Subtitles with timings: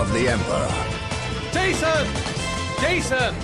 [0.00, 0.72] of the Emperor.
[1.52, 2.06] Jason!
[2.80, 3.34] Jason!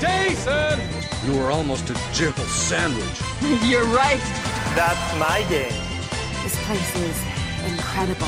[0.00, 0.80] Jason!
[1.24, 3.20] You were almost a gentle sandwich.
[3.70, 4.22] You're right.
[4.74, 5.78] That's my game.
[6.42, 7.18] This place is
[7.70, 8.26] incredible.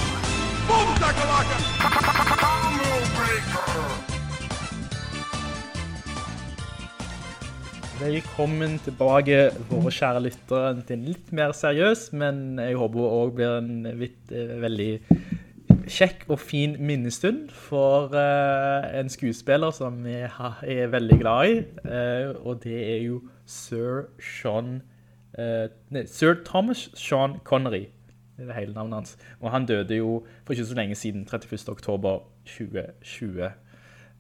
[8.01, 13.59] Velkommen tilbake, våre kjære lyttere, til en litt mer seriøs, men jeg håper også blir
[13.59, 14.93] en vidt, eh, veldig
[15.91, 20.31] kjekk og fin minnestund for uh, en skuespiller som jeg
[20.63, 24.83] er veldig glad i, uh, og det er jo Sir Sean,
[25.39, 27.87] uh, nei, Sir Thomas Sean Connery,
[28.39, 31.59] det er hele navnet hans, og han døde jo for ikke så lenge siden, 31.
[31.69, 33.51] oktober 2020.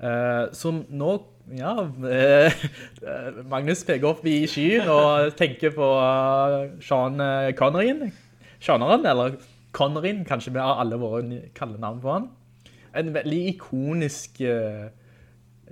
[0.01, 1.11] Eh, som nå,
[1.59, 1.75] ja,
[3.53, 5.89] Magnus peker opp i skyen og tenker på
[6.85, 7.21] Sean
[7.59, 8.07] Conneryen,
[8.61, 9.37] Seaneren, eller
[9.73, 12.31] Conneryen, kanskje vi har alle våre kallenavn på han.
[12.97, 14.89] En veldig ikonisk eh,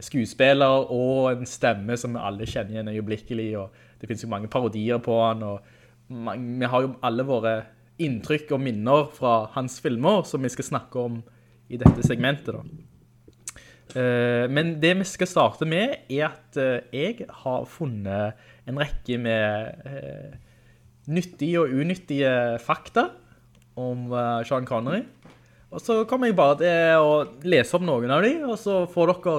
[0.01, 4.51] skuespiller og en stemme som vi alle kjenner igjen øyeblikkelig, og det finnes jo mange
[4.53, 5.59] parodier på han, og
[6.09, 7.57] vi har jo alle våre
[7.99, 11.19] inntrykk og minner fra hans filmer, som vi skal snakke om
[11.69, 12.63] i dette segmentet da.
[13.99, 18.39] Eh, men det vi skal starte med er at eh, jeg har funnet
[18.69, 20.39] en rekke med
[21.09, 22.31] nyttige og unyttige
[22.63, 23.09] fakta
[23.79, 25.05] om eh, Sean Connery.
[25.69, 27.15] Og så kommer jeg bare til å
[27.49, 29.35] lese opp noen av dem, og så får dere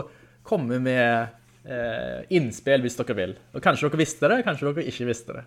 [0.46, 3.38] komme med eh, innspill hvis dere vil.
[3.54, 5.46] Og kanskje dere visste det, kanskje dere ikke visste det.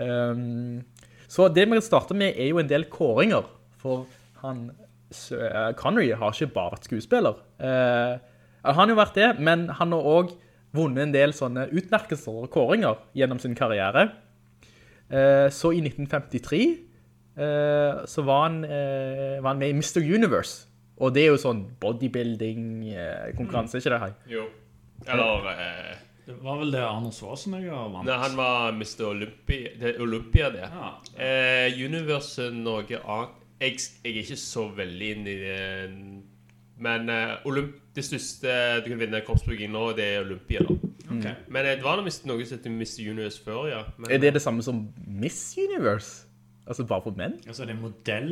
[0.00, 0.82] Um,
[1.30, 3.48] så det vi kan starte med er jo en del kåringer,
[3.80, 4.06] for
[4.42, 7.40] han eh, Connery har ikke bare vært skuespiller.
[7.60, 8.16] Uh,
[8.64, 10.36] han har jo vært det, men han har også
[10.76, 14.10] vunnet en del sånne utmerkelser og kåringer gjennom sin karriere.
[15.10, 16.76] Uh, så i 1953 eh,
[18.10, 20.00] så var han, eh, var han med i Mr.
[20.02, 20.66] Universe.
[21.00, 24.14] Og det er jo sånn bodybuilding-konkurranse, ikke det her?
[24.28, 24.44] Jo.
[25.08, 25.96] Eller eh,
[26.26, 28.06] Det var vel det Arne Svarsenegger vant.
[28.06, 29.04] Nei, han var Mr.
[29.08, 30.66] Olympia, det, Olympia det.
[30.68, 30.90] Ja.
[31.16, 35.56] Eh, Universe noe annet jeg, jeg er ikke så veldig inn i det
[36.80, 38.52] Men eh, Olymp, det største
[38.84, 40.60] du kan vinne kroppsbygging nå, det er Olympia.
[40.64, 40.74] da
[41.10, 41.34] Okay.
[41.50, 43.10] Men eh, det var noe, som heter Mr.
[43.10, 43.80] Universe før, ja.
[43.98, 46.26] Men, Er det det samme som Miss Universe?
[46.70, 47.32] Altså bare for menn?
[47.50, 48.28] Altså, det er modell...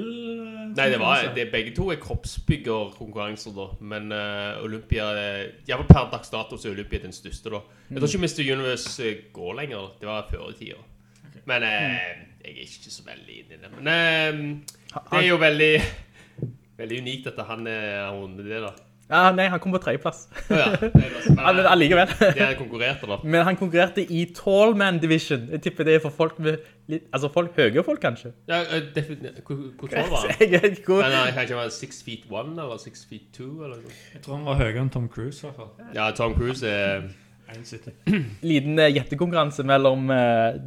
[0.76, 3.64] Nei, det var det, begge to er kroppsbyggerkonkurranser, da.
[3.82, 5.08] Men uh, Olympia
[5.66, 7.64] Iallfall per dags dato så er Olympia den største, da.
[7.90, 8.44] Jeg tror ikke Mr.
[8.54, 9.90] Universe eh, går lenger.
[9.98, 10.78] Det var før i tida.
[11.50, 11.98] Men uh,
[12.44, 13.72] jeg er ikke så veldig inne i det.
[13.74, 15.72] Men uh, det er jo veldig
[16.78, 18.70] Veldig unikt at han er har vunnet det, da.
[19.08, 20.26] Ja, nei, han kom på tredjeplass.
[20.50, 20.66] Oh, ja.
[21.32, 22.10] men allikevel.
[22.36, 23.16] Det er konkurrerte, da.
[23.24, 25.46] Men han konkurrerte i Tallman Division.
[25.54, 26.58] Jeg tipper det er for folk med
[26.92, 28.34] litt, altså folk, høye folk kanskje.
[28.50, 28.90] Ja, eh,
[29.46, 30.34] Hvor tall var han?
[30.40, 31.06] Jeg vet ikke hvor...
[31.06, 33.64] Men han var six feet one eller six feet two?
[33.64, 33.96] Eller noe.
[34.14, 35.72] Jeg tror han var høyere enn Tom Cruise, i hvert fall.
[35.96, 37.08] Ja, Tom Cruise er
[37.48, 37.96] 1,70.
[38.50, 40.58] liten eh, gjettekonkurranse mellom eh,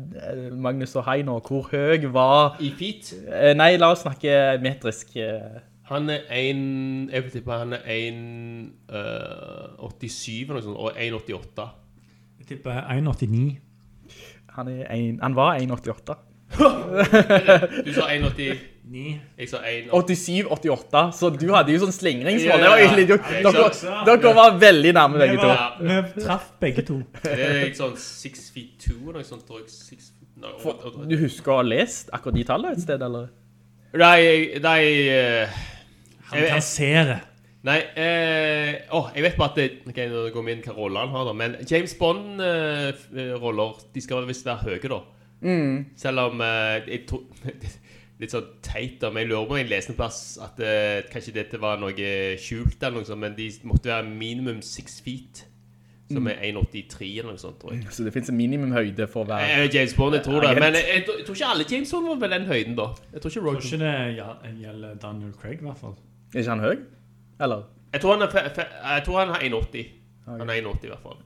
[0.58, 1.38] Magnus og Heino.
[1.46, 2.58] Hvor høy var...
[2.58, 3.14] i feet.
[3.30, 5.14] Eh, nei, la oss snakke metrisk.
[5.22, 5.62] eh.
[5.92, 8.20] Han er 1 Jeg vil tippe han er en
[8.88, 11.66] eh, 87 eller noe sånt, og 1,88.
[12.40, 13.58] Jeg tipper 1,89.
[14.56, 14.70] Han,
[15.22, 16.16] han var 1,88.
[17.86, 18.58] Du sa 1,89.
[18.92, 22.64] Jeg sa 1,80 87-88, så du hadde jo sånn slingringsmål.
[22.66, 23.20] Ja, ja, ja.
[23.46, 23.70] dere,
[24.10, 25.52] dere var veldig nærme begge to.
[25.86, 26.98] Vi traff begge to.
[27.24, 29.70] Det er sånn 6 feet 2 eller noe sånt, tror jeg.
[29.72, 33.02] Six no, For, og- og- du husker å ha lest akkurat de tallene et sted,
[33.08, 33.30] eller?
[33.94, 34.82] Nei, nei
[35.12, 35.62] eh,
[36.32, 37.20] Han jeg- kan se det.
[37.64, 40.98] Nei, eh, oh, jeg vet bare at det, okay, nå går vi inn hva rolle
[41.04, 44.98] han har da Men James Bond-roller De skal visst være høye da.
[45.98, 47.24] Selv om eh, jeg tror,
[48.22, 51.00] Litt sånn teit da Men jeg lurer på om jeg leste en plass At eh,
[51.12, 51.94] kanskje dette var noe
[52.42, 55.44] skjult eller noe sånt Men de måtte være minimum 6 feet
[56.12, 57.86] Som er 1,83 eller noe sånt tror jeg.
[57.96, 59.46] Så det finnes en minimumhøyde for hver...
[59.48, 61.94] Eh, James Bond, jeg tror det Men jeg, jeg, tror- jeg tror ikke alle James
[61.96, 62.88] Bond var ved den høyden da.
[63.14, 63.86] Jeg tror ikke Roger tror ikke
[64.52, 65.96] det gjelder Daniel Craig, i hvert fall.
[66.34, 66.78] Er ikke han høy?
[67.42, 67.64] Eller?
[67.94, 69.86] Jeg tror han er, fe, fe, jeg tror han har 1,80
[70.28, 71.20] Han er 1,80 i hvert fall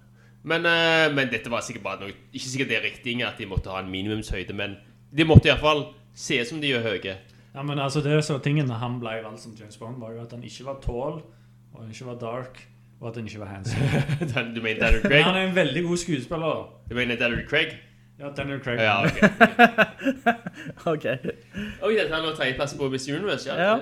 [0.46, 3.48] men, eh, men dette var sikkert bare noe Ikke sikkert det er riktig at de
[3.50, 4.75] måtte ha en minimumshøyde Men
[5.18, 5.81] de måtte i hvert fall
[6.13, 7.16] se ut som de er høye
[7.56, 10.13] Ja, men altså, det er så tingen da han ble valgt som James Bond, var
[10.13, 11.22] jo at han ikke var tål,
[11.74, 12.58] og han ikke var dark,
[13.00, 14.04] og at han ikke var handsome.
[14.56, 15.24] Du mener Daniel Men Craig?
[15.24, 16.66] han er en veldig god skuespiller.
[16.90, 17.78] Du mener Daniel Craig?
[18.19, 18.80] Ja, Daniel Craig.
[18.84, 19.18] Ja, ok.
[20.94, 21.06] Ok.
[21.81, 23.56] Oi, dette er nå tredjeplass på Miss Universe, ja.
[23.56, 23.80] Ja.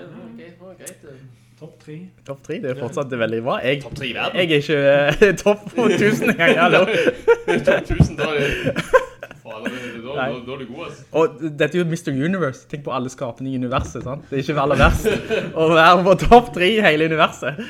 [0.83, 1.23] Greit.
[1.59, 1.97] Topp tre.
[2.27, 3.59] Topp tre, det er fortsatt veldig bra.
[3.63, 4.39] Jeg, Topp tre i verden.
[4.39, 6.81] jeg er ikke eh, topp 1000 engang, hallo.
[7.67, 9.01] Topp 1000, da er det...
[9.43, 11.03] Da, er du god, altså.
[11.11, 12.11] Og dette er jo Mr.
[12.25, 12.67] Universe.
[12.69, 14.25] Tenk på alle skapene i universet, sant?
[14.29, 15.07] Det er ikke aller verst
[15.55, 17.63] å være på topp tre i hele universet.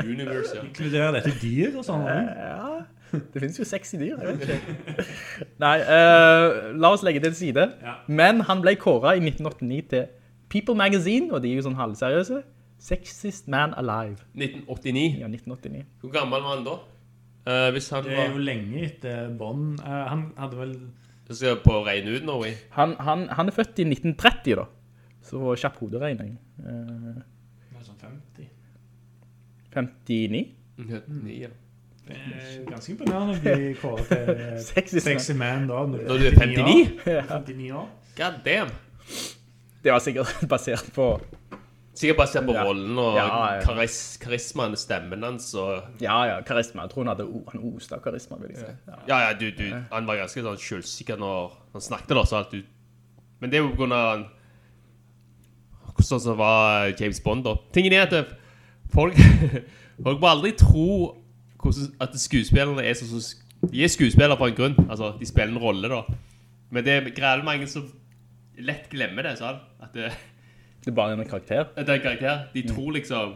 [0.00, 0.64] Universe, ja.
[0.64, 2.04] Inkluderer dette dyr og sånn?
[2.08, 2.72] Ja,
[3.12, 5.06] det finnes jo sexy dyr, jeg vet ikke.
[5.62, 7.68] Nei, uh, la oss legge det til side.
[7.84, 7.98] Ja.
[8.08, 10.08] Men han ble kåret i 1989 til
[10.54, 12.42] People Magazine, og de er jo sånn halvseriøse.
[12.84, 14.20] Sexiest Man Alive.
[14.38, 15.16] 1989.
[15.22, 15.86] Ja, 1989.
[16.04, 16.74] Hvor gammel var han da?
[17.44, 19.80] Uh, hvis han Det er jo lenge etter Bond.
[19.82, 20.76] Uh, han hadde vel
[21.28, 22.52] Jeg skal på regne ut nå, vi.
[22.76, 24.68] Han, han, han er født i 1930 da.
[25.24, 26.34] Så kjapp hoderegning.
[26.60, 27.20] Eh,
[27.72, 28.48] var sånn 50.
[29.72, 30.42] 59?
[30.84, 31.52] 59, ja.
[32.04, 35.06] Det er ganske imponerende å bli kåret til Sexy man.
[35.06, 35.78] sexy man da.
[35.94, 36.74] Når du er 59?
[37.08, 37.30] år.
[37.48, 37.88] 59 år.
[38.20, 38.74] God damn.
[39.84, 41.08] Det var sikkert basert på
[41.94, 42.64] Sikkert basert på Ja.
[42.66, 43.58] rollen og Ja, ja.
[43.62, 45.84] karis karismaen, stemmen hans og...
[46.02, 46.82] Ja, ja, karisma.
[46.88, 48.70] Jeg tror han hadde han oste av karisma, vil jeg si.
[48.88, 48.96] Ja.
[49.12, 52.50] Ja, ja, du, du, han var ganske sånn selvsikker når han snakket da, så alt
[52.56, 52.64] du...
[53.38, 54.24] Men det er jo på grunn av.
[56.02, 57.54] Sånn som var James Bond da.
[57.76, 58.32] Tingen er at
[58.92, 59.14] folk,
[60.04, 60.88] folk må aldri tro
[62.02, 63.42] at skuespillerne er sånn som...
[63.70, 64.74] De er skuespillere på en grunn.
[64.88, 66.02] Altså, de spiller en rolle da.
[66.74, 67.86] Men det er greit mange som
[68.58, 69.58] lett glemmer det, sånn.
[69.82, 70.12] At det,
[70.84, 71.66] Det er bare en karakter.
[71.76, 72.46] at det er en karakter.
[72.54, 73.34] De tror liksom...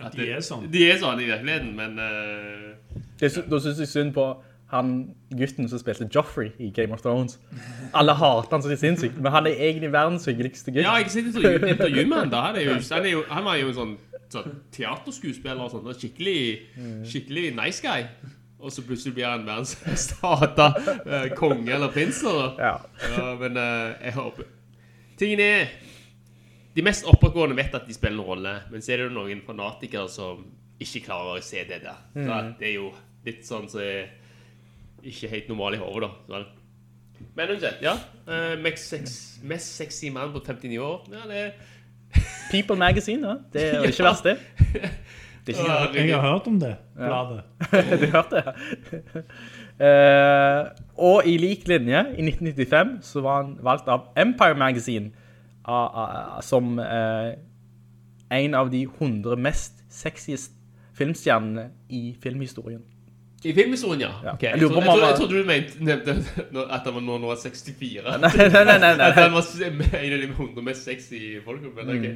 [0.00, 0.68] At de er sånn.
[0.72, 1.98] De er sånn i virkeligheten, men...
[1.98, 4.24] Uh, Det, sy- da synes jeg synd på
[4.70, 7.38] han gutten som spilte Joffrey i Game of Thrones.
[7.92, 10.84] Alle hater han så sinnssykt, men han er egentlig verdens hyggeligste gutt.
[10.86, 12.40] Ja, jeg sitter sett intervju, med han da.
[12.46, 13.96] Han, er jo, han, er jo, han var jo en sånn,
[14.30, 15.90] sånn teaterskuespiller og sånn.
[15.98, 16.38] Skikkelig,
[17.10, 18.06] skikkelig nice guy.
[18.60, 19.76] Og så plutselig blir han verdens
[20.06, 20.70] stata
[21.00, 22.22] eh, konge eller prins.
[22.26, 22.54] Eller.
[22.60, 22.74] Ja.
[23.16, 24.48] Ja, men eh, jeg håper
[25.20, 25.72] Tingen er
[26.76, 29.42] De mest oppegående vet at de spiller en rolle, men så er det jo noen
[29.44, 30.46] fanatikere som
[30.80, 31.98] ikke klarer å se det der.
[32.14, 32.86] Så det er jo
[33.26, 34.14] litt sånn som er
[35.04, 36.40] ikke helt normal i hodet, da.
[37.36, 37.96] Men uansett, ja.
[38.24, 41.02] eh, mest, sex, mest sexy mann på 59 år.
[41.12, 41.50] Ja, det er
[42.50, 43.36] People Magazine, da.
[43.52, 44.38] Det er jo ikke verst det.
[45.56, 47.42] Det er ikke Jeg har hørt om det, bladet.
[48.00, 49.24] Du hørte det.
[49.80, 50.66] Eh,
[51.00, 55.06] og i lik linje, i 1995, så var han valgt av Empire Magazine
[55.64, 57.30] av- av- som eh,
[58.30, 60.52] en av de 100 mest sexiest
[60.98, 62.82] filmstjernene i filmhistorien.
[63.44, 64.10] I filmhistorien, ja.
[64.24, 64.32] Ja.
[64.34, 64.50] Okay.
[64.50, 66.10] Jeg Jeg, trodde, jeg, trodde, jeg trodde du mente, nevnte
[66.74, 68.02] at han var nå, nå var 64.
[68.04, 69.06] Nei, nei, nei, nei, nei.
[69.06, 69.46] At han var
[70.04, 71.70] en av de 100 mest sexy folkene.
[71.76, 72.08] Men ok.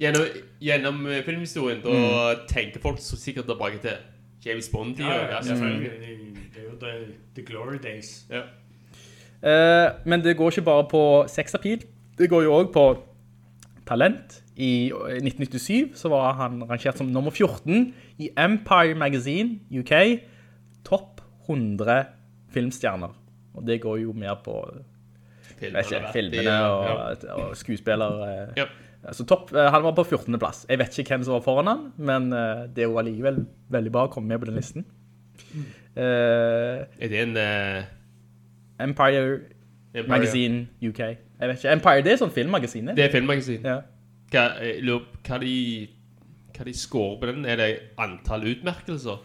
[0.00, 0.22] Gjennom,
[0.60, 3.98] gjennom eh, filmhistorien, da tenker folk så sikkert tilbake til
[4.46, 4.96] James Bond.
[4.98, 5.90] Ja, ja, ja, selvfølgelig.
[5.90, 6.16] Det,
[6.54, 6.94] det er jo the,
[7.34, 8.24] the glory days.
[8.30, 8.46] Ja.
[9.42, 11.84] Uh, men det går ikke bare på sexappeal.
[12.18, 12.86] Det går jo også på
[13.86, 14.42] talent.
[14.56, 19.92] I 1997 så var han rangert som nummer 14 i Empire Magazine UK.
[20.86, 22.04] Topp 100
[22.54, 23.14] filmstjerner.
[23.56, 24.60] Og det går jo mer på
[25.56, 26.82] Filmene ikke, filmene og,
[27.24, 27.34] ja.
[27.34, 28.26] og, skuespillere.
[28.28, 28.58] eh.
[28.60, 28.66] Ja.
[29.12, 30.38] Så topp, eh, han var på 14.
[30.38, 30.64] plass.
[30.68, 33.38] Jeg vet ikke hvem som var foran han, men eh, det er jo allikevel
[33.72, 34.86] veldig bra å komme med på den listen.
[35.96, 37.84] Uh, Er det en uh...
[38.82, 39.20] Empire
[39.94, 40.08] Empire?
[40.10, 40.98] Magazine UK.
[40.98, 41.72] Jeg vet ikke.
[41.72, 43.64] Empire, det er sånn filmmagasin, Det er filmmagasin.
[43.64, 43.78] Ja.
[44.32, 44.44] Hva,
[45.24, 45.54] hva de,
[46.52, 47.46] hva de scorer på den?
[47.48, 47.70] Er det
[48.02, 49.22] antall utmerkelser?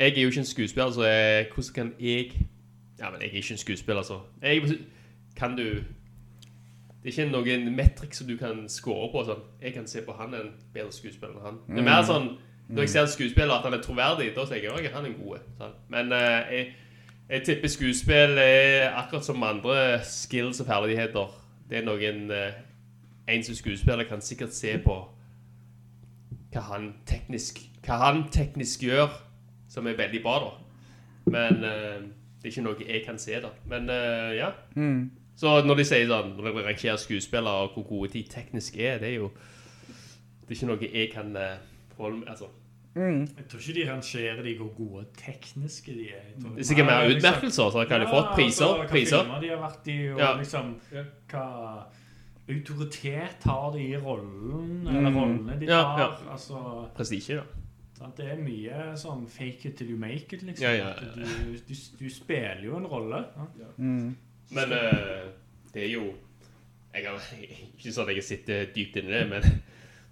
[0.00, 2.32] Jeg er jo ikke en skuespiller, så jeg, hvordan kan jeg
[2.98, 4.62] Ja, men jeg er ikke en skuespiller, så jeg,
[5.36, 9.24] Kan du Det er ikke noen metrik som du kan score på.
[9.24, 9.42] Sånn.
[9.62, 11.60] Jeg kan se på han en bedre skuespiller enn han.
[11.68, 12.26] Det er mer sånn
[12.68, 15.12] Når jeg ser en skuespiller at han er troverdig, da tenker jeg at han er
[15.12, 15.46] en god.
[15.58, 15.78] Sånn.
[15.90, 16.66] Men eh, jeg,
[17.30, 21.32] jeg tipper skuespill er akkurat som andre skills og ferdigheter.
[21.70, 22.60] Det er noen eh,
[23.30, 24.94] En som skuespiller kan sikkert se på
[26.50, 29.12] hva han teknisk Hva han teknisk gjør,
[29.70, 30.50] som er veldig bra, da.
[31.30, 32.00] Men eh,
[32.40, 33.50] det er ikke noe jeg kan se, da.
[33.70, 34.50] Men eh, ja.
[35.40, 38.98] Så når de sier sånn Når de rangerer skuespillere og hvor gode de teknisk er,
[39.00, 39.30] det er jo
[40.42, 41.54] Det er ikke noe jeg kan uh,
[42.00, 42.18] med.
[42.18, 42.48] meg Altså.
[42.96, 46.26] Jeg tror ikke de rangerer de hvor gode tekniske de er.
[46.36, 48.34] Det er sikkert mer liksom- utmerkelser, så kan har de fått?
[48.34, 48.66] Priser?
[48.66, 49.22] altså, hva priser?
[49.22, 50.32] filmer de har vært i, og Ja.
[50.40, 50.74] liksom
[51.30, 51.46] hva
[52.50, 55.70] autoritet har de i rollen, eller rollene de Mm.
[55.70, 55.98] Ja, tar.
[55.98, 56.32] ja.
[56.32, 57.42] Altså, Prestisje, da.
[58.00, 58.16] Sant?
[58.18, 60.64] Det er mye sånn fake it till you make it, liksom.
[60.64, 61.12] Ja, ja, ja.
[61.16, 63.24] Du, du, du spiller jo en rolle.
[63.76, 64.16] Mm.
[64.56, 65.30] Men uh,
[65.74, 66.10] det er jo
[66.90, 67.26] jeg har,
[67.76, 69.44] Ikke sånn at jeg sitter dypt inni det, men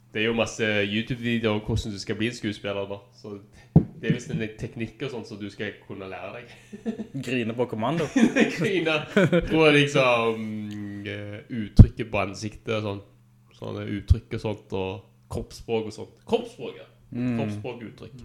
[0.08, 2.96] Det er jo masse YouTube-videoer om hvordan du skal bli en skuespiller da.
[3.18, 3.34] Så
[4.00, 6.54] det er visst en teknikk og sånn som du skal kunne lære deg.
[7.26, 8.06] Grine på kommando.
[8.56, 8.94] Grine.
[9.50, 10.46] På liksom
[11.04, 13.02] eh, uttrykket på ansiktet og sånn.
[13.58, 16.24] Sånne uttrykk og sånt, og kroppsspråk og sånt.
[16.30, 16.88] Kroppsspråk, ja.
[17.12, 18.22] Kroppsspråk uttrykk.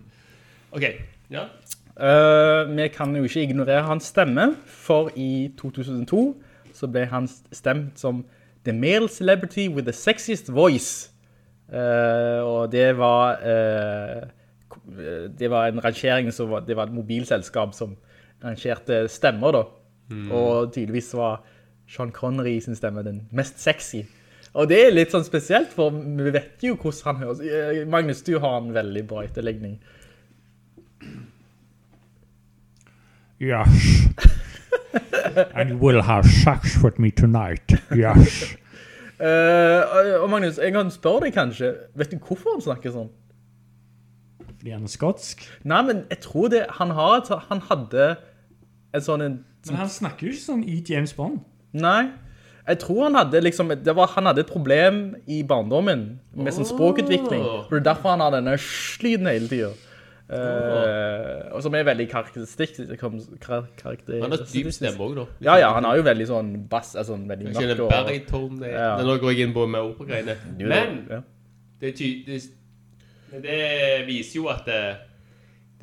[0.72, 0.84] Ok,
[1.32, 1.48] ja.
[1.94, 6.24] Uh, vi kan jo ikke ignorere hans stemme, for i 2002
[6.74, 8.24] så ble han stemt som
[8.66, 11.12] The Male Celebrity with the Sexiest Voice.
[11.70, 17.74] Uh, og det var, uh, det var en rangering, som var, det var et mobilselskap
[17.74, 17.96] som
[18.44, 19.64] rangerte stemmer da.
[20.34, 21.44] Og tydeligvis var
[21.88, 24.04] Sean Connery sin stemme den mest sexy.
[24.54, 27.42] Og det er litt sånn spesielt, for vi vet jo hvordan han høres.
[27.42, 29.80] Eh, Magnus, du har en veldig bra etterlegning.
[33.42, 34.08] Yes.
[35.56, 37.74] and you will have sex with me tonight.
[37.96, 38.56] Yes.
[39.18, 43.10] Uh, og Magnus, jeg kan spørre deg kanskje, vet du hvorfor han snakker sånn?
[44.60, 45.44] Fordi han er skotsk.
[45.68, 48.10] Nei, men jeg tror det, han, har, han hadde
[48.94, 51.42] en sånn en, Men han snakker jo ikke sånn i James Bond.
[51.74, 52.12] Nei,
[52.68, 56.06] jeg tror han hadde liksom, det var, han hadde et problem i barndommen
[56.36, 57.44] med sånn språkutvikling.
[57.68, 59.82] For det er derfor han har denne slyden hele tiden.
[60.34, 62.78] Uh, og som er veldig karakteristikk.
[62.98, 65.26] Kar Han har dyp stemme også da.
[65.44, 68.72] Ja, ja, han har jo veldig sånn bass, altså veldig Ikke mørk og, baritone.
[68.72, 68.94] Ja.
[69.04, 70.38] Nå går jeg inn på med operagreiene.
[70.64, 71.02] Men
[71.84, 72.40] det, ty det,
[73.44, 73.60] det
[74.08, 74.82] viser jo at det,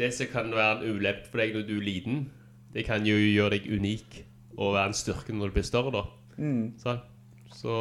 [0.01, 2.25] det som kan være en ulempe for deg når du er liten,
[2.73, 4.23] det kan jo gjøre deg unik
[4.57, 6.07] og være en styrke når du blir større da.
[6.81, 7.07] Sant?
[7.53, 7.75] Så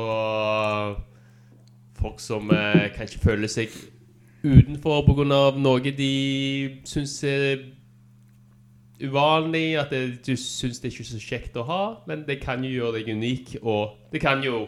[1.99, 3.73] folk som eh, kanskje føler seg
[4.43, 5.03] utenfor
[5.35, 6.13] av noe de
[6.87, 7.65] synes er
[9.03, 12.63] uvanlig, at det, du synes det ikke er så kjekt å ha, men det kan
[12.63, 14.65] jo gjøre deg unik, og det kan jo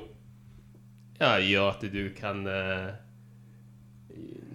[1.19, 2.91] ja, gjøre at du kan eh,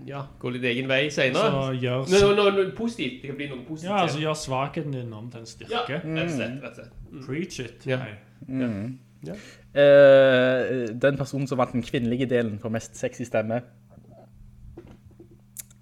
[0.08, 1.50] ja, gå litt egen vei senere.
[1.50, 3.20] Så gjør, Noe, no, noe positivt.
[3.22, 3.90] Det kan bli noe positivt.
[3.90, 6.00] ja, altså gjør svakheten din om til en ja, styrke.
[6.04, 6.56] rett og slett.
[6.62, 7.26] Rett og slett.
[7.26, 7.86] Preach it.
[7.90, 8.00] Ja.
[9.24, 13.62] Eh, den personen som vant den kvinnelige delen for mest sexy stemme.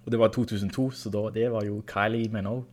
[0.05, 2.65] Og det var 2002, så da, det var jo Kylie Minogue.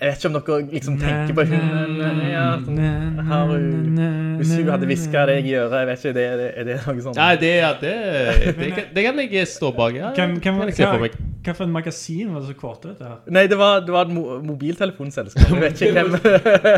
[0.00, 2.80] Jeg vet ikke om dere liksom tenker på hun ja, sånn,
[3.28, 4.00] har hun,
[4.40, 7.04] Hvis hun hadde visket deg i øret, jeg vet ikke, er det, er det noe
[7.06, 7.20] sånt?
[7.20, 7.94] Nei, det, ja, det,
[8.58, 9.94] det, kan, det kan jeg stå bak.
[9.96, 11.16] Ja, Hvem, hvem, kan jeg se for meg.
[11.46, 13.20] hva for en magasin var det som kårte dette her?
[13.38, 15.54] Nei, det var, det var et mo mobiltelefonselskap.
[15.54, 16.18] Jeg vet ikke hvem.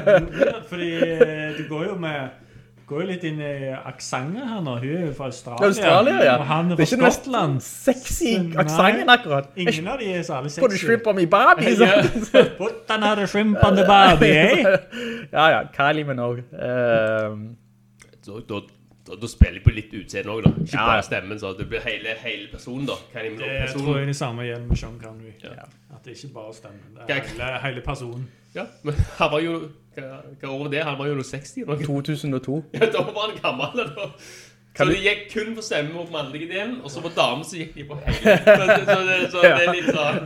[0.70, 2.45] Fordi eh, du går jo med
[2.86, 4.76] Går jo litt inn i aksanger her nå.
[4.78, 5.66] Hun er jo fra Australia.
[5.66, 6.34] Australia, ja.
[6.38, 7.56] Og han er Det er fra ikke den mest Skottland.
[7.66, 9.48] sexy aksangen akkurat.
[9.58, 10.62] Ingen av de er særlig sexy.
[10.62, 11.74] Put a shrimp on me, Bobby.
[11.80, 12.30] sant?
[12.60, 14.78] Put another shrimp on the barbie, eh?
[15.32, 16.44] Ja, ja, Kylie Minogue.
[16.54, 17.56] Um,
[18.22, 18.60] Så, da,
[19.06, 20.52] da, da spiller jeg på litt utseende også da.
[20.62, 20.86] Ikke Ja, ja.
[20.90, 22.96] bare stemmen, så det blir hele, hele personen da.
[23.12, 25.32] Kan jeg det, Det noen tror jeg det samme gjelder med Sean Connery.
[25.44, 25.68] Ja.
[25.94, 26.98] At det ikke bare er stemmen.
[26.98, 28.26] Det er hele, hele personen.
[28.56, 29.54] Ja, men han var jo,
[29.94, 30.04] hva,
[30.40, 30.82] hva år var det?
[30.88, 31.86] Han var jo noe 60 eller noe.
[31.86, 32.60] 2002.
[32.75, 34.10] Ja, da var han gammel da.
[34.76, 37.56] Så Kan det gikk kun for stemme mot mannlige delen, og så på dame så
[37.62, 38.34] gikk de på hele.
[38.44, 40.18] Så, så, så, det, så det er litt sånn...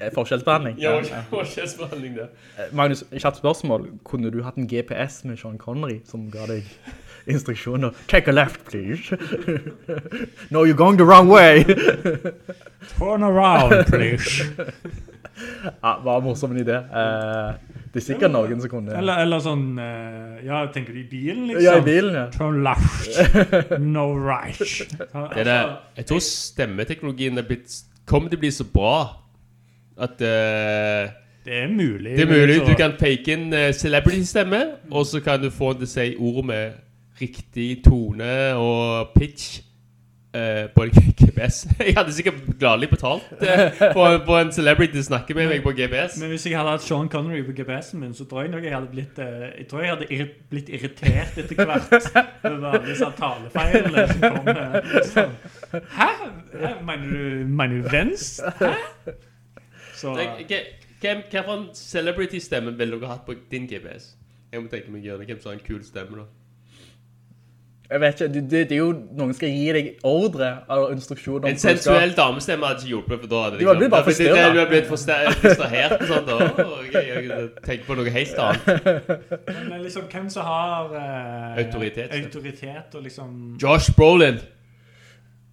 [0.00, 0.76] Eh, Forskjellsbehandling.
[0.78, 2.28] Ja, forskjellsbehandling det.
[2.58, 3.88] Eh, Magnus, kjapt spørsmål.
[4.04, 6.66] Kunne du hatt en GPS med Sean Connery som ga deg
[7.32, 7.94] instruksjoner?
[8.08, 9.16] Take a left, please.
[10.50, 11.64] no, you're going the wrong way.
[12.98, 14.44] Turn around, please.
[15.82, 16.78] ja, bare morsom idé.
[16.78, 17.52] Eh,
[17.92, 18.94] det er sikkert noen som kunne...
[18.98, 19.78] Eller, eller sånn
[20.44, 21.64] Ja, tenker du i bilen, liksom?
[21.64, 22.26] Ja, i bilen, ja.
[22.34, 23.78] Turn left.
[23.80, 24.60] No right.
[24.60, 25.60] Det er det,
[26.02, 28.98] jeg tror stemmeteknologien er blitt, kommer til å bli så bra
[29.98, 31.12] at uh,
[31.44, 32.16] Det er mulig.
[32.16, 32.60] det er mulig.
[32.66, 36.72] Du kan fake inn uh, celebrity-stemme, og så kan du få å si ord med
[37.20, 39.62] riktig tone og pitch
[40.36, 40.90] Uh, på en
[41.20, 41.66] GPS.
[41.80, 46.18] Jeg hadde sikkert gladelig betalt uh, på, på, en celebrity snakke med meg på GPS.
[46.20, 48.74] Men hvis jeg hadde hatt Sean Connery på GPS-en min, så tror jeg nok jeg
[48.74, 49.24] hadde blitt uh,
[49.58, 52.10] Jeg tror jeg hadde irri blitt irritert etter hvert
[52.52, 54.52] over alle disse talefeilene som kom.
[54.52, 55.34] eh, Sånn.
[55.96, 56.10] Hæ?
[56.60, 56.74] Hæ?
[56.84, 58.52] Mener du, mener du venstre?
[58.60, 59.16] Hæ?
[59.98, 60.14] Så
[60.98, 61.22] Hvem
[61.54, 64.14] en celebrity-stemme ville dere hatt på din GPS?
[64.52, 65.26] Jeg må tenke meg gjerne gjøre det.
[65.26, 66.24] Hvem som har en kul stemme, da?
[67.88, 71.48] Jeg vet ikke, det, det, det er jo noen skal gi deg ordre eller instruksjoner.
[71.48, 74.42] En sensuell damestemme hadde ikke hjulpet, for da hadde Du hadde blitt bare forstyrra.
[74.52, 74.90] Du hadde blitt
[75.46, 76.28] distrahert og sånn.
[76.92, 79.24] Jeg, jeg tenker på noe helt annet.
[79.70, 82.12] Men liksom, hvem som har eh, Autoritet.
[82.12, 84.42] autoritet og liksom Josh Brolin.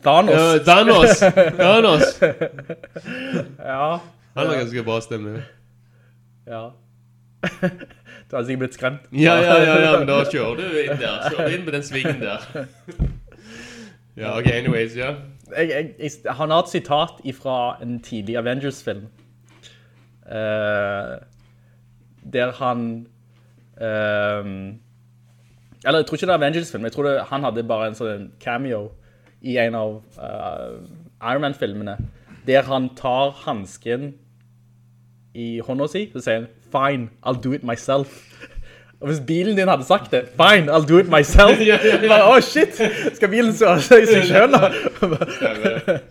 [0.03, 0.35] Thanos.
[0.35, 1.23] Uh, Thanos.
[1.61, 2.19] Thanos.
[3.63, 3.87] Ja.
[4.35, 5.43] Han har ganske bra stemme.
[6.47, 6.69] Ja.
[8.25, 9.01] Du hadde sikkert blitt skremt.
[9.13, 11.27] Ja, ja, ja, ja, men da kjører du inn der.
[11.29, 12.47] Kjører du inn på den svingen der.
[14.15, 15.09] Ja, ok, anyways, ja.
[15.51, 19.09] Jeg, jeg, jeg, han har et sitat fra en tidlig Avengers-film.
[20.23, 21.19] Uh,
[22.23, 22.85] der han
[23.75, 24.71] Uh,
[25.83, 26.85] Eller jeg tror ikke det er Avengers-film.
[26.87, 28.85] Jeg tror det, han hadde bare en sånn cameo
[29.43, 30.79] i en av uh,
[31.19, 31.97] Iron Man-filmene.
[32.47, 34.13] Der han tar hansken
[35.35, 38.15] i hånda si, så sier han Fine, I'll do it myself.
[39.01, 41.59] Og hvis bilen din hadde sagt det, fine, I'll do it myself.
[42.09, 42.79] Bare, Åh, shit!
[43.17, 44.69] Skal bilen så seg selv da?
[44.71, 45.29] Stemmer det.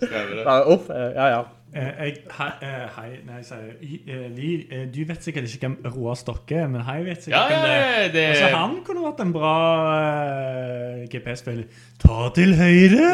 [0.05, 0.57] Stemmer det.
[0.77, 1.43] Uff, eh, ja, ja.
[1.75, 5.49] Eh, jeg, hei, eh, hei, nei, jeg sier I- eh, Liv, eh, du vet sikkert
[5.51, 7.97] ikke hvem Roar Stokke er, men hei vet sikkert Ja, hvem det ja, er.
[8.05, 9.55] ja, det- Altså, han kunne vært en bra
[10.05, 11.65] uh, GPS-spiller.
[12.05, 13.09] Ta til høyre,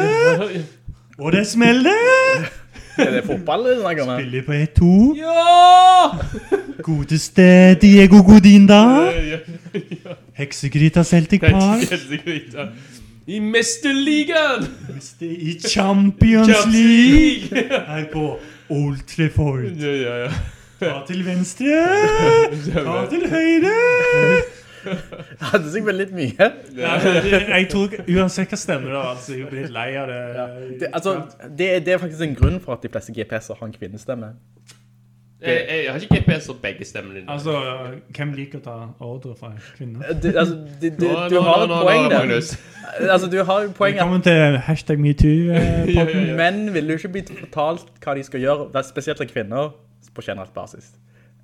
[1.17, 2.51] og det smeller!
[2.97, 4.19] Er det fotball du snakker om?
[4.19, 5.17] Spiller på 1-2.
[5.19, 6.09] Ja!
[6.83, 8.81] Godeste Diego Godinda.
[10.33, 11.85] Heksegryta Celtic Park.
[11.91, 12.67] Heksegryta.
[13.27, 14.65] I Mesterligaen!
[15.21, 16.65] I Champions.
[16.67, 17.67] League!
[17.87, 19.63] Her på Old Trafford.
[19.79, 20.31] Ja, ja, ja.
[20.81, 21.67] Ta til venstre,
[22.73, 23.73] ta til høyre.
[25.39, 26.49] Det hadde vel litt mye.
[26.77, 26.97] Nei,
[27.31, 30.21] jeg, tror uansett hva stemmer det, altså, hun blir litt lei av det.
[30.81, 31.15] Det, altså,
[31.47, 34.33] det, det er faktisk en grunn for at de fleste GPS-er har en kvinnestemme.
[35.41, 37.31] Jeg, jeg har ikke GPS og begge stemmene dine.
[37.33, 37.55] Altså,
[38.15, 40.03] hvem liker å ta ordre fra kvinner?
[40.13, 42.17] Altså, du, du, du har et poeng der.
[42.19, 42.51] Magnus.
[42.99, 46.35] Altså, du har jo poeng Velkommen til hashtag metoo-podden.
[46.41, 49.73] menn vil jo ikke bli fortalt hva de skal gjøre, spesielt av kvinner,
[50.13, 50.91] på generelt basis.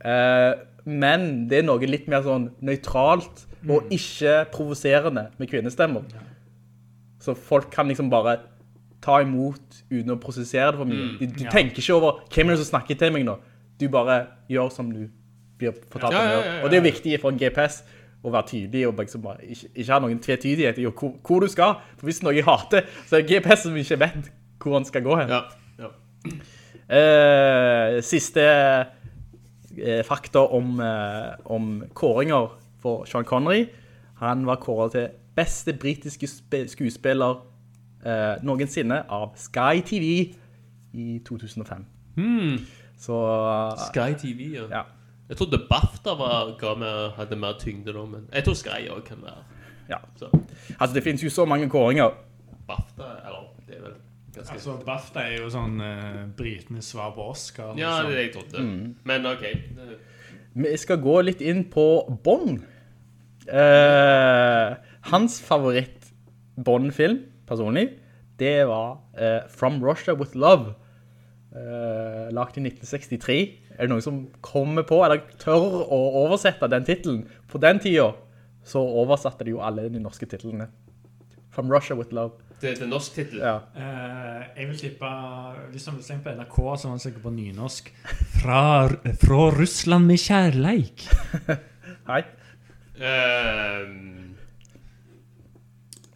[0.08, 0.54] Eh,
[0.88, 6.06] men det er noe litt mer sånn nøytralt og ikke provoserende med kvinnestemmer.
[7.20, 8.38] Så folk kan liksom bare
[9.04, 11.10] ta imot uten å prosessere det for mye.
[11.20, 11.52] Du, du Ja.
[11.52, 13.36] tenker ikke over hvem er det som snakker til meg nå.
[13.80, 15.10] Du bare gjør som du
[15.60, 16.56] blir fortalt om å gjøre.
[16.64, 17.82] Og det er viktig for en GPS
[18.26, 21.48] å være tydelig og liksom bare ikke, ikke ha noen tvetydighet i hvor, hvor du
[21.52, 21.76] skal.
[21.98, 24.32] For hvis noe jeg hater, så er det GPS som ikke vet
[24.64, 25.30] hvor han skal gå hen.
[25.36, 25.44] Ja,
[25.84, 25.92] ja.
[26.88, 28.44] Eh, siste
[30.06, 33.66] fakta om, eh, om kåringer for Sean Connery.
[34.18, 36.28] Han var kåret til beste britiske
[36.68, 37.36] skuespiller
[38.06, 40.34] eh, noensinne av Sky TV
[40.94, 41.86] i 2005.
[42.98, 43.18] Så
[43.92, 44.66] Sky TV, ja.
[44.72, 44.82] ja.
[45.30, 49.04] Jeg trodde BAFTA var, ga mer, hadde mer tyngde da, men jeg tror Sky også
[49.10, 49.44] kan være.
[49.90, 49.98] ja.
[50.16, 50.30] Så
[50.80, 52.10] Altså, det finnes jo så mange kåringer.
[52.68, 53.94] BAFTA, eller det er vel.
[54.44, 57.74] Altså, BAFTA er jo sånn uh, britenes svar på Oscar.
[57.80, 58.08] ja, liksom.
[58.08, 58.64] det er det jeg trodde.
[58.64, 58.96] Mm.
[59.10, 59.46] Men ok.
[60.58, 61.88] Vi skal gå litt inn på
[62.26, 62.66] Bond.
[63.48, 64.76] Uh,
[65.12, 66.12] hans favoritt
[66.58, 67.92] Bond-film, personlig,
[68.40, 70.74] det var uh, From Russia With Love.
[71.54, 73.38] Uh, lagt i 1963.
[73.78, 77.24] Er det noen som kommer på, eller tør å oversette den titelen?
[77.50, 78.12] På den tida
[78.68, 80.68] så oversatte de jo alle de norske titlene.
[81.54, 82.47] From Russia With Love.
[82.62, 83.42] Det er en norsk titel.
[83.44, 83.60] Ja.
[83.76, 85.10] Uh, jeg vil tippe
[85.72, 87.92] Hvis han vil på NRK, så var han sikkert på nynorsk.
[88.40, 88.64] Fra,
[89.22, 91.06] fra Russland med kjærleik.
[92.10, 92.24] Hei.
[92.98, 93.94] Uh,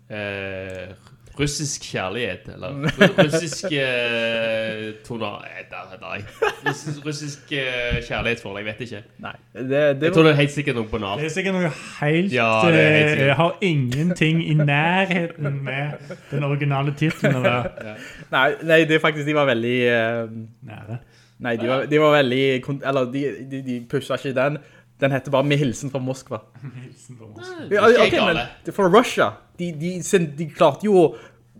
[0.09, 1.10] eh,
[1.41, 2.77] russisk kjærlighet, eller
[3.17, 5.41] russisk uh, toner...
[5.49, 6.19] eh, der- Nei.
[6.67, 9.01] Russisk, russisk uh, kjærlighetsforhold, jeg vet ikke.
[9.25, 9.69] Nei, det,
[10.01, 11.21] det Jeg tror det er helt sikkert noe banalt.
[11.21, 13.27] Det er sikkert noe helt Ja, det er helt eh, sikkert.
[13.27, 17.95] Jeg har ingenting i nærheten med den originale tittelen å være.
[18.33, 19.77] nei, nei, det er faktisk, de var veldig...
[19.87, 20.37] uh,
[20.71, 20.99] Nære.
[21.41, 22.43] Nei, de var, de var veldig,
[22.85, 24.59] eller de, de, de pushet ikke den.
[25.01, 26.37] Den heter bare Med hilsen fra Moskva.
[26.83, 27.47] Hilsen fra oss.
[27.71, 29.95] Ja, Ikke ok, men for Russia, de, de,
[30.37, 31.07] de klarte jo å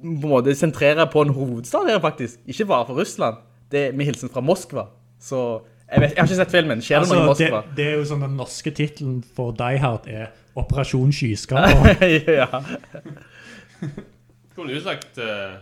[0.01, 2.39] på en måte sentrere på en hovedstad her faktisk.
[2.49, 3.37] Ikke bare for Russland.
[3.71, 4.87] Det er med hilsen fra Moskva.
[5.21, 5.61] Så
[5.91, 6.81] jeg, vet, jeg har ikke sett filmen.
[6.81, 7.61] Skjer det Altså, noe i Moskva?
[7.77, 12.01] det er jo sånn Den norske tittelen for Die Hard er Operasjon Skyskaper.
[12.41, 12.47] ja,
[14.55, 15.57] Kunne du sagt uh,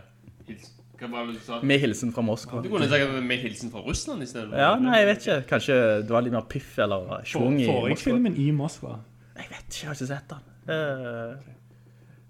[0.47, 1.59] hils- Hva var det du sa?
[1.63, 2.61] med hilsen fra Moskva.
[2.65, 4.51] Du kunne sagt med hilsen fra Russland i stedet.
[4.59, 5.37] Ja, nei, jeg vet ikke.
[5.53, 7.99] Kanskje det var litt mer piff eller For, svung i Moskva.
[8.03, 8.97] filmen i Moskva?
[9.39, 10.49] Jeg vet ikke, jeg har ikke sett den.
[10.75, 11.55] Eh,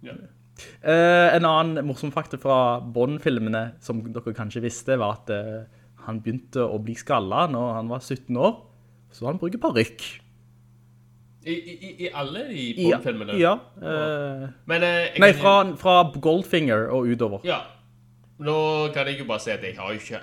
[0.09, 0.13] Ja.
[0.83, 6.21] Eh, en annen morsom fakta fra Bond-filmene som dere kanskje visste, var at uh, han
[6.23, 8.55] begynte å bli skallet når han var 17 år,
[9.13, 10.05] så han bruker parykk.
[11.49, 13.37] I, i, I alle de I- Bond-filmene?
[13.39, 13.53] Ja.
[13.79, 17.39] eh, Men, eh, nei, fra, fra Goldfinger og utover.
[17.47, 17.61] Ja.
[18.39, 18.55] Nå
[18.95, 20.19] kan jeg jo bare si at jeg har jo ikke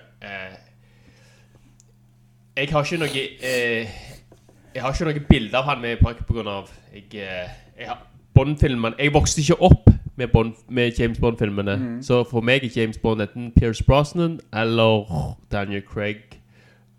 [2.57, 7.11] Jeg har ikke noe Jeg har ikke noe bilde av han med parykk av Jeg,
[7.12, 8.01] jeg har
[8.37, 9.86] Bond-filmene Jeg vokste ikke opp
[10.16, 11.76] med, Bond, med James Bond-filmene.
[11.76, 12.02] Mm.
[12.02, 16.40] Så for meg er James Bond enten Pierce Brosnan eller Daniel Craig.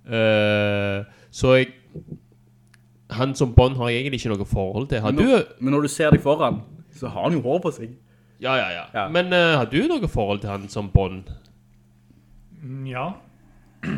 [0.08, 1.68] Uh, så jeg
[3.12, 5.00] Han som Bond har jeg egentlig ikke noe forhold til.
[5.00, 7.60] Har Men du når, men når du ser deg foran, så har han jo hår
[7.64, 7.96] på seg.
[8.42, 8.84] Ja, ja, ja.
[8.94, 9.08] Ja.
[9.10, 11.24] Men uh, har du noe forhold til han som Bond?
[12.64, 13.12] Mm, Ja.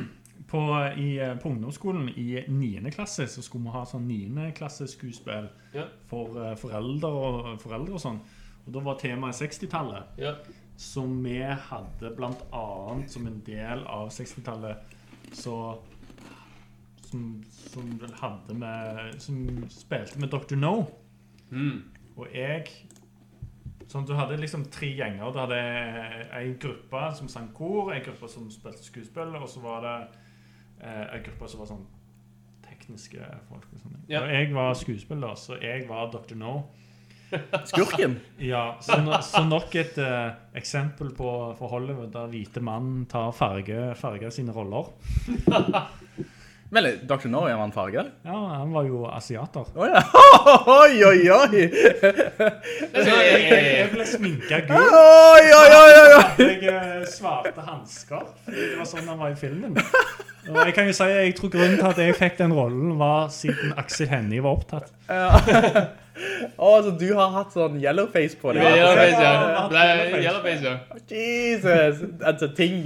[0.49, 0.63] På,
[0.97, 2.89] i, eh, på ungdomsskolen i 9.
[2.91, 4.47] klasse så skulle vi ha sånn 9.
[4.57, 5.83] klasse skuespill Ja.
[6.09, 8.17] for uh, foreldre og, foreldre og sånn.
[8.69, 10.17] Og da var temaet 60-tallet.
[10.21, 10.37] Ja.
[10.79, 14.93] som vi hadde blant annet som en del av 60-tallet
[15.35, 15.55] så
[17.09, 17.89] som, som
[18.21, 20.55] hadde med Som spilte med Dr.
[20.55, 20.85] No.
[21.49, 21.89] Mm.
[22.15, 22.69] Og jeg
[23.89, 25.31] Sånn, Du hadde liksom tre gjenger.
[25.33, 25.59] Du hadde
[26.37, 29.95] ei gruppe som sang kor, ei gruppe som spilte skuespill, og så var det
[30.85, 31.87] eh, ei gruppe som var sånn
[32.67, 33.65] tekniske folk.
[33.73, 33.95] Og, sånn.
[34.11, 34.21] Ja.
[34.21, 36.37] og jeg var skuespiller, så jeg var Dr.
[36.37, 36.53] No.
[37.65, 38.19] Skurken.
[38.37, 43.31] Ja, så, no, så nok et uh, eksempel på for Hollywood der hvite mann tar
[43.35, 44.91] farge, farge sine roller.
[46.71, 47.25] Men Dr.
[47.33, 48.03] No er han farge?
[48.21, 49.65] Ja, han var jo asiater.
[49.73, 50.03] Åja.
[50.69, 51.63] Oi, oi, oi.
[52.93, 54.77] Så jeg, ble sminka gul.
[54.77, 56.45] Oi, oi, oi, oi, oi.
[56.45, 58.27] jeg eh, svarte hansker.
[58.45, 59.79] Det var sånn han var i filmen.
[60.49, 63.33] Og jeg kan jo si, jeg tror grunnen til at jeg fikk den rollen, var
[63.33, 64.93] siden Aksel Hennie var opptatt.
[66.57, 68.65] Å, så du har hatt sånn yellowface på deg?
[68.65, 69.31] Yellowface, ja.
[69.31, 70.73] Ja, Nei, Yellowface, ja.
[71.09, 72.01] Jesus.
[72.19, 72.81] Altså, ting,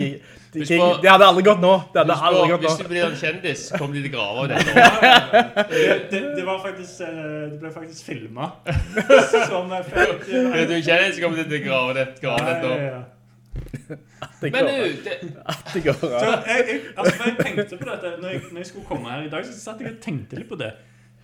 [0.53, 1.73] ting, Det hadde aldri gått nå.
[1.93, 4.53] Det hadde aldri på, gått Hvis du blir en kjendis, kommer de til grava av.
[4.53, 7.17] Det, det, det var faktisk eh,
[7.49, 8.71] Det ble faktisk filmet.
[9.51, 12.21] Som jeg fikk Hvis du er kjendis, kommer de til grava dette.
[12.21, 13.03] grave det, ja, ja.
[14.43, 14.71] Det Men du,
[15.03, 15.17] det,
[15.73, 16.19] det går ja.
[16.47, 19.29] jeg, jeg, altså, jeg tenkte på dette når jeg, når jeg skulle komme her i
[19.31, 20.71] dag, så satt jeg og tenkte litt på det.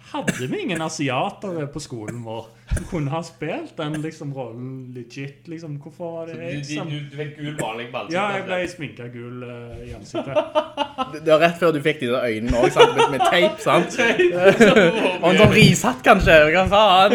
[0.10, 5.48] Hadde vi ingen asiatere på skolen vår som kunne ha spilt den liksom, rollen legit?
[5.48, 8.46] Liksom, hvorfor var det du, jeg du, som du fikk gul maling på Ja, jeg
[8.48, 10.36] ble sminka gul eh, i ansiktet.
[11.14, 12.96] Det det var rett før du fikk de der øynene òg, sant?
[12.98, 13.98] Med, med teip, sant?
[15.22, 16.38] Og en sånn rishatt, kanskje.
[16.54, 17.12] Hva faen?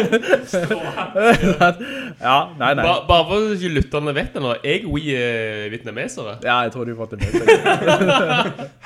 [2.21, 2.83] ja, nei, nei.
[2.83, 6.37] Bare, bare for at ikke lytterne vet det nå, jeg we er vietnamesere.
[6.45, 7.45] Ja, jeg tror du har fått det med deg.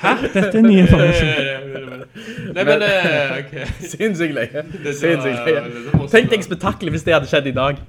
[0.02, 0.14] Hæ?
[0.34, 2.04] Dette er ny informasjon.
[2.54, 3.52] Nei, men eh, ok.
[3.92, 4.64] Sinnssykt løye.
[4.84, 6.08] Sinnssykt løye.
[6.10, 7.80] Tenk deg spetakkelet hvis det hadde skjedd i dag.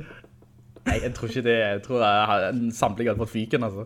[0.87, 1.55] Nei, jeg tror ikke det.
[1.59, 3.85] Jeg tror jeg har- samtlige hadde fått fyken, altså.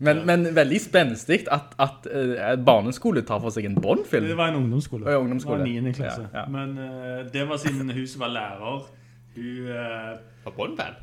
[0.00, 4.28] Men, men veldig spenstig at, at eh, barneskole tar for seg en Bond-film.
[4.28, 5.10] Det var en ungdomsskole.
[5.10, 5.64] Ja, ungdomsskole.
[5.64, 5.92] Det var 9.
[5.92, 6.28] klasse.
[6.32, 6.46] Ja, ja.
[6.46, 8.86] Men uh, det var siden hun som var lærer.
[9.34, 10.94] Hun Uh, Var Bond-fan?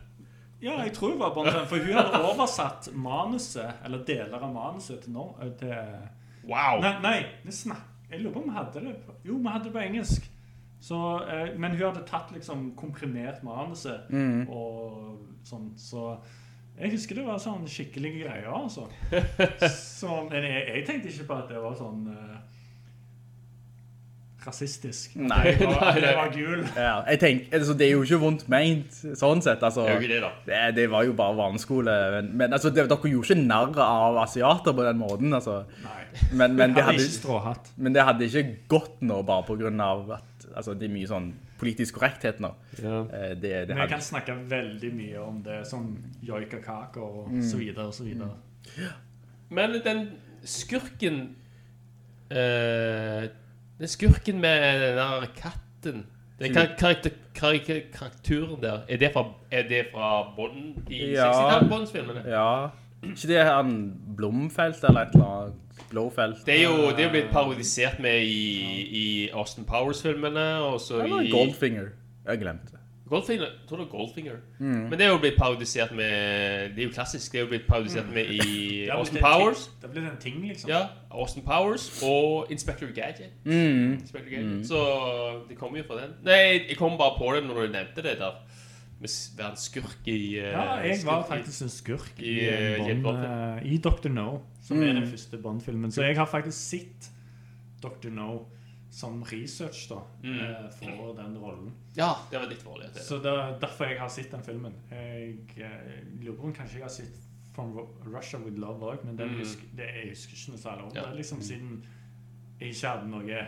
[0.62, 5.00] Ja, jeg tror hun var Bond-fan, for hun hadde oversatt manuset, eller deler av manuset,
[5.04, 5.28] til, nå,
[5.60, 5.76] til
[6.48, 6.82] Wow!
[6.82, 7.54] Nei, nei det
[8.12, 10.32] jeg lurer på om vi hadde det Jo, vi hadde det på engelsk.
[10.86, 14.46] Så, eh, men hun hadde tatt liksom komprimert manuset Mm.
[14.54, 15.18] og
[15.48, 16.18] sånn, så
[16.76, 18.84] jeg husker det var sånn skikkelige greier, altså.
[19.72, 22.36] Så, men jeg, jeg tenkte ikke på at det var sånn eh,
[24.46, 25.16] rasistisk.
[25.16, 25.56] Nei.
[25.58, 26.62] Det var, Nei, det var gul.
[26.88, 29.88] Ja, jeg tenker, altså, det er jo ikke vondt meint, sånn sett, altså.
[29.88, 30.32] Det det.
[30.46, 34.20] Det, det var jo bare barneskole, men, men altså, det, dere gjorde ikke narr av
[34.26, 35.64] asiater på den måten, altså.
[35.86, 36.02] Nei.
[36.32, 40.18] Men, men, hadde hadde, ikke men det hadde ikke gått nå, bare på grunn av
[40.20, 42.54] at, altså, det er mye sånn politisk korrekthet nå.
[42.82, 43.02] Ja.
[43.14, 45.92] Eh, Det, det Men jeg kan snakke veldig mye om det, sånn
[46.24, 47.42] joikakaker og Mm.
[47.44, 48.32] så videre og så videre.
[49.50, 50.08] Men den
[50.44, 51.36] skurken
[52.32, 53.28] uh,
[53.80, 56.06] Den skurken med den der katten
[56.40, 60.90] Den kar karakter karakter karakteren der, er det fra, er det fra Bond?
[60.90, 61.32] I Ja.
[61.32, 61.70] 60-tallet?
[61.70, 62.24] Bonds-filmene?
[62.28, 62.70] ja,
[63.14, 65.54] ikke det han Blomfelt eller et eller annet,
[65.90, 66.46] Blåfelt.
[66.46, 71.22] Det er jo det er blitt parodisert med i, i Austin Powers-filmene, og så Eller
[71.22, 71.90] i Goldfinger.
[72.28, 72.80] Jeg glemte det.
[73.10, 74.34] Goldfinger, jeg tror det er Goldfinger.
[74.60, 74.66] Mm.
[74.90, 76.10] Men det er jo blitt parodisert med
[76.74, 77.32] Det er jo klassisk.
[77.32, 79.22] Det er jo blitt parodisert med i Austin Powers.
[79.22, 79.66] Da Powers.
[79.68, 80.70] ting- Det blir en ting, liksom.
[80.70, 80.80] Ja,
[81.12, 83.30] Austin Powers og Inspector Gadget.
[83.46, 83.94] Mm.
[84.00, 84.68] Inspector Gadget.
[84.68, 84.80] Så
[85.50, 86.16] det kommer jo fra den.
[86.24, 88.34] Nei, jeg kom bare på det når du nevnte det der.
[89.00, 92.48] Med være en skurk i uh, Ja, jeg var skurk faktisk en skurk i, i,
[92.48, 94.08] eh, Bond, uh, i Dr.
[94.10, 95.02] No, som er Mm.
[95.02, 95.92] den første Bond-filmen.
[95.92, 97.10] Så jeg har faktisk sett
[97.84, 98.10] Dr.
[98.10, 98.46] No
[98.92, 100.40] som research da, Mm.
[100.40, 101.74] eh, for den rollen.
[101.98, 102.94] Ja, det var ditt forhold.
[102.94, 103.02] det.
[103.04, 104.74] Så det er derfor jeg har sett den filmen.
[104.92, 107.22] Jeg eh, lurer på om kanskje jeg har sett
[107.56, 107.72] From
[108.16, 109.38] Russia With Love også, men den Mm.
[109.40, 111.02] husker, det, jeg husker ikke noe særlig om Ja.
[111.10, 111.16] det.
[111.18, 111.84] Liksom siden
[112.60, 113.48] jeg ikke hadde noe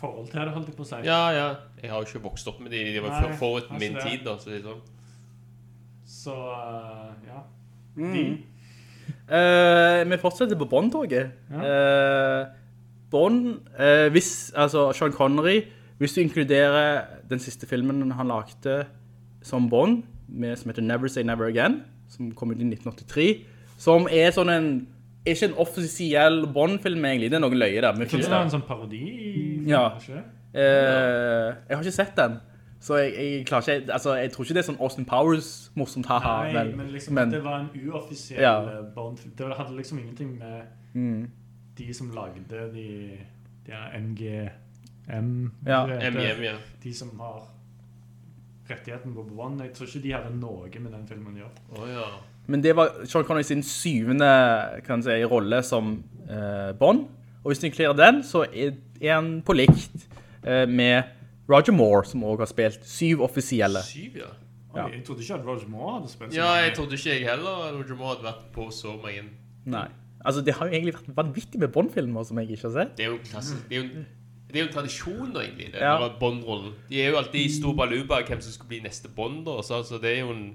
[0.00, 1.00] forhold til det, holdt jeg på å si.
[1.06, 1.48] Ja, ja.
[1.82, 2.84] Jeg har jo ikke vokst opp med de.
[2.94, 4.06] De var Nei, forut altså min det.
[4.06, 4.36] tid, da.
[4.40, 4.80] Så sånn.
[6.10, 7.44] Så uh, ja.
[7.96, 8.14] Mm.
[8.14, 8.24] De,
[9.30, 11.30] Eh, vi fortsetter på Bond-toget.
[11.54, 12.46] Eh,
[13.10, 15.60] Bond, eh, hvis, altså Sean Connery,
[15.98, 18.86] hvis du inkluderer den siste filmen han lagde
[19.42, 23.44] som Bond, med, som heter Never Say Never Again, som kom ut i 1983,
[23.78, 24.70] som er sånn en,
[25.26, 27.96] ikke en offisiell Bond-film egentlig, det er noen løye der.
[27.96, 29.02] med Finnes det er en sånn parodi?
[29.70, 29.90] Ja.
[30.54, 32.38] Eh, jeg har ikke sett den,
[32.80, 36.06] Så jeg, jeg klarer ikke, altså jeg tror ikke det er sånn Austin Powers morsomt,
[36.08, 36.30] haha.
[36.48, 38.54] Nei, men, men liksom men- det var en uoffisiell Ja.
[38.94, 39.34] Bond-film.
[39.36, 40.62] Det hadde liksom ingenting med
[40.94, 41.30] Mm.
[41.78, 43.18] de som lagde de,
[43.66, 45.86] de MGM Ja.
[45.86, 46.54] MGM, ja.
[46.82, 47.42] De som har
[48.70, 49.60] rettigheten på Bond.
[49.60, 51.82] Jeg tror ikke de hadde noe med den filmen å gjøre.
[51.82, 52.06] Oh, ja.
[52.46, 57.06] Men det var Sean Connery sin syvende kan si, rolle som eh, Bond.
[57.44, 58.72] Og hvis du inkluderer den, så er
[59.08, 60.04] han på likt
[60.44, 61.02] eh, med
[61.50, 63.82] Roger Moore, som også har spilt syv offisielle.
[63.82, 64.30] Syv, ja.
[64.70, 64.84] Oi, Ja.
[64.86, 67.96] Jeg trodde ikke at Roger Moore hadde spilt Ja, jeg trodde ikke jeg heller Roger
[67.98, 69.24] Moore hadde vært på så mange.
[69.66, 69.88] Nei.
[70.24, 72.96] Altså, det har jo egentlig vært vanvittig med Bond-filmer som jeg ikke har sett.
[72.96, 73.68] Det er jo klassisk.
[73.68, 74.04] Det er jo
[74.50, 76.08] det er jo en tradisjon, da, egentlig, det, Ja.
[76.20, 76.72] Bond-rollen.
[76.88, 79.74] De er jo alltid i stor baluba hvem som skal bli neste Bond, da, så
[79.78, 80.54] altså, det er jo en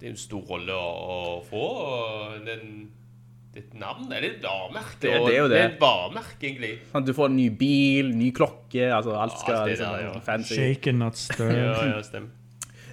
[0.00, 0.90] det er en stor rolle å,
[1.40, 1.60] å få.
[1.60, 2.90] Og den,
[3.50, 5.00] det er navn, det er litt varemerke.
[5.00, 5.56] Det- det er jo det.
[5.56, 6.78] Det er et varemerke, egentlig.
[6.92, 10.14] Sånn, Du får en ny bil, ny klokke, altså alt skal ja, liksom, der, være
[10.14, 10.20] ja.
[10.20, 10.54] fancy.
[10.54, 11.56] Shaken, not stirred.
[11.56, 12.28] Ja, ja, stemmer.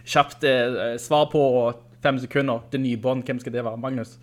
[0.08, 2.64] Kjapt eh, svar på fem sekunder.
[2.72, 3.78] Det nye bånd, hvem skal det være?
[3.78, 4.18] Magnus?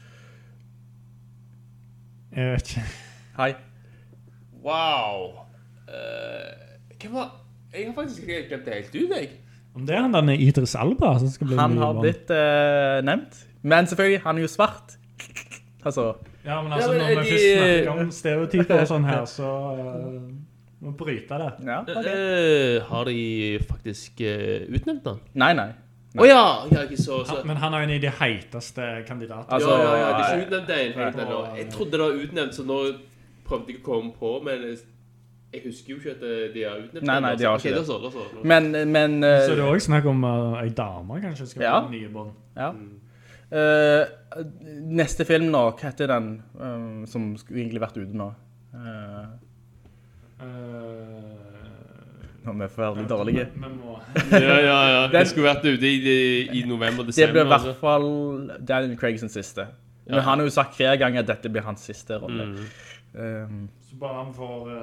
[2.35, 2.85] Jeg vet ikke.
[3.37, 3.55] Hei.
[4.64, 5.44] Wow.
[5.87, 6.51] Uh,
[6.99, 7.31] hvem var
[7.75, 9.31] Jeg har faktisk ikke glemt det helt ut, jeg.
[9.75, 13.40] Om det er han der Idris Alba som skal bli Han har blitt uh, nevnt.
[13.62, 14.97] Men selvfølgelig, han er jo svart.
[15.85, 19.05] Altså, Ja, men altså, Ja, men når vi de- først snakker om stereotyper og sånn
[19.09, 20.20] her, så uh,
[20.81, 21.53] må vi bryte det.
[21.66, 22.77] ja, okay.
[22.79, 25.20] uh, har de faktisk uh, utnevnt han?
[25.35, 25.70] Nei, nei.
[26.14, 26.42] Å ja!
[26.70, 27.40] ja ikke så, så.
[27.40, 29.51] Han, men han er jo en av de heiteste kandidatene.
[29.57, 31.38] Altså, ja, ja, ja, det eh, ikke utnevnt en helt ennå.
[31.59, 32.77] Jeg trodde det var utnevnt, så nå
[33.49, 34.62] prøvde jeg å komme på, men
[35.55, 37.42] jeg husker jo ikke at eh, de har utnevnt Nei, nei, altså.
[37.42, 37.87] de har ikke da det.
[37.88, 38.44] så, da så.
[38.47, 41.75] Men, men eh, Så det er også snakk om uh, ei dame kanskje skal Ja.
[41.81, 42.31] være nye Bond.
[42.57, 42.70] Ja.
[43.55, 44.03] Eh,
[44.99, 46.25] neste film nå, hva heter den
[46.59, 48.33] eh, som skulle egentlig vært ute nå?
[48.75, 49.27] Eh,
[50.45, 50.51] Uh,
[52.45, 53.45] nå er vi forferdelig dårlige.
[53.55, 53.61] Vi
[54.45, 55.03] Ja, ja, ja.
[55.07, 57.33] Det Den- skulle vært ute i, i, i Det november-desember.
[57.33, 57.75] blir i hvert altså.
[57.81, 59.64] fall Daniel Craig sin siste.
[60.07, 62.45] Men han har jo sagt flere ganger at dette blir hans siste rolle.
[62.45, 62.59] Mm.
[63.14, 64.75] Um, Så bare han får uh,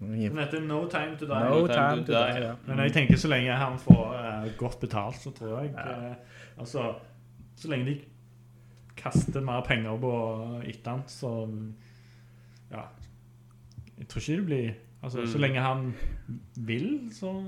[0.00, 1.44] no Den heter No Time To Die.
[1.48, 2.40] No time to die.
[2.42, 2.52] Ja.
[2.66, 5.72] Men jeg tenker så lenge han får uh, godt betalt, så tror jeg
[6.58, 6.94] Altså,
[7.56, 8.00] så lenge de
[8.96, 10.12] kaster mer penger på
[10.68, 11.30] etter han, så
[12.72, 12.82] Ja.
[13.98, 15.40] Jeg tror ikke det blir Altså, så Mm.
[15.40, 15.94] lenge han
[16.56, 17.44] vil, så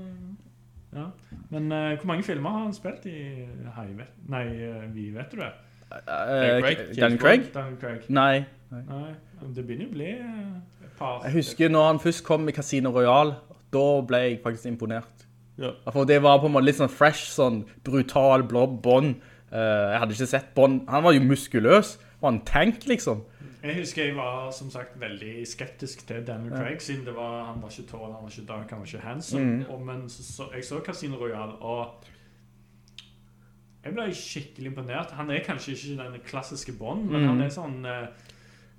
[0.95, 1.05] Ja.
[1.49, 5.31] Men uh, hvor mange filmer har han spilt i Hei, vet, Nei, eh, vi vet
[5.31, 5.51] du det?
[5.89, 6.77] Dan Craig?
[6.99, 7.53] Daniel Craig?
[7.53, 8.09] Dan Craig.
[8.09, 8.45] Nei.
[8.71, 9.13] Nei,
[9.55, 12.51] det begynner jo å bli eh, et par Jeg husker når han først kom i
[12.51, 13.35] Casino Royale,
[13.73, 15.25] da ble jeg faktisk imponert.
[15.57, 15.71] Ja.
[15.91, 19.15] For det var på en måte litt sånn fresh, sånn brutal, blå bånd.
[19.57, 20.83] Eh, jeg hadde ikke sett Bond.
[20.93, 21.95] Han var jo muskuløs.
[22.21, 23.23] Var en tank, liksom.
[23.63, 27.61] Jeg husker jeg var som sagt veldig skeptisk til Daniel Craig, siden det var, han
[27.61, 29.43] var ikke tall, han var ikke dark, han var ikke handsome.
[29.57, 29.65] Mm.
[29.73, 32.05] Og, men så, så, jeg så Casino Royale, og
[33.83, 35.11] jeg ble skikkelig imponert.
[35.17, 37.27] Han er kanskje ikke den klassiske Bond, men Mm.
[37.27, 38.07] han er sånn eh,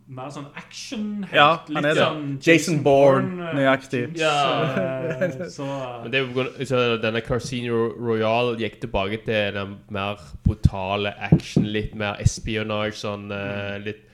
[0.08, 1.34] mer sånn actionhelt.
[1.36, 2.00] Ja, han er det.
[2.04, 4.02] sånn Jason Bourne, eh, nøyaktig.
[4.16, 4.32] Ja.
[5.20, 5.66] eh, så
[6.02, 10.16] Men det er jo på grunn- så denne Casino Royale gikk tilbake til den mer
[10.46, 14.04] brutale action, litt mer espionage, sånn eh, litt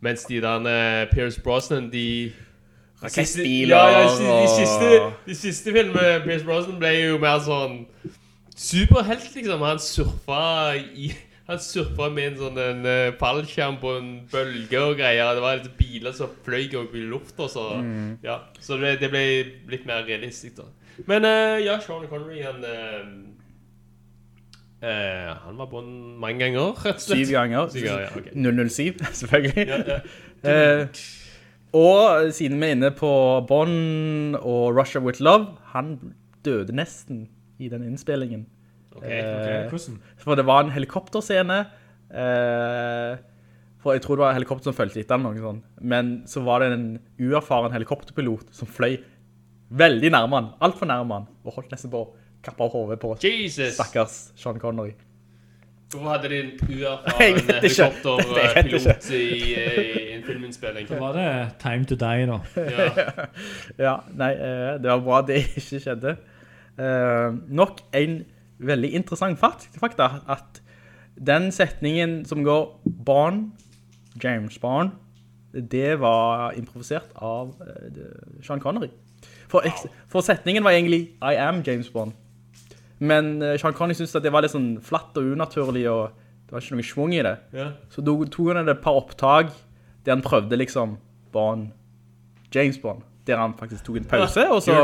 [0.00, 2.32] Mens de der eh, Pierce Brosnan, de
[3.02, 7.38] Rakettbiler ja, ja, de, de, og- siste, de siste filmene Pierce Brosnan ble jo mer
[7.44, 7.82] sånn
[8.56, 9.60] superhelt, liksom.
[9.64, 11.10] Han surfa i
[11.50, 15.34] han surfa med en sånn en, eh, fallskjerm på en bølge og greier.
[15.34, 17.48] Det var litt biler som fløy opp i lufta.
[17.50, 17.64] Så,
[18.22, 18.36] ja.
[18.62, 19.24] så det, det ble
[19.72, 20.68] litt mer realistisk, da.
[21.08, 23.06] Men uh, ja, Sean Connery, han uh,
[25.46, 27.24] Han var Bond mange ganger, rett og slett.
[27.24, 27.68] Syv ganger.
[27.72, 28.32] Syv ganger, ja, okay.
[28.36, 29.66] 007, selvfølgelig.
[29.66, 29.76] Ja,
[30.44, 30.86] ja.
[31.70, 33.10] Og siden vi er inne på
[33.48, 35.98] Bond og Russia With Love, han
[36.44, 38.46] døde nesten i den innspillingen.
[39.00, 39.08] Ok.
[39.08, 39.98] ok, Eh, hvordan?
[40.20, 41.58] For det var en helikopterscene.
[42.10, 43.18] Eh,
[43.80, 45.64] for jeg tror det var en helikopter som følte etter eller noe sånt.
[45.80, 46.88] Men så var det en
[47.20, 48.98] uerfaren helikopterpilot som fløy
[49.70, 50.50] veldig nærme han.
[50.60, 51.28] Alt for nærme han.
[51.46, 52.10] Og holdt nesten på å
[52.44, 53.74] kappe av hovedet på Jesus!
[53.78, 54.92] stakkars Sean Connery.
[55.90, 59.22] Hvorfor hadde de en uerfaren helikopterpilot i,
[59.56, 60.86] i en filminnspilling?
[60.86, 61.26] Så var det
[61.62, 62.36] Time To Die, da.
[62.60, 63.16] Ja.
[63.86, 66.14] Ja, nei, eh, det var bra det ikke skjedde.
[66.78, 68.20] Eh, nok en
[68.60, 70.60] veldig interessant fakt, fakta, at
[71.20, 72.66] den setningen som går
[73.06, 73.50] Bond,
[74.22, 74.90] James Bond,
[75.52, 78.90] det var improvisert av eh, Sean Connery.
[79.50, 79.66] For,
[80.08, 82.12] for setningen var egentlig I am James Bond.
[83.00, 86.12] Men eh, Sean Connery syntes at det var litt sånn flatt og unaturlig, og
[86.46, 87.34] det var ikke noe svung i det.
[87.56, 87.70] Ja.
[87.90, 89.50] Så do- tok han et par opptak
[90.06, 90.96] der han prøvde liksom
[91.34, 91.72] Bond,
[92.54, 94.76] James Bond, der han faktisk tok en pause, og så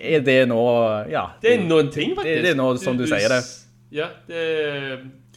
[0.00, 0.58] Er det nå,
[1.12, 1.26] ja.
[1.42, 2.36] Det er noen ting, faktisk.
[2.36, 3.40] Det, det er nå som du, sier det.
[3.92, 4.42] Ja, det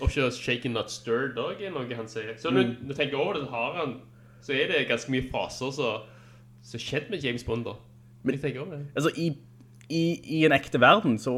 [0.01, 2.33] Og ikke shaken not stirred òg er noe han sier.
[2.37, 2.87] Så når Mm.
[2.87, 3.93] du tenker over det, så har han
[4.43, 5.85] Så er det ganske mye faser som
[6.73, 7.73] har skjedd med James Bond, da.
[8.23, 8.85] Men jeg tenker over det.
[8.95, 9.29] Altså, i,
[9.89, 10.03] i,
[10.39, 11.33] i en ekte verden, så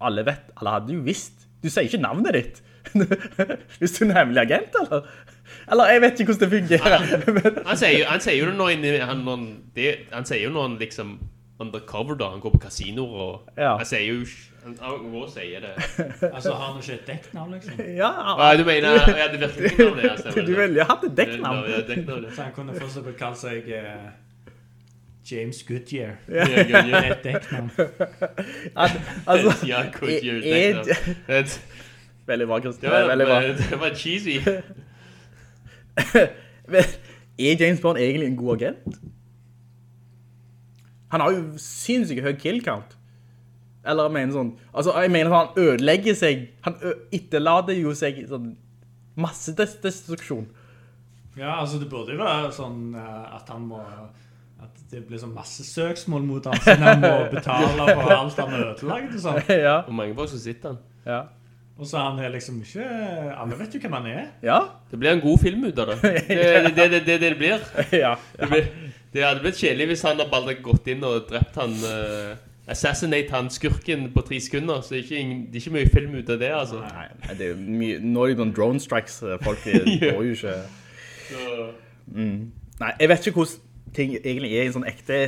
[0.00, 1.46] alle vet, alle hadde jo visst.
[1.62, 2.62] Du sier ikke navnet ditt.
[3.80, 5.08] Hvis du er en hemmelig agent, eller?
[5.72, 7.32] Eller, jeg vet ikke hvordan det fungerer.
[7.34, 9.46] Men- Han sier, jo- han sier jo noe inni han, han,
[10.12, 11.18] han, sier jo noen, han liksom
[11.60, 12.28] undercover, da.
[12.30, 13.76] Han går på kasinoer og Ja.
[13.78, 14.26] Jeg sier jo
[14.64, 15.72] Han, han går og sier det.
[16.34, 17.72] Altså, har han ikke et dekknavn, liksom?
[18.02, 18.10] ja,
[18.50, 21.64] Ja, du mener Ja, det virker ikke navnet, Altså, Du ville hatt et dekknavn.
[21.70, 22.30] Ja.
[22.34, 24.08] Så han kunne fortsatt blitt kalt seg uh,
[25.30, 26.14] James Goodyear.
[26.28, 27.70] Ja, Det er Et dekknavn.
[29.28, 31.16] Altså, Ja, Goodyear, er- dekknavn.
[31.28, 31.60] Det-
[32.28, 32.90] Veldig bra, Kristian.
[32.92, 33.40] Det var, Veldig bra.
[33.42, 34.34] det var cheesy.
[36.68, 36.82] Men
[37.38, 38.98] er James Bond egentlig en god agent?
[41.12, 42.94] Han har jo sinnssykt høy kill count.
[43.88, 46.74] Eller jeg mener sånn, altså jeg mener sånn, han ødelegger seg, han
[47.14, 48.50] etterlader jo seg sånn
[49.18, 50.46] masse destruksjon.
[51.38, 53.78] Ja, altså, det burde jo være sånn eh, at han må
[54.58, 58.54] At det blir sånn masse søksmål mot han, siden han må betale for alt han
[58.58, 59.38] ødelagde og sånn.
[59.54, 60.80] ja, Hvor mange folk som sitter han?
[61.06, 61.20] ja,
[61.78, 62.88] Og så han er liksom ikke
[63.38, 64.24] Alle vet jo hvem han er.
[64.42, 64.58] ja,
[64.90, 65.98] Det blir en god film ut av det.
[66.26, 67.62] Det er det, det, det, det, det blir.
[67.94, 68.66] ja, Det, blir,
[69.18, 72.36] det hadde blitt kjedelig hvis han hadde bare gått inn og drept han uh,
[72.68, 74.80] Assassinate han skurken på tre sekunder.
[74.80, 76.82] Så det er ikke, det er ikke mye film ut av det, altså.
[76.84, 79.64] Nei, nei, det er jo mye, nå er det jo noen drone strikes, eh, folk
[79.64, 80.56] Det går jo ikke...
[82.06, 82.36] mm.
[82.78, 83.64] Nei, jeg vet ikke hvordan
[83.96, 85.22] ting egentlig er i en sånn ekte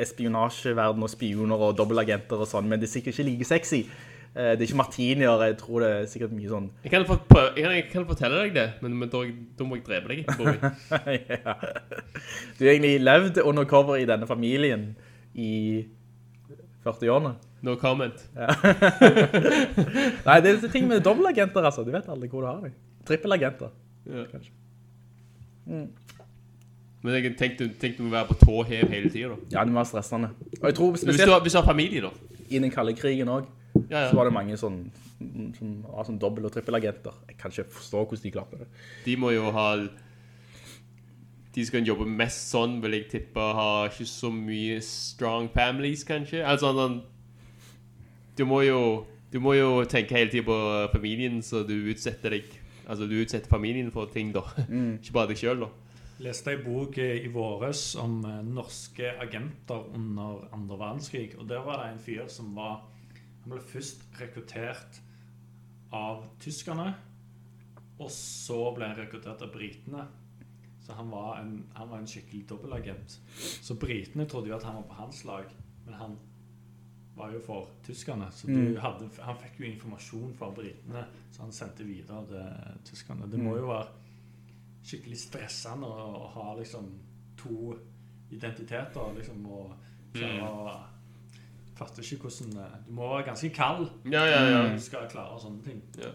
[0.00, 3.82] espionasjeverden og spioner og dobbelagenter og sånn, men det er sikkert ikke like sexy.
[4.36, 6.70] Eh, Det er ikke martinier, jeg tror det er sikkert mye sånn...
[6.84, 7.16] Jeg kan, få
[7.56, 9.22] jeg, kan, jeg kan fortelle deg det, men, men da,
[9.58, 10.44] da må jeg drepe deg etterpå.
[11.32, 11.54] ja.
[12.58, 14.90] Du har egentlig levd undercover i denne familien
[15.34, 15.52] i
[16.84, 17.34] 40-årene.
[17.66, 18.20] No comment.
[20.28, 21.82] Nei, det er ting med dobbelagenter, altså.
[21.82, 22.76] Du vet aldri hvor du har dem.
[23.08, 23.72] Trippelagenter.
[24.06, 24.28] Ja.
[24.30, 24.54] Kanskje.
[27.02, 29.58] Men jeg tenkte, tenkte må være på tå hev hele tiden, da.
[29.58, 30.30] Ja, det var stressende.
[30.60, 31.16] Og jeg tror spesielt...
[31.16, 32.10] Hvis du, har, hvis du har familie, da.
[32.48, 33.50] i den kalde krigen også,
[33.90, 34.90] Ja, så var det mange sånn,
[35.58, 37.14] som var sånn dobbelt- og trippelagenter.
[37.28, 38.68] Jeg kan ikke forstå hvordan de klarte det.
[39.04, 39.66] De må jo ha
[41.54, 46.04] De som kan jobbe mest sånn, vil jeg tippe, ha ikke så mye strong families,
[46.04, 46.44] kanskje.
[46.44, 47.00] Altså sånn
[48.36, 50.58] Du må jo Du må jo tenke hele tiden på
[50.92, 52.44] familien, så du utsetter deg
[52.88, 54.40] Altså du utsetter familien for ting, da.
[54.96, 55.68] Ikke bare deg sjøl, da.
[56.24, 61.34] leste ei bok eh, i våres om eh, norske agenter under andre verdenskrig.
[61.38, 62.80] Og der var det en fyr som var
[63.48, 64.98] Han ble først rekruttert
[65.96, 66.90] av tyskerne.
[67.96, 70.02] Og så ble han rekruttert av britene.
[70.84, 73.14] Så han var en, han var en skikkelig dobbeltagent.
[73.40, 75.48] Så britene trodde jo at han var på hans lag,
[75.86, 76.18] men han
[77.16, 78.28] var jo for tyskerne.
[78.36, 83.30] Så du hadde, han fikk jo informasjon fra britene, så han sendte videre til tyskerne.
[83.32, 83.88] Det må jo være
[84.84, 86.92] skikkelig stressende å, å ha liksom
[87.40, 87.72] to
[88.28, 89.72] identiteter, liksom, og
[90.12, 90.78] klare å
[91.78, 94.62] Fatter ikke hvordan eh, Du må være ganske kald Ja, ja, ja.
[94.64, 95.82] når du skal klare sånne ting.
[96.02, 96.10] ja.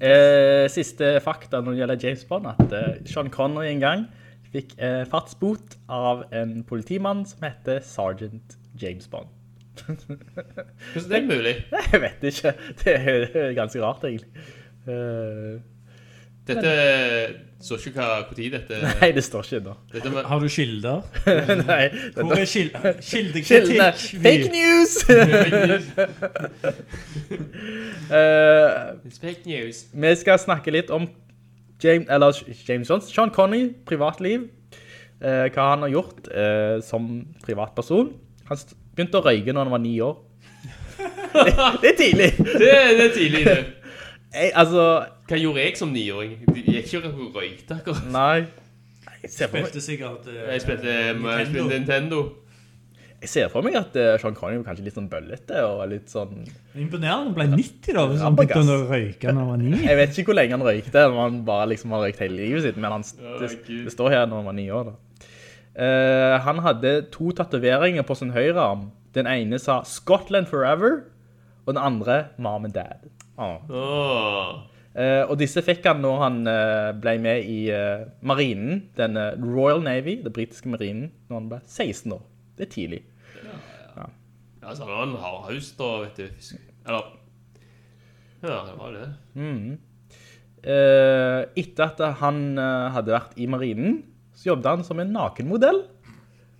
[0.00, 4.04] Eh, siste fakta når det gjelder James Bond, at eh, Sean Connery en gang
[4.52, 9.34] fikk eh, fartsbot av en politimann som heter Sergeant James Bond.
[9.78, 11.54] Hvordan er det mulig?
[11.92, 12.54] Jeg vet ikke.
[12.80, 14.46] Det er ganske rart, egentlig.
[14.88, 15.58] Eh,
[16.48, 16.72] Dette
[17.60, 19.72] står ikke hva når dette nei, det står ikke da.
[19.92, 21.00] Dette med, Har du kilder?
[21.68, 21.84] nei,
[22.14, 22.92] Hvor er Kildene.
[23.02, 24.22] kildekritikk?
[24.22, 24.92] Fake news!
[28.10, 29.84] uh, fake news.
[29.92, 31.08] vi skal snakke litt om
[31.82, 34.48] James, eller James Jones, Sean Connery, privatliv.
[35.22, 37.10] uh, hva han har gjort uh, som
[37.44, 38.12] privatperson.
[38.48, 38.56] Han
[38.96, 40.16] begynte å røyke når han var ni år.
[41.34, 42.30] det, det er tidlig.
[42.38, 43.58] Det, det er tidlig, det.
[44.34, 44.84] Jeg, altså,
[45.28, 46.36] Hva gjorde jeg som niåring?
[46.48, 48.06] Jeg gikk ikke og røykte akkurat.
[48.12, 48.46] nei.
[49.18, 51.48] Jeg ser for meg, Spilte sikkert eh, Jeg spilte, jeg Nintendo.
[51.50, 52.18] spilte Nintendo.
[53.18, 56.12] jeg ser for meg at eh, Sean Connery var kanskje litt sånn bøllete og litt
[56.12, 56.44] sånn...
[56.78, 57.24] Imponerende.
[57.26, 59.82] Han ble 90 da, hvis han begynte å røyke når han var 9.
[59.88, 62.62] Jeg vet ikke hvor lenge han røykte, om han bare liksom har røykt hele livet
[62.68, 63.06] sitt, men han,
[63.42, 63.82] det, Gud.
[63.88, 64.94] det står her når han var ni år da.
[65.82, 68.86] Eh, han hadde to tatoveringer på sin høyre arm.
[69.18, 71.00] Den ene sa Scotland Forever,
[71.66, 73.10] og den andre Mom and Dad.
[73.36, 73.58] Ah.
[73.66, 74.77] Åh.
[74.98, 79.82] Eh, og disse fikk han når han eh, ble med i eh, marinen, den Royal
[79.84, 82.24] Navy, det britiske marinen, når han ble 16 år.
[82.58, 83.02] Det er tidlig.
[83.94, 86.56] Ja, så han en hardhaus da, vet du.
[86.88, 87.04] Eller
[88.42, 89.06] Ja, det var det.
[90.66, 94.00] Eh, etter at han hadde vært i marinen,
[94.34, 95.84] så jobbet han som en nakenmodell.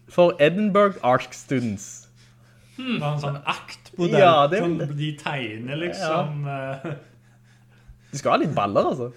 [0.09, 2.07] for Edinburgh Arch Students.
[2.79, 4.21] Det var en sånn aktmodell.
[4.23, 6.87] Ja, det- sånn, de tegner liksom eh,
[8.13, 9.11] Du skal ha litt baller, altså.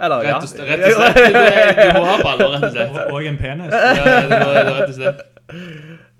[0.00, 0.36] Eller, ja.
[0.38, 0.68] Rett og slett.
[0.70, 1.16] Rett og slett.
[1.16, 3.00] Du, du må ha baller, rett og slett.
[3.10, 3.74] og, en penis.
[3.74, 5.26] Ja, ja, det må, rett og slett.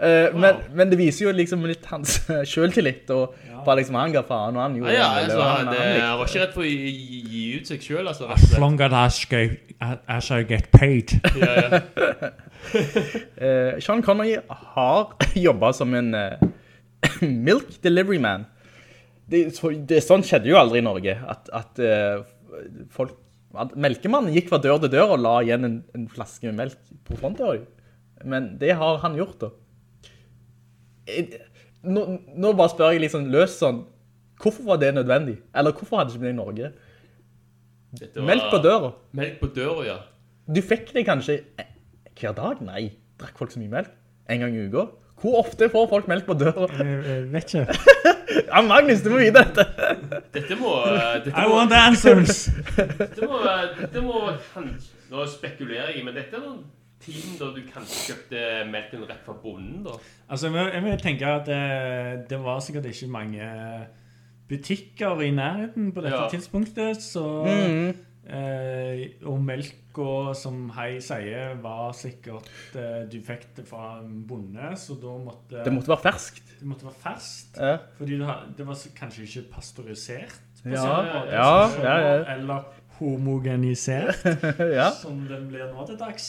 [0.00, 2.18] Eh, men, men det viser jo liksom litt hans
[2.52, 3.34] selvtillit, og
[3.66, 5.76] bare liksom han ga faen, og han gjorde Ja, ja, det, altså, det, han, han,
[5.76, 6.92] eh, han var ikke rett for å gi,
[7.30, 8.30] gi- ut seg selv, altså.
[8.32, 9.42] As long as I,
[10.08, 11.12] as I get paid.
[11.36, 11.80] Ja, ja.
[12.74, 14.38] uh, Sean Connery
[14.76, 16.48] har jobbet som en uh,
[17.48, 18.48] milk delivery man.
[19.30, 19.40] Det,
[19.88, 22.24] det, sånn skjedde jo aldri i Norge, at, at uh,
[22.94, 23.14] folk,
[23.62, 26.90] at melkemannen gikk fra dør til dør og la igjen en, en flaske med melk
[27.06, 27.60] på frontdøra.
[28.26, 29.52] Men det har han gjort da.
[31.08, 31.46] Jeg-
[31.80, 32.02] Nå,
[32.36, 33.78] nå bare spør jeg liksom løs sånn,
[34.42, 35.38] hvorfor var det nødvendig?
[35.56, 36.72] Eller hvorfor hadde ikke blitt det i Norge?
[38.18, 38.90] Var- Melk på døra.
[39.16, 39.94] Melk på døra, ja.
[40.52, 41.70] Du fikk det kanskje eh,
[42.20, 42.60] hver dag?
[42.66, 42.90] Nei.
[43.16, 43.88] Drakk folk så mye melk?
[44.28, 44.84] En gang i uka?
[45.20, 46.66] Hvor ofte får folk melk på døra?
[46.80, 47.66] Jeg vet ikke.
[48.30, 49.64] Ja, Magnus, du må vite dette.
[50.34, 50.70] Dette må...
[50.86, 52.44] eh, Dette I må, want answers!
[52.76, 54.20] dette må, eh, dette må
[54.54, 54.92] kanskje...
[55.10, 56.60] Nå spekulerer jeg, men dette er noen
[57.02, 59.96] tiden da du kanskje kjøpte melken rett fra bonden, da.
[60.30, 61.60] Altså, jeg vil tenke at det,
[62.30, 63.50] det var sikkert ikke mange
[64.50, 66.28] butikker i nærheten på dette Ja.
[66.30, 67.24] tidspunktet, så
[68.30, 74.70] eh, Og melka, som Hei sier, var sikkert eh, Du fikk det fra en bonde,
[74.78, 76.54] så da måtte Det måtte være ferskt.
[76.60, 77.58] det måtte være ferskt.
[77.58, 77.76] Ja.
[77.98, 80.38] Fordi det, det var kanskje ikke pasteurisert.
[80.62, 82.16] på Ja, måte ja, som ja, ja.
[82.36, 82.64] Eller
[83.00, 84.24] homogenisert,
[84.78, 84.90] Ja.
[84.92, 86.26] som den blir nå til dags.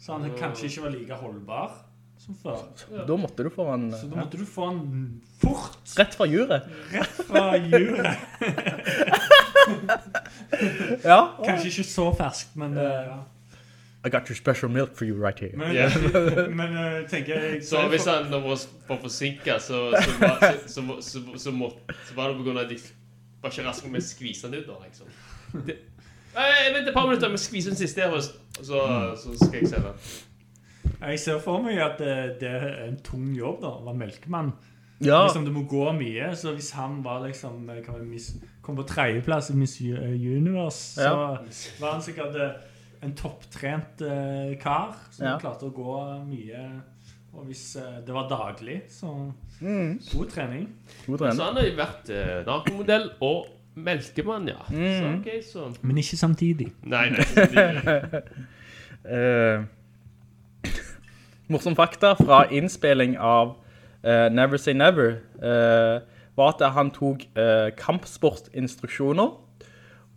[0.00, 1.74] Så han kanskje ikke var like holdbar
[2.20, 2.62] som før.
[3.06, 4.24] Da måtte du få han Så da ja.
[4.24, 4.80] måtte du få han
[5.40, 6.66] fort rett fra juret.
[6.92, 8.16] Rett fra juret.
[11.04, 11.20] Ja.
[11.44, 13.16] Kanskje ikke så ferskt, men uh, ja.
[14.06, 15.56] I got your special milk for you right here.
[15.56, 15.90] Men, yeah.
[16.54, 18.60] men uh, tenker jeg Så hvis han da var,
[19.00, 21.72] forsinket, så, så, var, så, så, så, så, må,
[22.04, 22.78] så var det på grunn av at de
[23.42, 25.10] var ikke raske med å skvise den ut da, liksom.
[25.66, 25.76] Det,
[26.36, 28.80] Nei, vent et par minutter, vi skviser den siste her og så,
[29.16, 30.00] så skal jeg se den.
[31.00, 34.52] Jeg ser for meg at det, det er en tung jobb da, å være melkemann.
[35.04, 35.22] Ja.
[35.26, 38.30] Liksom det må gå mye, så hvis han var liksom, eh, kan vi miss,
[38.66, 41.12] kom på tredjeplass i Miss eh, Universe, så
[41.80, 42.56] var han sikkert eh,
[43.06, 45.36] en topptrent eh, kar, som Ja.
[45.42, 45.96] klarte å gå
[46.26, 46.64] mye,
[47.36, 49.12] og hvis det var daglig, så
[49.60, 50.00] Mm.
[50.12, 50.66] god trening.
[51.06, 53.46] God Så han har jo vært eh, narkomodell og
[53.76, 54.58] melkemann, ja.
[54.68, 55.70] Så, okay, så...
[55.82, 56.66] Men ikke samtidig.
[56.82, 57.24] Nei, nei.
[57.24, 58.22] Samtidig.
[59.06, 59.64] uh,
[61.52, 63.54] morsom fakta fra innspilling av
[64.04, 66.00] uh, Never Say Never eh,
[66.36, 69.34] var at han tok eh, kampsportinstruksjoner,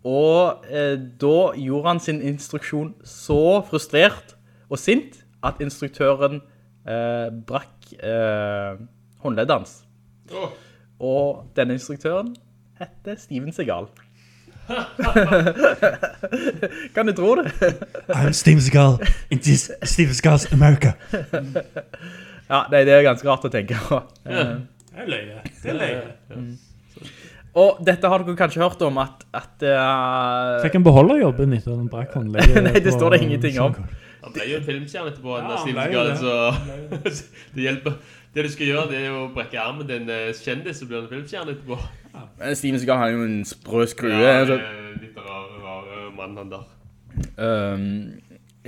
[0.04, 4.36] og eh, da gjorde han sin instruksjon så frustrert
[4.70, 6.40] og sint at instruktøren
[6.88, 8.80] eh, brakk eh,
[9.24, 9.74] håndleddet hans.
[10.32, 10.52] Oh.
[11.00, 12.32] Og denne instruktøren
[12.80, 13.90] heter Steven Segal.
[16.94, 17.52] kan du tro det?
[18.08, 18.98] I'm Steven Segal
[19.30, 20.92] in this Steven Segal's America.
[22.50, 24.00] Ja, det, det er ganske rart å tenke på.
[24.26, 24.56] Eh,
[24.90, 25.40] Det er løye.
[25.62, 26.50] Det er løye.
[27.58, 30.60] Og dette har dere kanskje hørt om at, at uh...
[30.62, 32.62] Fikk han beholde jobben etter den brakk håndlegget?
[32.68, 33.74] Nei, det står det ingenting om.
[34.20, 36.34] Han ble jo en filmstjerne etterpå, Ja, han ble så
[37.56, 37.96] det hjelper.
[38.30, 41.00] Det du skal gjøre, det er å brekke armen til en eh, kjendis, så blir
[41.00, 41.78] han filmstjerne etterpå.
[42.12, 42.52] Ja.
[42.54, 44.14] Steven Seagal har jo en sprø skrue.
[44.14, 46.68] Ja, så, eh, litt rar, rar mann han der.
[47.42, 47.88] um,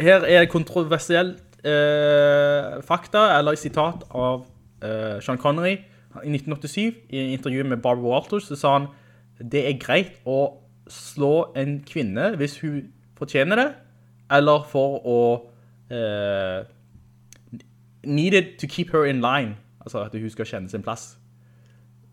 [0.03, 4.43] her er kontroversielt uh, fakta, eller sitat av
[4.83, 5.77] uh, Sean Connery.
[6.21, 8.91] I 1987, i intervjuet med Barbara Walters, så sa han
[9.41, 10.59] det er greit å
[10.93, 13.69] slå en kvinne hvis hun fortjener det,
[14.33, 15.19] eller for å
[15.93, 16.63] uh,
[18.05, 19.57] needed to keep her in line.
[19.81, 21.17] Altså at hun skal kjenne sin plass.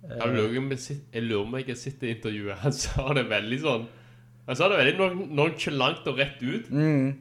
[0.03, 2.57] Om jeg lurer jeg har sett det intervjuet.
[2.63, 3.87] Han sa det veldig sånn
[4.47, 6.71] Han sa det veldig nonchalant og rett ut.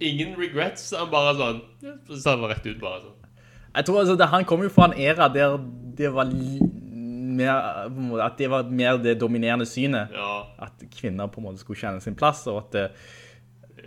[0.01, 0.95] Ingen regrets.
[0.97, 1.59] Han bare sånn
[2.09, 3.19] Så sa han rett ut, bare sånn.
[3.75, 5.59] Jeg tror altså, det, han kom jo fra en era der
[5.99, 6.31] det var
[7.39, 10.15] mer, at det var mer det dominerende synet.
[10.15, 10.43] Ja.
[10.69, 13.09] At kvinner på en måte skulle kjenne sin plass, og at eh,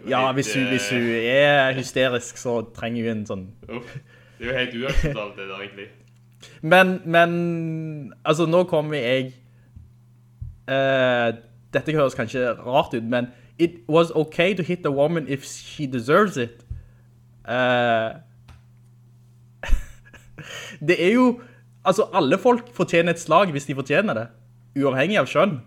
[0.09, 4.47] ja, hvis hun, hvis eh, hun er hysterisk, så trenger hun en sånn Det er
[4.47, 5.89] jo helt uakseptabelt, det der, egentlig.
[6.62, 9.34] Men, men altså, nå kommer jeg
[10.72, 11.34] Uh,
[11.74, 15.86] Dette høres kanskje rart ut, men It was okay to hit a woman if she
[15.86, 16.66] deserves it.
[17.45, 18.14] Uh,
[20.88, 21.41] det er jo
[21.86, 24.27] Altså, alle folk fortjener et slag hvis de fortjener det.
[24.77, 25.59] Uavhengig av kjønn.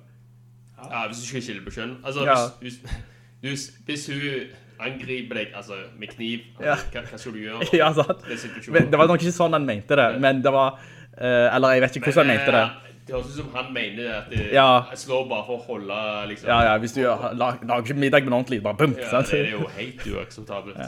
[0.90, 1.96] Ja, hvis du skal skille på kjønn.
[2.04, 2.34] Altså, Ja.
[2.60, 3.00] hvis, hvis,
[3.42, 4.52] hvis, hvis hun
[4.84, 6.74] angriper deg altså, med kniv, Ja.
[6.92, 7.66] hva, hva skal du gjøre?
[7.80, 8.22] Ja, sant.
[8.28, 10.78] Det det var nok ikke sånn han mente det, men det var
[11.18, 12.62] eh, Eller jeg vet ikke hvordan han mente det.
[12.62, 14.82] eh, Det høres ut som han mener at det, Ja.
[14.94, 16.48] slår bare for å holde liksom.
[16.48, 18.98] Ja, ja, hvis du lager lag- middag med noe ordentlig, bare bump.
[18.98, 19.30] Ja, sant?
[19.30, 20.78] det er jo helt uakseptabelt.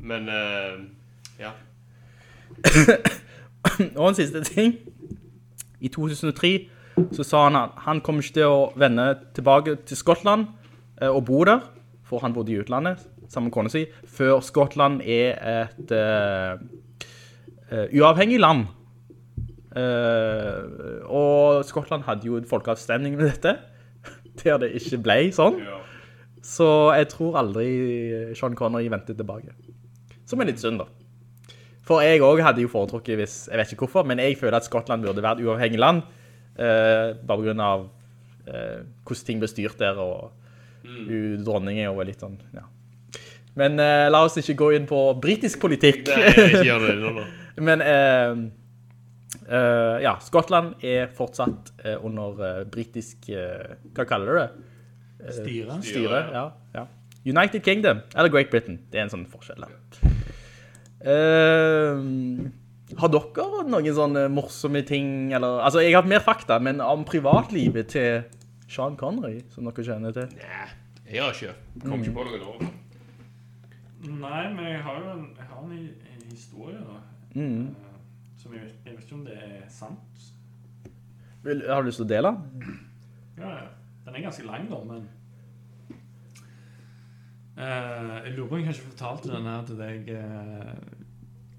[0.00, 0.80] Men uh,
[1.38, 1.50] ja.
[4.00, 4.74] Og en siste ting.
[5.80, 6.52] I 2003
[7.12, 10.46] så sa han at han kommer ikke til å vende tilbake til Skottland
[11.00, 11.64] eh, og bo der,
[12.06, 13.00] for han bodde i utlandet,
[13.32, 16.60] sammen med kona si, før Skottland er et eh,
[17.72, 18.66] eh, uavhengig land.
[19.72, 23.56] Eh, og Skottland hadde jo en folkeavstemning med dette,
[24.42, 25.62] der det ikke ble sånn.
[26.42, 26.66] Så
[26.98, 27.68] jeg tror aldri
[28.36, 29.54] Sean Connery vendte tilbake.
[30.26, 30.88] Som er litt synd, da.
[31.86, 34.68] For jeg òg hadde jo foretrukket hvis Jeg vet ikke hvorfor, men jeg føler at
[34.68, 36.04] Skottland burde vært uavhengig land.
[36.56, 37.88] eh, bare på grunn av
[38.46, 40.32] eh, hvordan ting ble styrt der, og
[40.84, 41.42] mm.
[41.44, 42.68] dronningen og litt sånn Ja.
[43.58, 46.06] Men eh, la oss ikke gå inn på britisk politikk.
[46.08, 47.24] Nei, jeg ikke gjør det nå, nå.
[47.68, 48.30] Men eh,
[49.44, 54.48] eh, ja, Skottland er fortsatt under britisk Hva kaller du det?
[55.36, 55.76] Styre.
[55.84, 56.86] Styre, ja, ja.
[57.22, 58.80] United Kingdom, eller Great Britain.
[58.90, 60.11] Det er en sånn forskjell her.
[61.02, 62.02] Eh,
[63.00, 67.04] har dere noen sånne morsomme ting, eller Altså, jeg har hatt mer fakta, men om
[67.08, 68.22] privatlivet til
[68.68, 70.28] Sean Connery, som dere kjenner til.
[70.38, 70.68] Nei,
[71.08, 71.54] jeg har ikke.
[71.82, 72.70] Kom ikke på noe nå.
[74.02, 75.72] Nei, men jeg har jo en, jeg har en,
[76.14, 77.00] en historie, da.
[77.34, 77.66] Mm.
[77.70, 77.98] eh,
[78.42, 80.30] som jeg, jeg vet ikke om det er sant.
[81.42, 82.34] Vil, har du lyst til å dele?
[83.38, 83.66] Ja, ja.
[84.06, 85.10] Den er ganske lang, da, men
[87.52, 90.91] Uh, Jeg lurer på om jeg kanskje fortalte den her til deg eh,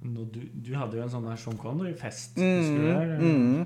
[0.04, 1.58] du, du hadde jo en sånn her Sean.
[1.58, 3.14] Husker?
[3.20, 3.64] Mm.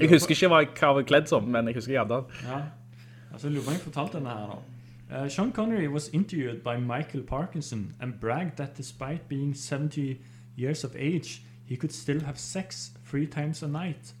[0.00, 2.48] Jeg husker ikke hva jeg var kledd som, men jeg husker jeg hadde den.
[2.48, 2.58] Ja.
[3.32, 4.58] Altså, jeg fortalte denne her nå.
[5.08, 10.20] Uh, Sean Connery was interviewed by Michael Parkinson and bragged that despite being 70
[10.56, 14.12] years of age, he could still have sex three times a night.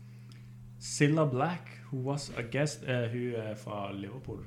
[0.78, 4.46] Silla Black, who was a guest uh, Hun er fra Liverpool.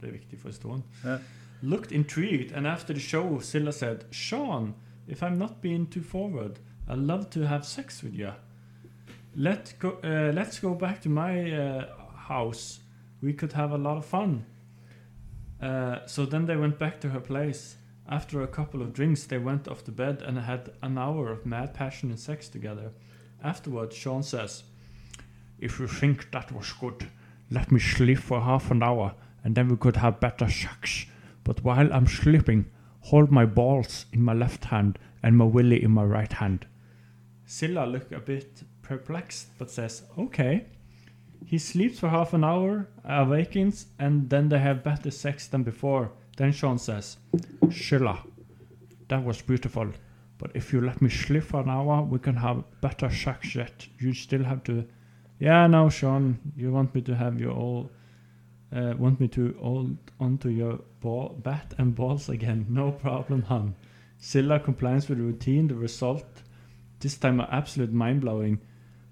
[0.00, 0.82] Det er viktig for historien.
[1.04, 1.18] Ja.
[1.62, 4.74] Looked intrigued, and after the show, Silla said, Sean,
[5.08, 8.32] if I'm not being too forward, I'd love to have sex with you.
[9.34, 11.86] Let go, uh, let's go back to my uh,
[12.16, 12.80] house.
[13.20, 14.46] We could have a lot of fun.
[15.60, 17.76] Uh, so then they went back to her place.
[18.08, 21.44] After a couple of drinks, they went off to bed and had an hour of
[21.44, 22.92] mad passion and sex together.
[23.42, 24.62] Afterwards, Sean says,
[25.58, 27.08] If you think that was good,
[27.50, 31.06] let me sleep for half an hour and then we could have better sex.
[31.44, 32.66] But while I'm sleeping,
[33.00, 36.66] hold my balls in my left hand and my willy in my right hand.
[37.46, 40.66] Silla look a bit perplexed but says, Okay.
[41.46, 46.10] He sleeps for half an hour, awakens, and then they have better sex than before.
[46.36, 47.16] Then Sean says,
[47.70, 48.22] Silla,
[49.08, 49.92] that was beautiful.
[50.38, 53.86] But if you let me sleep for an hour, we can have better sex yet.
[53.98, 54.86] You still have to.
[55.38, 57.90] Yeah, no, Sean, you want me to have your all.
[58.74, 62.66] Uh, want me to hold onto your ball, bat and balls again?
[62.68, 63.74] No problem, hon.
[64.18, 65.68] Silla complies with routine.
[65.68, 66.42] The result,
[67.00, 68.60] this time, are absolute mind blowing.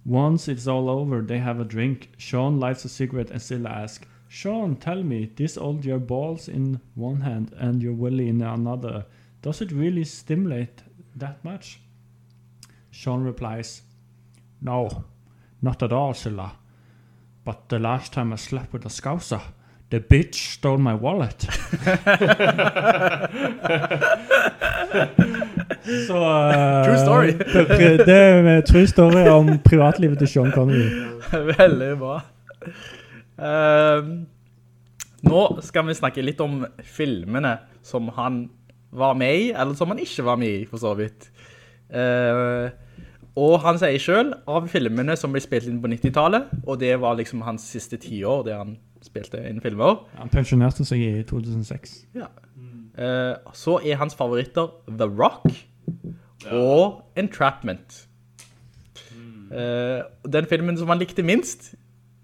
[0.04, 2.11] Once it's all over, they have a drink.
[2.16, 6.80] Sean lights a cigarette and Silla asks, Sean, tell me, this hold your balls in
[6.94, 9.07] one hand and your willy in another.
[9.42, 10.82] Does it really stimulate
[11.14, 11.80] that much?
[12.90, 13.82] Sean replies,
[14.61, 15.04] No,
[15.62, 16.57] not at all, Silla.
[17.47, 19.40] But the last time I slept with a scouser,
[19.90, 21.42] the bitch stole my wallet.
[26.07, 27.32] Så uh, True story.
[27.78, 30.90] det, det er en true story om privatlivet til Sean Connery.
[31.61, 32.16] Veldig bra.
[33.38, 34.26] Um,
[35.22, 37.55] nå skal vi snakke litt om filmene
[37.86, 38.49] som han
[38.90, 41.30] var med i, eller som han ikke var med i, for så vidt.
[41.94, 42.66] Eh,
[43.37, 47.18] og han sier selv, av filmene som ble spilt inn på 90-tallet, og det var
[47.18, 51.97] liksom hans siste tiår der han spilte inn filmer, Han pensjonerte seg i 2006.
[52.16, 52.30] ja.
[52.97, 55.45] Eh, så er hans favoritter The Rock
[56.49, 58.07] og Entrapment.
[59.53, 61.74] Eh, den filmen som han likte minst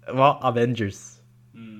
[0.09, 1.19] var Avengers.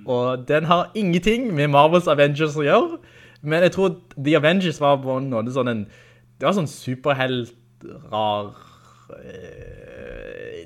[0.06, 2.98] Og den har ingenting med Marvels Avengers å gjøre,
[3.42, 5.84] men jeg tror The Avengers var på måte sånn en,
[6.40, 7.56] det var sånn superhelt,
[8.12, 8.54] rar,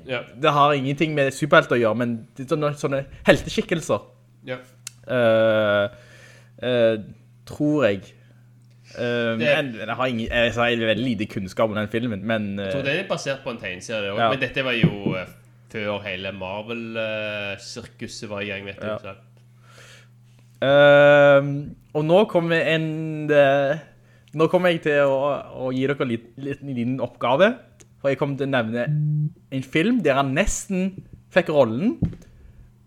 [0.08, 0.20] Ja.
[0.40, 4.00] det har ingenting med superhelt å gjøre, men det er sånne, sånne helteskikkelser.
[4.48, 4.56] Ja.
[5.08, 5.88] Uh,
[6.62, 6.96] uh,
[7.48, 8.00] tror jeg.
[8.94, 12.58] Uh, Det- men jeg har, ingen, jeg har veldig lite kunnskap om den filmen, men
[12.58, 14.30] Jeg tror eh, det er basert på en tegneserie også, Ja.
[14.30, 15.26] men dette var jo eh,
[15.72, 18.86] før hele Marvel-sirkuset var i gang, vet du.
[18.86, 19.14] Ja.
[20.62, 21.42] eh,
[21.94, 23.30] Og nå kommer en...
[23.30, 23.78] eh,
[24.34, 27.46] Nå kommer jeg til å, å gi dere litt, liten, liten oppgave.
[27.98, 28.84] For jeg kommer til å nevne
[29.50, 30.92] en film der han nesten
[31.34, 31.96] fikk rollen,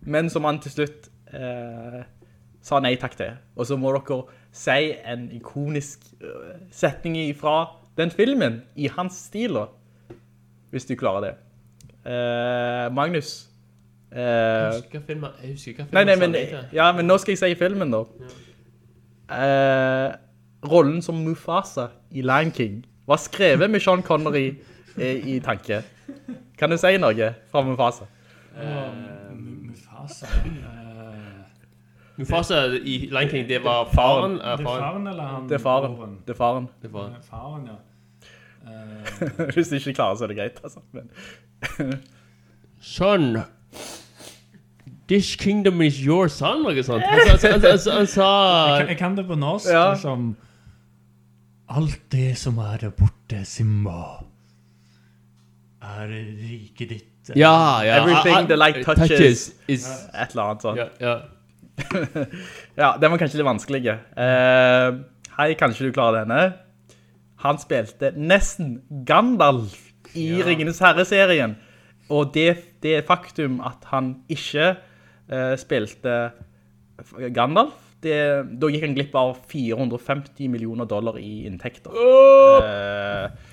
[0.07, 2.01] men som han til slutt eh,
[2.64, 3.36] sa nei takk til.
[3.59, 4.22] Og så må dere
[4.55, 7.57] si en ikonisk eh, setning fra
[7.99, 9.68] den filmen i hans stil, da.
[10.72, 11.34] Hvis du klarer det.
[12.07, 13.49] Eh, Magnus.
[14.12, 16.34] Eh, Jeg husker hva film Jeg husker hva filmen Nei, nei, han
[16.64, 18.01] sa ja, men nå skal jeg si filmen da.
[19.32, 20.07] Eh,
[20.72, 24.49] rollen som Mufasa i Lion King var skrevet med Sean Connery
[24.98, 25.82] i tanke.
[26.58, 28.06] Kan du si noe fra Mufasa?
[29.36, 34.32] Mufasa Uh, Mufasa i Lion King, det var faren.
[34.38, 34.82] Det er faren.
[34.82, 35.48] faren eller han?
[35.50, 36.18] Det er faren.
[36.28, 36.68] Det er faren.
[36.82, 37.78] Det er Faren, ja.
[38.68, 40.80] Uh, Hvis du ikke klarer, så er det greit, altså.
[40.92, 41.10] Men,
[42.82, 43.38] Son,
[45.08, 47.04] this kingdom is your son, noe sånt.
[47.06, 49.92] Han sa, han, han, han, han sa jeg, kan, jeg kan det på norsk, Ja.
[49.94, 50.36] liksom
[51.72, 54.26] Alt det som er der borte, Simba,
[55.92, 57.32] er riket ditt.
[57.38, 58.00] Ja, ja.
[58.02, 59.54] Everything han- the light touches.
[59.68, 60.78] is et eller annet sånt.
[60.78, 61.20] Ja, ja.
[62.82, 63.86] Ja, den var kanskje litt vanskelig.
[64.18, 65.02] Uh,
[65.38, 66.54] hei, kanskje du klarer denne.
[67.42, 69.78] Han spilte nesten Gandalf
[70.18, 71.56] i Ringenes Herre-serien.
[72.12, 74.76] Og det, det faktum at han ikke
[75.32, 76.18] uh, spilte
[77.34, 78.18] Gandalf, det,
[78.58, 81.94] da gikk han glipp av 450 millioner dollar i inntekter.
[81.94, 82.62] Oh!
[82.62, 83.51] Det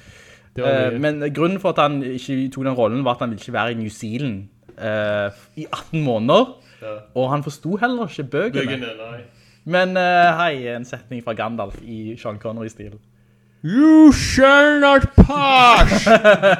[0.64, 3.42] var eh, men grunnen for at han ikke tok den rollen var at han ville
[3.42, 4.48] ikke være i New Zealand
[4.78, 6.54] uh, i 18 måneder.
[7.18, 8.78] Og han forstod heller ikke bøkene.
[8.78, 9.20] Bøkene, nei.
[9.68, 12.94] Men uh, hei, en setning fra Gandalf i Sean Connery-stil.
[13.66, 16.06] You shall not pass!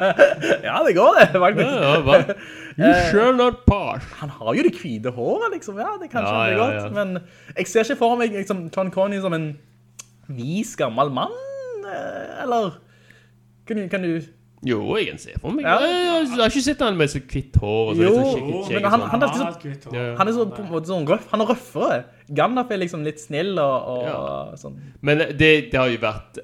[0.67, 1.69] Ja, det går det, faktisk.
[1.69, 2.35] ja, ja?
[2.83, 4.03] You shall not pass.
[4.19, 5.79] Han har jo det hvite håret, liksom.
[5.79, 6.75] Ja, det kan Ja, skjønne ja, godt.
[6.99, 7.05] ja.
[7.05, 7.23] Men
[7.57, 9.49] jeg ser ikke for meg liksom, Sean Connery som en
[10.29, 11.39] vis, gammel mann,
[12.43, 12.77] eller...
[13.69, 13.87] Kan du...
[13.93, 14.21] Kan du
[14.67, 15.63] Jo, jeg kan se for meg.
[15.69, 15.77] Ja.
[15.87, 18.81] Jeg, har ikke sett han med så kvitt hår og så Jo, litt sånn skjegg
[18.83, 19.11] men han- sånn.
[19.13, 20.07] han- er ja.
[20.19, 21.29] Han er så, på en måte sånn røff.
[21.31, 21.99] Han er røffere.
[22.35, 24.57] Gandalf er liksom litt snill og, og Ja.
[24.59, 24.81] sånn.
[25.01, 26.41] Men det, det har jo vært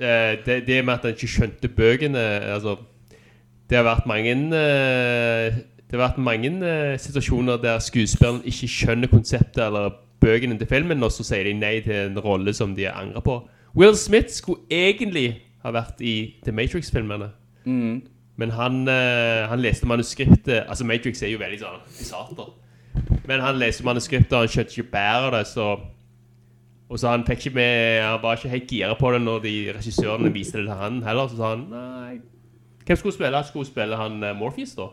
[0.00, 2.22] eh, det, det med at han ikke skjønte bøkene
[2.54, 2.78] Altså
[3.68, 5.58] Det har vært mange eh,
[5.88, 11.02] Det har vært mange eh, situasjoner der skuespilleren ikke skjønner konseptet eller bøkene til filmen,
[11.04, 13.36] og så sier de nei til en rolle som de angrer på.
[13.78, 16.14] Will Smith skulle egentlig ha vært i
[16.44, 17.30] The Matrix-filmene.
[18.38, 22.52] Men han, eh, han leste manuskriptet Altså, Matrix er jo veldig sånn pisater.
[23.26, 25.80] Men han leste manuskriptet, og han skjønte ikke bæret det, så
[26.88, 29.56] Og så han fikk ikke med Han var ikke helt gira på det når de
[29.76, 31.28] regissørene viste det til han heller.
[31.28, 32.20] Så sa han nei
[32.86, 33.44] Hvem skulle spille?
[33.44, 34.88] Skulle spille han eh, Morpheus, da?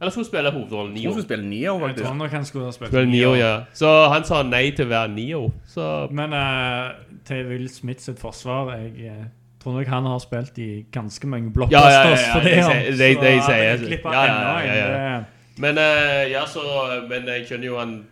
[0.00, 1.20] Eller skulle spille hovedrollen Neo?
[1.20, 3.64] spille Nio, Neo, Jeg tror nok han skulle spille, Spille Neo, ja.
[3.72, 5.42] Så han sa nei til å være Neo.
[5.68, 9.28] Så Men uh, til Will Smith sitt forsvar Jeg
[9.60, 12.76] tror nok han har spilt i ganske mange blockbusters ja, for det han.
[12.76, 15.24] det- Så sier- er ja, ja, ja,
[15.58, 16.60] Men uh, ja, så
[17.08, 18.06] Men jeg skjønner jo han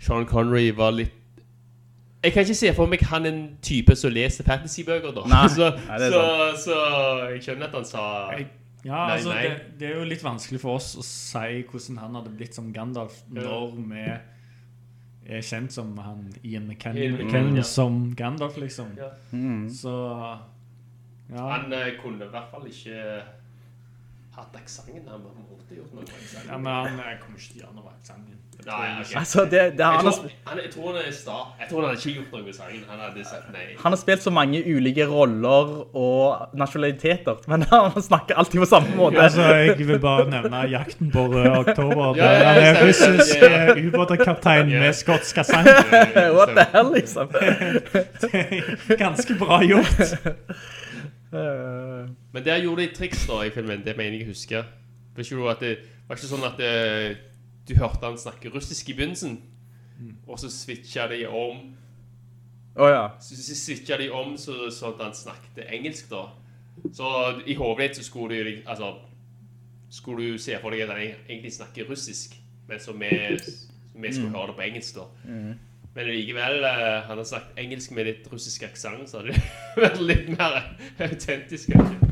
[0.00, 1.12] Sean Connery var litt
[2.22, 5.26] Jeg kan ikke se for meg han en type som leser fantasybøker, da.
[5.26, 6.24] Nei, så, nei, så,
[6.64, 6.80] så
[7.32, 8.06] jeg skjønner at han sa
[8.36, 8.46] Jeg-
[8.84, 9.42] Ja, Nei, altså, nei.
[9.42, 12.70] Det, det er jo litt vanskelig for oss å si hvordan han hadde blitt som
[12.72, 14.04] Gandalf når vi
[15.30, 17.62] er kjent som han Ian McKellen, McKellen ja.
[17.62, 18.86] som Gandalf, liksom.
[18.96, 19.10] Ja.
[19.68, 19.92] Så
[21.34, 21.46] ja.
[21.54, 23.22] Han eh, kunne i hvert fall ikke
[24.36, 25.08] hatt aksenten.
[25.10, 26.50] Han måtte gjort noe med aksenten.
[26.50, 28.36] ja, men han jeg kommer ikke til å gjøre noe med aksenten.
[28.60, 29.12] Nei, jeg ok.
[29.16, 31.36] Altså, det, det, Jeg har, tror, han, jeg tror han er sta.
[31.60, 32.82] Jeg tror han hadde ikke gjort noe med sangen.
[32.90, 33.62] Han hadde sagt nei.
[33.80, 38.92] han har spilt så mange ulike roller og nasjonaliteter, men han snakker alltid på samme
[38.98, 39.22] måte.
[39.24, 42.20] Altså, jeg vil bare nevne jakten på Rød oktober.
[42.20, 42.90] Ja, ja, Han er stemmer.
[42.90, 44.84] russisk eh, ubåtkaptein Ja.
[44.84, 45.72] med skotsk aksent.
[46.36, 47.32] What the hell, liksom?
[49.06, 50.04] Ganske bra gjort.
[51.32, 54.64] Eh, Men der gjorde de triks da i filmen, det mener jeg å huske.
[55.14, 55.76] Var ikke, det,
[56.08, 57.18] var ikke sånn at det,
[57.68, 59.36] du hørte han snakke russisk i begynnelsen,
[60.26, 61.74] og så switcha de om
[62.80, 63.02] Å ja.
[63.20, 66.22] Så switcha de om så, sånn at han snakket engelsk, da.
[66.94, 67.04] Så
[67.46, 68.94] i hodet ditt så skulle du Altså
[69.90, 72.36] Skulle du se for deg at han egentlig snakker russisk,
[72.68, 73.10] men så vi,
[73.98, 75.06] vi skulle høre det på engelsk, da.
[75.94, 79.42] Men likevel, eh, han har snakket engelsk med litt russisk aksent, så hadde det
[79.84, 80.60] vært litt mer
[81.02, 81.72] autentisk.
[81.74, 82.10] kanskje.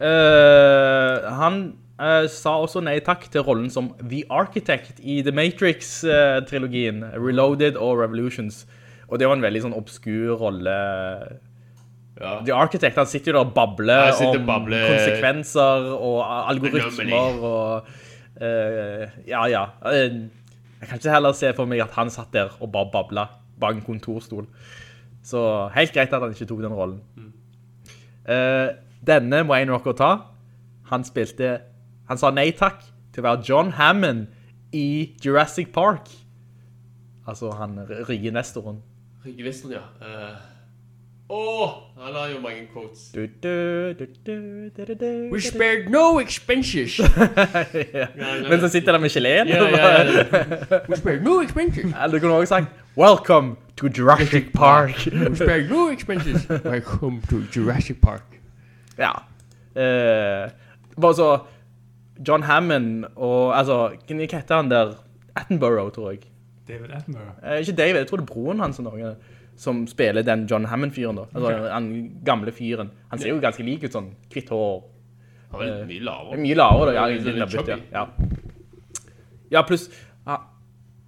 [0.00, 1.60] Eh, han
[2.00, 8.00] uh, sa også nei takk til rollen som The Architect i The Matrix-trilogien, Reloaded og
[8.00, 8.64] Revolutions.
[9.10, 10.74] Og det var en veldig sånn obskur rolle.
[12.18, 12.34] Ja.
[12.46, 17.96] The Architect, han sitter jo der og babler om babler- konsekvenser og algoritmer og...
[18.40, 19.64] ja, ja.
[19.90, 20.20] Eh,
[20.80, 23.26] jeg kan ikke heller se for meg at han satt der og bare babla
[23.60, 24.46] bak en kontorstol.
[25.22, 25.40] Så
[25.74, 27.02] helt greit at han ikke tok den rollen.
[28.24, 28.68] Eh,
[29.06, 30.10] denne må en rocker ta.
[30.90, 31.58] Han spilte,
[32.08, 32.80] han sa nei takk
[33.12, 34.28] til å være John Hammond
[34.72, 36.08] i Jurassic Park.
[37.28, 37.78] Altså han
[38.08, 38.80] rige nestoren.
[39.24, 39.84] Rike nestoren, ja.
[40.00, 40.38] Eh,
[41.32, 43.10] Åh, han har jo mange quotes.
[43.14, 45.30] Du, du, du, du, du, du, du.
[45.32, 46.98] We spared no expenses.
[47.94, 48.06] ja.
[48.48, 49.48] Men så sitter der med geleen.
[49.48, 50.78] Ja, ja, ja.
[50.88, 51.84] We spared no expenses.
[51.84, 52.66] Eller du kunne også sagt,
[52.96, 55.06] Welcome to Jurassic Park.
[55.06, 56.50] We spared no expenses.
[56.64, 58.24] Welcome to Jurassic Park.
[58.98, 59.12] ja.
[59.76, 60.50] Uh,
[61.00, 61.38] bare så,
[62.28, 64.94] John Hammond og, altså, hva heter han der?
[65.36, 66.18] Attenborough, tror jeg.
[66.68, 67.52] David Attenborough.
[67.52, 69.14] Uh, ikke David, jeg tror det er broren hans eller noe,
[69.56, 71.26] som spiller den John Hammond-fyren da.
[71.34, 72.92] Altså, den gamle fyren.
[73.10, 74.80] Han ser jo ganske lik ut, sånn kvitt hår.
[75.52, 76.40] Han er mye lavere.
[76.40, 77.20] Mye lavere da, ja.
[77.26, 78.06] Litt nabbet, ja.
[79.50, 79.64] ja.
[79.66, 79.88] Pluss,
[80.26, 80.38] ja,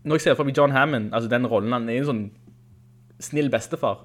[0.05, 2.25] når jeg ser for meg John Hammond, altså den rollen, han er en sånn
[3.23, 4.03] snill bestefar.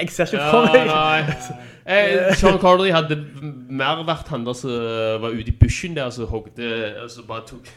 [0.00, 0.88] Jeg ser ikke for meg.
[0.88, 3.18] Ja, Eh, Sean Connery hadde
[3.68, 4.72] mer vært han der som
[5.20, 6.70] var ute i bushen der, hogde,
[7.12, 7.68] så bare tok...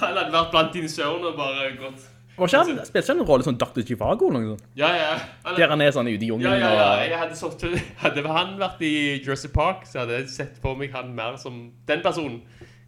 [0.00, 2.06] Han hadde vært blant dinosaurene og bare gått...
[2.42, 3.84] Var ikke han, spilte ikke han en rolle som Dr.
[3.86, 4.64] Chivago eller noe sånt?
[4.78, 5.12] Ja, ja.
[5.54, 6.80] Der han er sånn ute i jungelen ja, ja.
[6.80, 7.04] ja.
[7.06, 7.62] Jeg hadde, sånt,
[8.02, 11.68] hadde han vært i Jurassic Park, så hadde jeg sett på meg han mer som
[11.86, 12.40] den personen.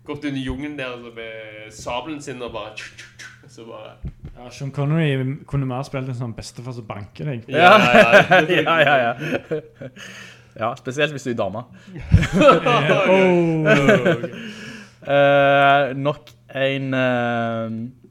[0.04, 2.74] Gått under jungelen der altså, med sabelen sin og bare...
[3.48, 3.94] Så bare...
[4.34, 5.14] Ja, Sean Connery
[5.46, 7.46] kunne mer spilt en sånn bestefar som banker deg.
[7.46, 9.60] Ja, ja, ja, ja, ja.
[10.58, 11.64] Ja, spesielt hvis du er dame.
[13.14, 13.68] Oh.
[15.04, 16.94] Eh, nok en...
[16.96, 18.03] eh,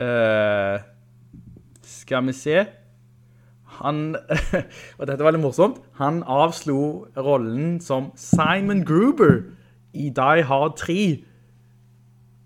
[0.00, 0.82] eh,
[1.86, 2.66] skal vi se.
[3.80, 4.16] Han,
[4.98, 9.40] og dette var litt morsomt, han avslo rollen som Simon Gruber
[9.92, 11.00] i Die Hard 3.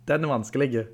[0.09, 0.87] Den er vanskelig.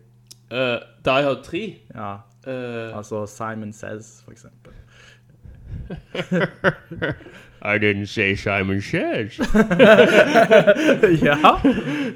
[0.51, 1.65] Uh, Die Hard 3.
[1.95, 4.73] Ja, Uh, altså Simon Says, for eksempel.
[7.63, 9.39] I didn't say Simon Says.
[11.23, 11.61] ja,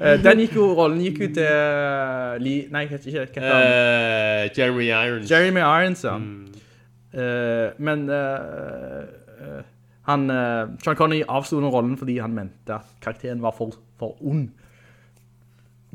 [0.01, 3.61] Eh, den gikk jo, rollen gikk jo til eh, Lee, nei, hva heter ikke, hva?
[3.61, 5.31] Uh, Jeremy Irons.
[5.31, 6.17] Jeremy Irons, ja.
[6.17, 6.51] Mm.
[7.15, 9.05] Uh, men eh,
[9.39, 9.61] eh,
[10.09, 14.17] han, uh, Sean Connery avstod den rollen fordi han mente at karakteren var for, for
[14.19, 14.49] ond.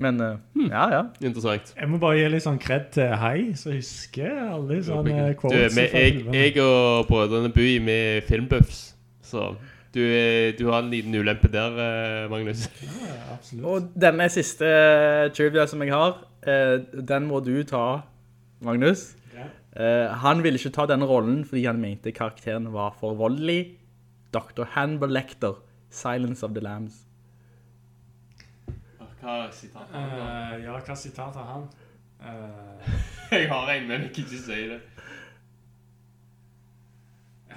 [0.01, 0.16] Men,
[0.55, 0.70] hmm.
[0.70, 1.03] ja, ja.
[1.20, 1.74] Interessant.
[1.76, 5.76] Jeg må bare gi litt sånn kred til Hei, så husker jeg alle sånne quotes.
[5.76, 8.94] Du, jeg, jeg og brødrene Bui med filmbuffs,
[9.30, 9.44] så
[9.94, 12.66] du, er- du har en liten ulempe der, eh, Magnus.
[12.82, 13.64] Ja, absolutt.
[13.66, 16.76] Og denne siste eh, trivia som jeg har, eh,
[17.10, 18.02] den må du ta,
[18.62, 19.12] Magnus.
[19.34, 19.48] Ja.
[19.74, 23.76] Eh, han ville ikke ta denne rollen fordi han mente karakteren var for voldelig.
[24.34, 24.62] Dr.
[24.76, 25.56] Hanber Lecter,
[25.90, 27.00] Silence of the Lambs.
[29.20, 31.64] Hva sitat Uh, ja, hva sitat har han?
[32.22, 32.94] Uh...
[33.34, 34.78] Jeg har en, men jeg kan ikke si det.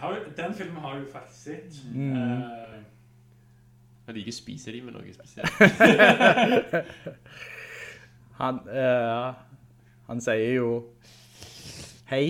[0.04, 1.80] Har den filmen har jo faktisk sett.
[1.94, 2.14] Mm.
[2.14, 2.80] Uh,
[4.08, 5.52] Jeg liker å spise de med noe spesielt.
[8.42, 9.34] Han, uh,
[10.10, 10.72] han sier jo
[12.10, 12.26] hei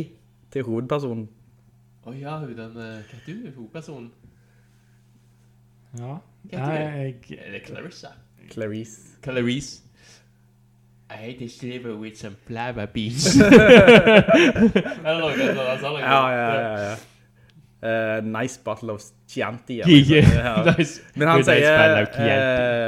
[0.53, 1.30] til hovedpersonen.
[2.03, 4.09] Å ja, hun den eh, Hva heter du, Hovedpersonen?
[5.95, 6.17] ja.
[6.51, 8.11] Hva heter jeg, Er det Clarissa?
[8.51, 9.17] Clarice.
[9.24, 9.82] Clarice.
[11.09, 13.28] I hate this liver with some flava beans.
[13.38, 15.99] Eller noe sånt.
[16.01, 16.95] Ja, ja, ja, ja.
[17.84, 19.81] Eh, nice bottle of Chianti.
[19.81, 20.63] eller sånt, ja.
[20.77, 21.01] Nice.
[21.15, 22.29] Men han Good nice sier, of Chianti.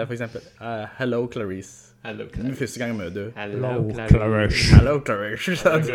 [0.01, 1.81] eh, for eksempel, eh, hello Clarice.
[2.05, 3.55] Hello, er første gang jeg møter henne.
[3.57, 3.91] Hello,
[4.21, 4.75] Clarice.
[4.75, 5.55] Hello Clarice.
[5.57, 5.89] sant?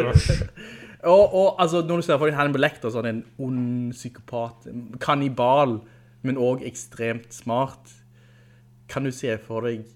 [1.14, 4.66] og, og altså, når du ser for deg Hannibal Lecter, sånn en ond psykopat,
[5.00, 5.78] kannibal,
[6.26, 7.94] men også ekstremt smart,
[8.90, 9.86] kan du se for deg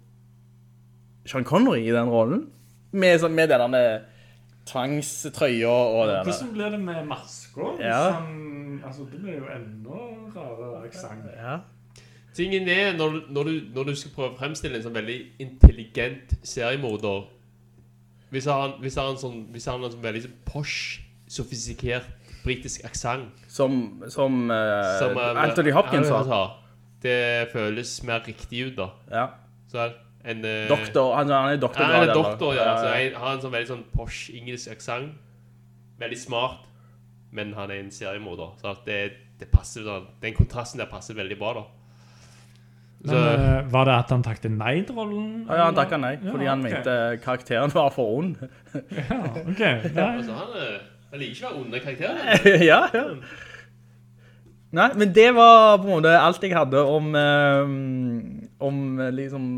[1.26, 2.46] Sean Connery i den rollen?
[2.94, 3.82] Med, sånn, med denne
[4.70, 6.28] tvangstrøya og det der.
[6.30, 7.74] Hvordan blir det med masker?
[7.82, 7.98] Ja.
[8.20, 8.53] han,
[8.86, 10.00] altså, det blir jo enda
[10.36, 11.26] rarere aksent.
[11.36, 11.58] Ja.
[12.34, 15.18] Tingen er, når, du- når, du, når du skal prøve å fremstille en sånn veldig
[15.38, 17.28] intelligent seriemorder
[18.34, 22.08] Hvis han, hvis han, sånn, hvis han har en sånn veldig sånn posh, sofistikert
[22.42, 26.40] britisk aksent Som, som, eh, som, eh, Anthony Hopkins ja, sa.
[27.04, 28.88] Det føles mer riktig ut, da.
[29.12, 29.24] Ja.
[29.70, 29.86] Så
[30.24, 31.84] en eh, Doktor, han, han er doktor.
[31.86, 32.66] Ja, han er doktor, ja.
[32.80, 35.14] Så han har en sånn veldig sånn posh engelsk aksent.
[36.00, 36.64] Veldig smart,
[37.34, 38.54] men han er en seriemorder.
[38.60, 39.00] Så at det,
[39.40, 39.88] det passer.
[40.22, 41.64] Den kontrasten der passer veldig bra, da.
[43.04, 43.22] Men så,
[43.68, 45.24] var det at han takket nei til rollen?
[45.44, 46.78] Ja, ja, han takket nei, fordi han okay.
[46.78, 48.38] mente karakteren var for ond.
[49.10, 49.60] Ja, ok.
[49.60, 50.78] Altså, han, eh,
[51.10, 52.46] han liker ikke å være onde karakterer.
[52.70, 53.04] ja, ja.
[54.74, 57.74] Nei, men det var på en måte alt jeg hadde om, eh,
[58.64, 59.50] om eh, liksom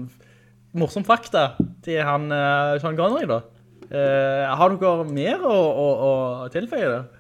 [0.77, 1.53] morsom fakta
[1.85, 3.41] til han uh, Sean Connery da.
[3.87, 6.11] Uh, har dere mer å, å, å
[6.53, 7.16] tilføye det?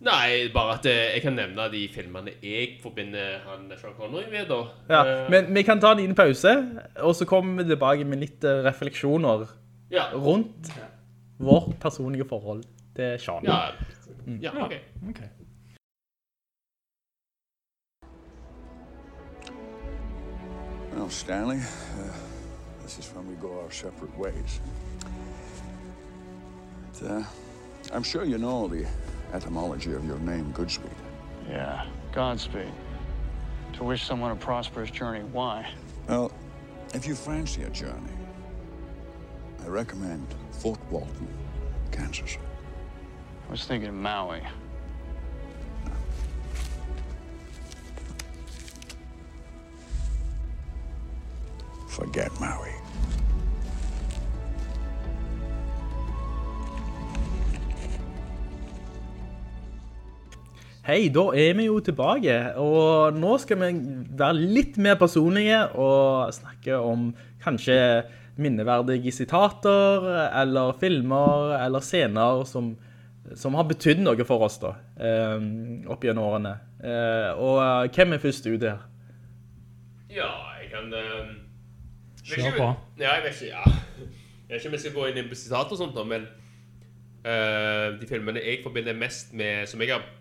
[0.00, 4.46] Nei, bare at eh, jeg kan nevne de filmene jeg forbinder han Sean Connery med,
[4.46, 4.58] da.
[4.92, 6.52] Ja, Eh, men vi kan ta en liten pause,
[7.02, 9.48] og så kommer vi tilbake med litt eh, refleksjoner
[9.90, 10.04] ja.
[10.14, 10.70] rundt
[11.38, 12.62] vårt personlige forhold
[12.94, 13.44] til Sean.
[13.44, 13.58] Ja,
[14.42, 14.72] ja, ok.
[15.08, 15.28] okay.
[20.94, 22.14] Well, Stanley, uh,
[22.82, 24.60] this is when we go our separate ways.
[26.92, 27.22] But, uh,
[27.92, 28.86] I'm sure you know the
[29.32, 30.90] etymology of your name, Goodspeed.
[31.48, 32.72] Yeah, Godspeed.
[33.74, 35.20] To wish someone a prosperous journey.
[35.32, 35.70] Why?
[36.08, 36.32] Well,
[36.94, 38.12] if you fancy a journey,
[39.62, 41.28] I recommend Fort Walton,
[41.92, 42.38] Kansas.
[43.46, 44.42] I was thinking Maui.
[51.88, 52.70] Forget Maui.
[60.88, 63.66] Hei, da er vi jo tilbake, og nå skal vi
[64.16, 67.10] være litt mer personlige og snakke om
[67.42, 67.74] kanskje
[68.40, 70.06] minneverdige sitater,
[70.40, 72.70] eller filmer, eller scener som,
[73.36, 75.36] som har betydd noe for oss da, eh,
[75.92, 76.54] opp gjennom årene.
[76.80, 78.88] Eh, og eh, hvem er først ute her?
[80.08, 80.32] Ja,
[80.62, 81.34] jeg kan Uh,
[82.24, 82.70] Kjør på.
[83.02, 83.74] Ja, jeg vet ikke, ja.
[84.48, 86.24] Jeg vet ikke om jeg skal gå inn i sitater og sånt nå, men
[87.28, 90.14] uh, de filmene jeg forbinder mest med, som jeg har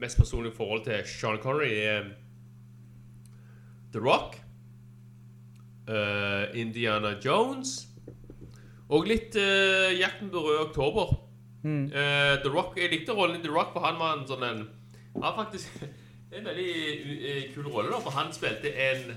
[0.00, 2.02] mest personlig forhold til Sean Connery, er
[3.92, 4.38] The Rock,
[5.88, 7.88] uh, Indiana Jones,
[8.88, 11.22] og litt uh, Jakten på rød oktober.
[11.64, 14.62] Eh, The Rock, jeg likte rollen i The Rock, for han var en sånn en,
[15.22, 15.84] han faktisk
[16.34, 19.12] en veldig eh, kul rolle da, for han spilte en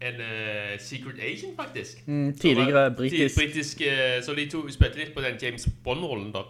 [0.00, 1.98] en uh, secret agent, faktisk.
[2.06, 3.36] Mm, tidligere britisk.
[3.36, 6.46] Britisk uh, så de to spilte litt på den James Bond-rollen, da.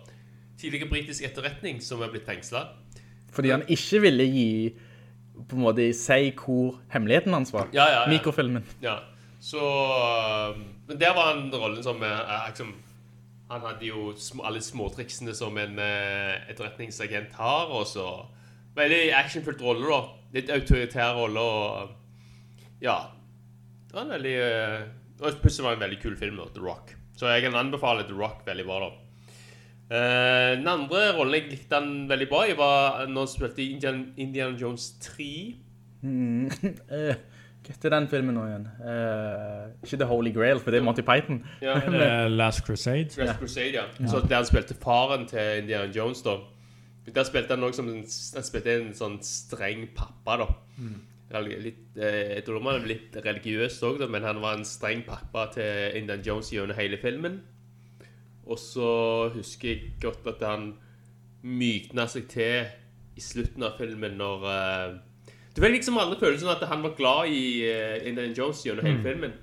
[0.61, 2.67] Tidligere britisk etterretning som er blitt fengsla.
[3.33, 4.49] Fordi han ikke ville gi,
[5.49, 7.71] på en måte, si hvor hemmeligheten hans var.
[7.73, 8.11] Ja, ja, ja.
[8.13, 8.67] Mikrofilmen.
[8.85, 8.99] Ja.
[9.41, 10.59] Så eh,
[10.89, 12.75] Men der var han rollen som eh, liksom
[13.49, 14.11] Han hadde jo
[14.45, 18.11] alle småtriksene som en eh, etterretningsagent har, og så
[18.77, 20.03] Veldig actionfullt rolle, da.
[20.37, 21.97] Litt autoritær rolle og
[22.85, 22.99] Ja.
[23.89, 24.37] Det var en veldig
[25.25, 26.93] Og plutselig var det en veldig kul film, da, The Rock.
[27.17, 28.91] Så jeg kan anbefale The Rock veldig bra, da.
[29.91, 33.73] Eh, den andre rollen jeg likte han veldig bra i, var når han spilte i
[33.75, 35.31] Indian, Indiana Jones 3.
[36.91, 37.17] Eh,
[37.61, 38.63] Hva heter den filmen nå igjen?
[38.89, 41.43] Eh, ikke The Holy Grail, for det er Monty Python.
[41.63, 41.75] Ja.
[42.41, 43.13] Last Crusade.
[43.21, 43.83] Last Crusade, ja.
[44.09, 46.39] Så der han spilte faren til Indiana Jones, da.
[47.15, 50.49] Der spilte han også som en, han spilte en sånn streng pappa, da.
[51.45, 55.45] Litt, eh, jeg tror han er litt religiøs òg, men han var en streng pappa
[55.55, 57.43] til Indiana Jones gjennom hele filmen.
[58.47, 58.91] Og så
[59.35, 60.73] husker jeg godt at han
[61.43, 62.69] mykna seg til
[63.17, 64.99] i slutten av filmen når uh,
[65.55, 68.87] Du fikk liksom aldri følelsen av at han var glad i uh, Indiana Jones gjennom
[68.87, 69.39] hele filmen.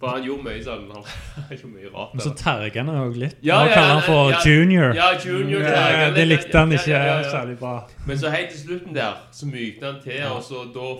[0.00, 1.04] For han gjorde mye sånn Han
[1.52, 2.14] gjorde mye rart.
[2.16, 3.38] Men så terger han òg litt.
[3.44, 4.40] Ja, Nå ja, kaller han for ja.
[4.48, 4.96] junior.
[4.96, 5.66] Ja, junior.
[5.66, 7.74] Ja, det likte han ikke særlig bra.
[8.08, 10.90] Men så helt til slutten der, så mykna han til, og så da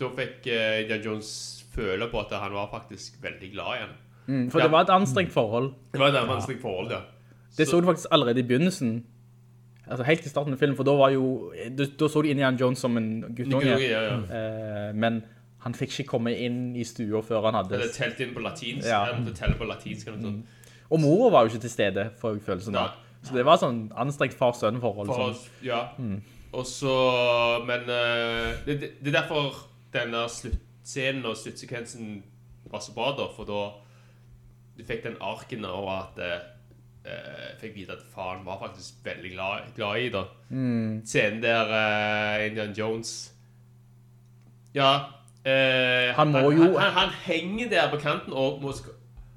[0.00, 1.30] Da fikk uh, Indiana Jones
[1.74, 3.98] føle på at han var faktisk veldig glad i han.
[4.26, 4.64] Mm, for Ja.
[4.64, 5.72] det var et anstrengt forhold.
[5.92, 7.00] Det var et anstrengt forhold, ja.
[7.58, 9.04] Det så du faktisk allerede i begynnelsen.
[9.90, 11.52] Altså helt i starten av filmen, for da var jo...
[11.78, 13.66] Da, da så du Indiana Jones som en guttunge.
[13.80, 14.16] Ja, ja.
[14.20, 15.22] Eh, men
[15.64, 17.74] han fikk ikke komme inn i stua før han hadde...
[17.74, 18.86] Eller telt inn på latinsk.
[18.86, 19.00] Ja.
[19.18, 20.06] Måtte telle på latinsk.
[20.14, 20.44] noe sånt.
[20.90, 22.94] Og mora var jo ikke til stede, jeg følelsen av.
[23.22, 25.10] Så det var sånn anstrengt far-sønn-forhold.
[25.10, 25.66] For, Sånn.
[25.66, 25.82] ja.
[26.52, 26.94] Og så
[27.66, 32.22] Men eh, det, det, det er derfor denne sluttscenen og sluttsekvensen
[32.70, 33.26] var så bra, da.
[33.36, 33.60] For da
[34.80, 36.40] du fikk den arken og at uh,
[37.60, 40.24] Fikk vite at faren var faktisk veldig glad, glad i da.
[41.08, 43.32] Scenen der uh, Indian Jones
[44.74, 44.90] Ja.
[45.46, 48.72] Uh, Han må jo- han, han, han henger der på kanten og må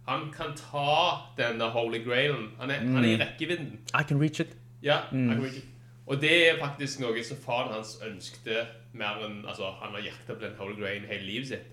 [0.08, 2.50] han kan ta denne Holy Grailen.
[2.60, 3.80] Han er, han er i rekkevidden.
[4.00, 4.58] I can reach it.
[4.84, 5.70] Ja, I can reach it.
[6.08, 10.36] Og det er faktisk noe som faren hans ønskte mer enn Altså, han har jakta
[10.36, 11.70] på den Holy Grail hele livet sitt.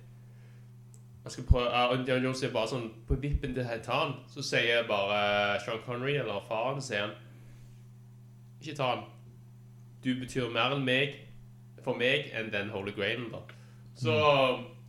[1.22, 4.14] Han skal prøve, og Indiana Jones er bare sånn på vippen til å ta han.
[4.32, 7.16] Så sier bare Sean Connery, eller faren, sier han
[8.60, 9.02] Ikke ta han.
[10.04, 11.18] Du betyr mer enn meg
[11.84, 13.40] for meg enn den Holy Grailen, da.
[13.96, 14.12] Så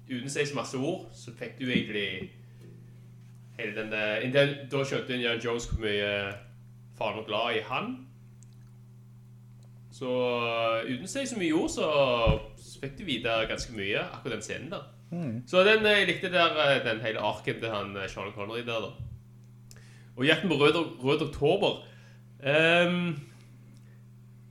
[0.08, 2.32] uten å si så masse ord, så fikk du egentlig
[3.60, 6.34] hele den der Indiana- Da skjønte Indiana Jones hvor mye
[6.98, 7.92] faren var glad i han.
[9.92, 10.08] Så
[10.88, 11.88] uten å si så mye ord, så,
[12.58, 14.88] så fikk du vite ganske mye akkurat den scenen der.
[15.48, 18.64] Så den, eh, jeg likte der, eh, den hele arken til han eh, Sean Connery
[18.68, 18.90] der, da.
[20.18, 21.68] Og jakten på rød, rød oktober
[22.88, 23.20] um,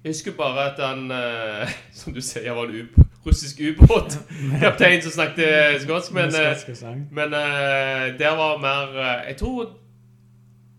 [0.04, 2.86] Jeg husker bare at han uh, Som du sier, var en up,
[3.26, 6.56] russisk ubåtkaptein som snakket skotsk, men, eh,
[7.10, 9.76] men uh, der var mer eh, Jeg tror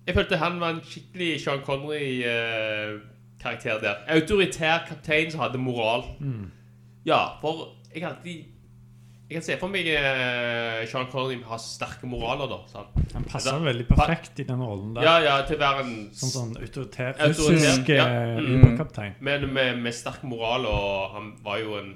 [0.07, 3.93] Jeg følte han var en skikkelig Sean Connery-karakter der.
[4.07, 6.03] Autoritær kaptein som hadde moral.
[7.05, 8.43] Ja, for jeg har alltid
[9.31, 12.57] Jeg kan se for meg eh, Sean Connery har sterke moraler, da.
[12.67, 12.97] sant?
[13.15, 15.05] Han passer Da- veldig perfekt i den rollen der.
[15.07, 18.07] Ja, ja, til å være en Som sånn autoritær Autoritær, russisk ja.
[18.07, 18.57] eh, Mm.
[18.59, 19.13] ubåtkaptein.
[19.21, 21.93] Men med, med sterk moral, og han var jo en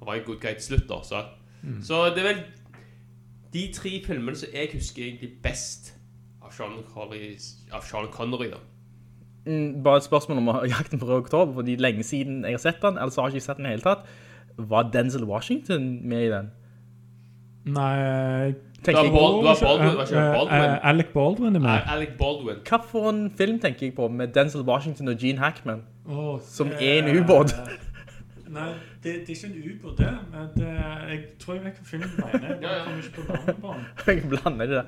[0.00, 0.98] Han var en good guy til slutt, da.
[1.06, 1.22] Så,
[1.62, 1.80] Mm.
[1.86, 2.42] så det er vel
[3.52, 5.92] de tre filmene som jeg husker egentlig best
[6.42, 7.36] av Sean Connery,
[7.72, 8.56] av Sean Connery da.
[9.46, 12.82] Mm, Bare et spørsmål om jakten på rød oktober, fordi lenge siden jeg har sett
[12.82, 14.04] den, eller så har jeg ikke sett den i hele tatt.
[14.58, 16.50] Var Denzel Washington med i den?
[17.64, 20.70] Nei Tenker Du har Baldwin, var ikke eh, Baldwin?
[20.72, 21.68] eh, Alec Baldwin er med.
[21.68, 22.56] Nei, Alec Baldwin.
[22.66, 25.84] Hva for en film tenker jeg på med Denzel Washington og Gene Hackman?
[26.10, 27.54] Oh, Som er en ubåt.
[28.52, 28.72] Nei,
[29.04, 30.08] det, det er ikke en ubåt, det.
[30.32, 30.72] Men det,
[31.12, 32.48] jeg tror jeg vet hva filmen mener.
[32.50, 32.82] Jeg Ja, ja.
[32.82, 34.16] kommer ikke på navnet på den.
[34.16, 34.82] Jeg blander det?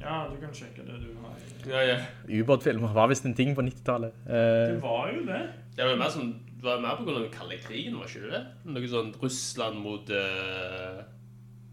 [0.00, 1.36] Ja, du kan sjekke det du har.
[1.68, 1.98] Ja, ja.
[2.40, 4.16] Ubåtfilmer var visst en ting på 90-tallet.
[4.26, 4.40] Det
[4.72, 5.42] Eh, var jo det.
[5.76, 8.32] Det var mer, sånn, det var mer på grunn av den kalde krigen, var ikke
[8.32, 8.42] det?
[8.72, 11.04] Noe sånn Russland mot eh,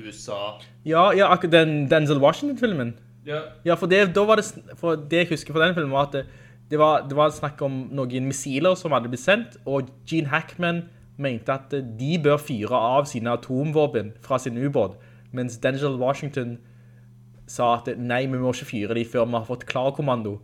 [0.04, 0.60] USA.
[0.86, 2.94] ja, ja, akkurat den Denzel Washington-filmen.
[3.26, 3.42] Ja.
[3.66, 4.46] Ja, for det, da var det,
[4.76, 6.26] for det jeg husker fra den filmen var at det,
[6.72, 10.84] det, var, det var snakk om noen missiler som hadde blitt sendt, og Gene Hackman
[11.18, 14.98] mente at de bør fyre av sine atomvåpen fra sin ubåt,
[15.32, 16.58] mens Denzel Washington
[17.48, 20.38] sa at nei, vi må ikke fyre de før vi har fått klarkommando.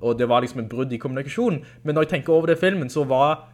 [0.00, 1.62] Og det var liksom en brudd i kommunikasjonen.
[1.82, 3.48] Men når jeg tenker over det filmen, så var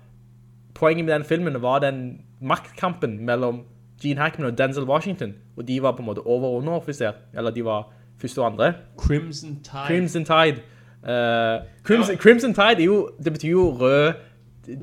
[0.74, 3.64] poenget med den filmen var den maktkampen mellom
[4.03, 5.34] Gene Hackman og Denzel Washington.
[5.57, 8.72] Og de var på en måte over- og underoffiser, eller de var første og andre.
[8.98, 9.86] Crimson Tide.
[9.86, 10.62] Crimson Tide.
[11.03, 14.12] Uh, Crimson, Crimson Tide jo, det betyr jo rød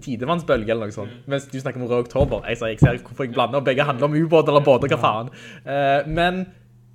[0.02, 1.12] tidevannsbølge eller noe sånt.
[1.28, 2.42] Mens du snakker om rød oktober.
[2.48, 3.60] Jeg, jeg ser hvorfor jeg blander.
[3.60, 5.30] Begge handler om ubåter eller båter, hva faen.
[5.66, 6.42] Uh, men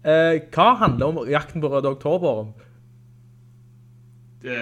[0.04, 2.52] uh, hva handler om jakten på rød oktober om?
[4.42, 4.58] Det,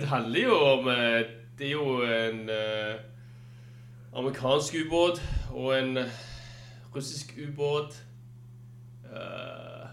[0.00, 1.22] det handler jo om eh,
[1.58, 2.94] Det er jo en eh,
[4.16, 6.04] amerikansk ubåt og en eh,
[6.96, 8.02] russisk ubåt.
[9.04, 9.88] Uh...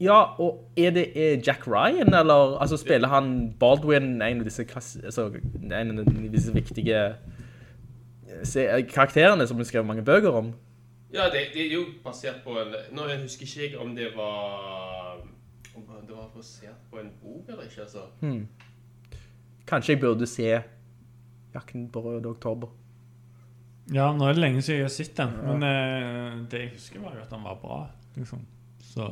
[0.00, 4.62] Ja, og er det er Jack Ryan, eller altså, spiller han Baldwin, en av disse,
[4.74, 7.00] altså, en av disse viktige
[8.54, 10.54] eh, karakterene som du skrev mange bøker om?
[11.12, 15.18] ja, det, det er jo basert på en Nå husker ikke jeg om det var
[15.76, 17.98] Om det var basert på en bok eller ikke, altså.
[18.20, 18.48] Hmm.
[19.66, 20.60] Kanskje jeg burde se
[21.54, 22.68] Jakten på rød oktober.
[23.90, 25.32] Ja, nå er det lenge siden jeg har sett den.
[25.42, 27.78] Men eh, det jeg husker, var jo at den var bra.
[28.16, 28.44] Liksom.
[28.82, 29.08] Så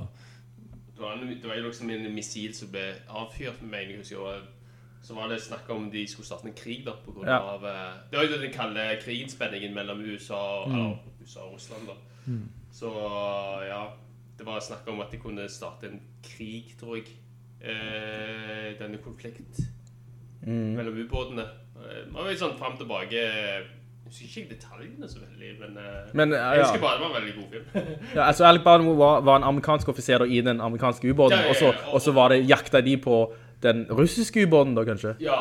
[0.94, 4.18] Det var, en, det var jo liksom en missil som ble avfyrt, mener jeg husker.
[4.20, 6.92] Og så var det snakk om de skulle starte en krig, da.
[7.04, 7.38] På grunn Ja.
[7.40, 10.74] av eh, Det var jo den kalde krigsspenningen mellom USA og, Mm.
[10.76, 11.94] eller, USA og Russland, da.
[12.26, 12.48] Mm.
[12.72, 12.90] Så
[13.66, 13.88] ja
[14.38, 17.08] Det var snakk om at de kunne starte en krig, tror jeg.
[17.60, 19.60] Eh, denne konflikt
[20.42, 20.76] Mm.
[20.76, 21.42] mellom ubåtene.
[21.76, 23.66] Eh, Det var jo sånn fram og tilbake
[24.10, 26.62] husker ikke detaljene så veldig, men, eh, Men, eh, jeg ja.
[26.64, 27.86] husker bare det var en veldig god film.
[28.14, 31.66] Ja, altså Alec Baldwin var, var en amerikansk offiser i den amerikanske ubåten, Ja, ja,
[31.66, 33.32] ja, og så- var det jakta de på
[33.62, 35.14] den russiske ubåten da, kanskje?
[35.20, 35.36] Ja,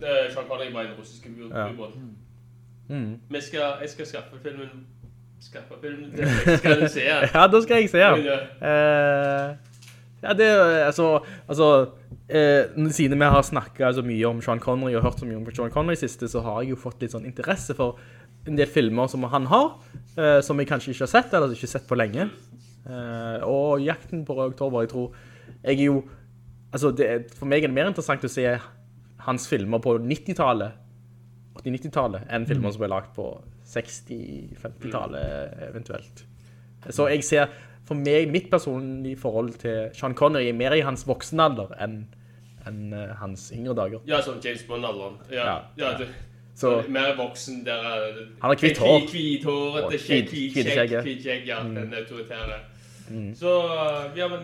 [0.00, 1.68] det, Sean Connery var i den russiske Ja.
[1.72, 1.94] ubåt.
[2.88, 3.18] Mm.
[3.32, 4.86] Jeg skal skaffe filmen
[5.40, 6.12] Skaffe filmen.
[6.58, 7.28] Skal du se den?
[7.34, 8.24] Ja, da skal jeg se den.
[8.24, 9.56] Ja.
[10.22, 11.16] Ja, det er altså,
[11.50, 11.68] altså
[12.30, 15.48] eh, Siden vi har snakket så mye om Sean Connery og hørt så mye om
[15.50, 17.98] Sean Connery siste, så har jeg jo fått litt sånn interesse for
[18.46, 19.74] en del filmer som han har,
[20.18, 22.28] eh, som jeg kanskje ikke har sett, eller ikke sett på lenge.
[22.82, 25.12] Eh, og Jakten på Rød Oktober, jeg tror
[25.62, 26.02] Jeg er jo
[26.72, 28.46] Altså, det, for meg er det mer interessant å se
[29.26, 30.78] hans filmer på 90-tallet,
[31.60, 33.26] 80-90-tallet, enn filmer som ble lagt på
[33.68, 36.24] 60-50-tallet eventuelt.
[36.88, 37.52] Så jeg ser,
[37.92, 42.02] for meg, mitt personlige forhold til Sean Connery er mer i hans voksenalder enn
[42.66, 43.98] enn, eh, hans yngre dager.
[44.06, 45.16] Ja, som James Bond-alderen.
[45.32, 45.96] Ja, Ja, ja.
[45.98, 46.08] det,
[46.54, 49.00] Så- mer voksen der er Han har hvitt hår.
[49.08, 51.62] kvitt hår, kvitt skjegg, ja.
[51.62, 51.74] Mm.
[51.74, 52.58] Den autoritære.
[53.10, 53.34] Mm.
[53.34, 53.50] Så,
[54.16, 54.38] ja, men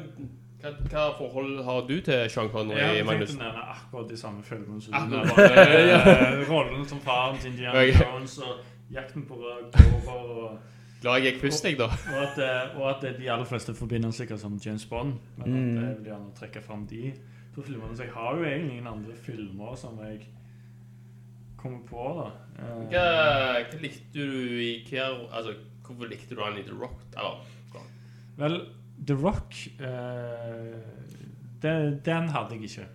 [0.63, 3.31] hva, hva forhold har du til Sean Connery, jeg Magnus?
[3.31, 5.47] tenkte å nevne akkurat de samme filmene som du nevnte.
[6.49, 8.57] Eh, Rollen som faren til Indiana Jones og
[8.91, 9.79] Jakten på rød
[10.09, 10.59] og-
[11.03, 11.87] Glad jeg gikk først, jeg, da.
[11.87, 15.13] Og at, eh, og at eh, de aller fleste forbinder seg sikkert som James Bond.
[15.39, 15.79] Men Mm.
[15.79, 17.13] at jeg vil gjerne trekke fram de
[17.55, 17.97] to filmene.
[17.97, 20.27] Så jeg har jo egentlig ingen andre filmer som jeg
[21.57, 22.29] kommer på, da.
[22.59, 23.05] Eh, Hva,
[23.71, 25.55] hva likte du i hver Altså,
[25.87, 27.01] hvorfor likte du han i The Rock?
[27.17, 27.41] Eller,
[28.39, 28.61] Vel,
[29.07, 30.75] The Rock eh,
[31.63, 32.87] Den, den hadde jeg ikke.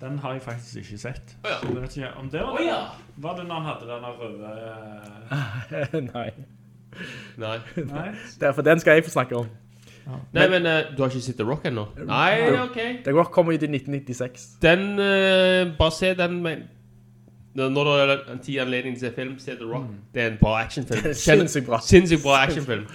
[0.00, 1.36] Den har jeg faktisk ikke sett.
[1.44, 1.58] Oh, ja.
[1.60, 2.78] Så jeg vet ikke om det var, oh, ja.
[3.16, 4.52] var det når han hadde denne røde
[5.70, 6.30] eh, Nei.
[7.40, 7.58] Nei.
[7.76, 8.08] Nei?
[8.40, 9.52] Derfor den skal jeg få snakke om.
[10.34, 11.86] Nei, men eh, du har ikke sett The Rock ennå?
[12.04, 12.78] Nei, ok.
[13.06, 14.48] The Rock kommer ut i 1996.
[14.62, 16.56] Den uh, Bare se den med
[17.54, 19.86] når du det er en tid anledning til å se film, se The Rock.
[20.14, 21.12] Det er en bra actionfilm.
[21.14, 21.78] Sinnssykt bra.
[21.86, 22.88] Sinnssykt bra actionfilm.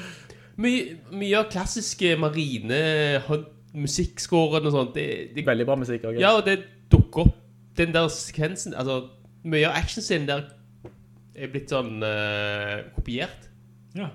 [0.59, 2.79] Mye, mye av klassiske marine
[3.73, 4.95] musikkscoren og sånt.
[4.97, 6.03] Det, det, Veldig bra musikk.
[6.03, 6.19] Okay.
[6.19, 6.59] Ja, og det
[6.91, 7.37] dukker opp
[7.77, 9.05] den der sekvensen Altså,
[9.47, 10.49] mye av actionscenen der
[11.39, 13.48] er blitt sånn uh, kopiert.
[13.95, 14.07] Ja.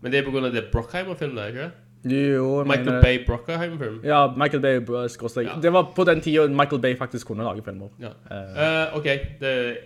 [0.00, 1.70] Men det er på grunn av det Brockheimer-filmen, er ikke det?
[2.14, 4.00] Jo, Michael mener- Bay Brockheimer-film.
[4.06, 5.46] Ja, Michael Bay bro, skråstrek.
[5.48, 5.56] Ja.
[5.60, 7.88] Det var på den tiden Michael Bay faktisk kunne lage filmer.
[8.00, 8.12] Ja.
[8.30, 9.04] Uh, uh, ok,
[9.40, 9.78] det,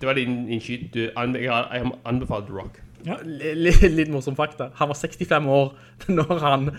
[0.00, 0.92] det var din innskyt.
[0.94, 2.82] Du anbe jeg har- anbefalt Rock.
[3.06, 3.14] Ja.
[3.24, 4.70] li- litt morsom fakta.
[4.74, 5.74] Han var 65 år
[6.08, 6.70] når han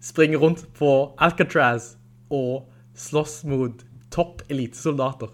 [0.00, 1.96] springer rundt på Alcatraz
[2.30, 3.72] og slåss mot
[4.10, 5.28] topp elitesoldater.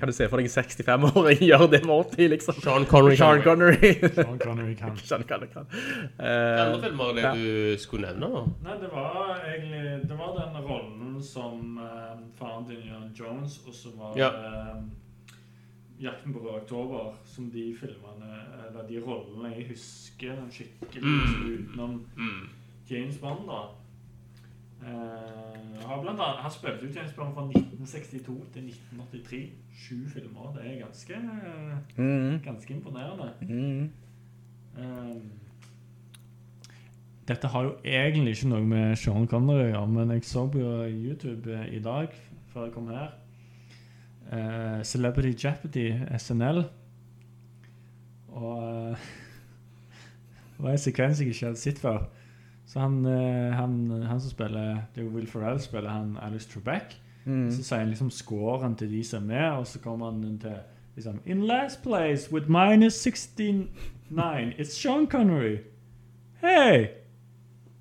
[0.00, 2.54] Kan du se for deg en 65-åring gjør det med ordentlig, liksom?
[2.64, 3.16] Sean Connery.
[3.20, 3.90] Sean Connery.
[4.16, 4.96] Sean Connery kan.
[5.10, 5.66] Sean Connery kan.
[5.68, 7.32] Uh, Eh, andre filmer er det ja.
[7.36, 8.30] du skulle nevne?
[8.32, 8.42] da?
[8.68, 13.74] Nei, det var egentlig Det var den rollen som uh, faren din Indiana Jones, og
[13.76, 14.30] så var Ja.
[14.32, 14.82] uh,
[16.00, 18.30] Jakten på Rød Oktober, som de filmene
[18.68, 21.66] Eller de rollene jeg husker skikkelig Mm.
[21.68, 22.48] utenom Mm.
[22.90, 23.60] James Bond, da.
[24.80, 29.42] Eh, har blant annet, han spilte jo James Bond fra 1962 til 1983.
[29.80, 30.52] Sju filmer.
[30.56, 32.40] Det er ganske, uh, mm.
[32.44, 33.32] ganske imponerende.
[33.42, 33.90] Mm.
[34.78, 35.20] Uh,
[37.30, 40.62] dette har jo egentlig ikke noe med Sean Connery å gjøre, men jeg så på
[40.90, 42.14] YouTube eh, i dag,
[42.50, 43.12] før jeg kom her,
[44.34, 45.84] eh, Celebrity Jeopardy,
[46.18, 46.64] SNL.
[48.34, 48.96] Og
[50.56, 52.08] det var en sekvens jeg ikke hadde sett før.
[52.70, 56.48] Så han, eh, han, han som spiller Det er jo Will Ferrell spiller han Alice
[56.50, 57.00] Trebek.
[57.24, 57.50] Mm.
[57.50, 60.54] Så sier han liksom scoren til de som er med, og så kommer han til
[60.96, 65.58] liksom In last place with minus 69, it's Sean Connery.
[66.40, 66.86] Hey!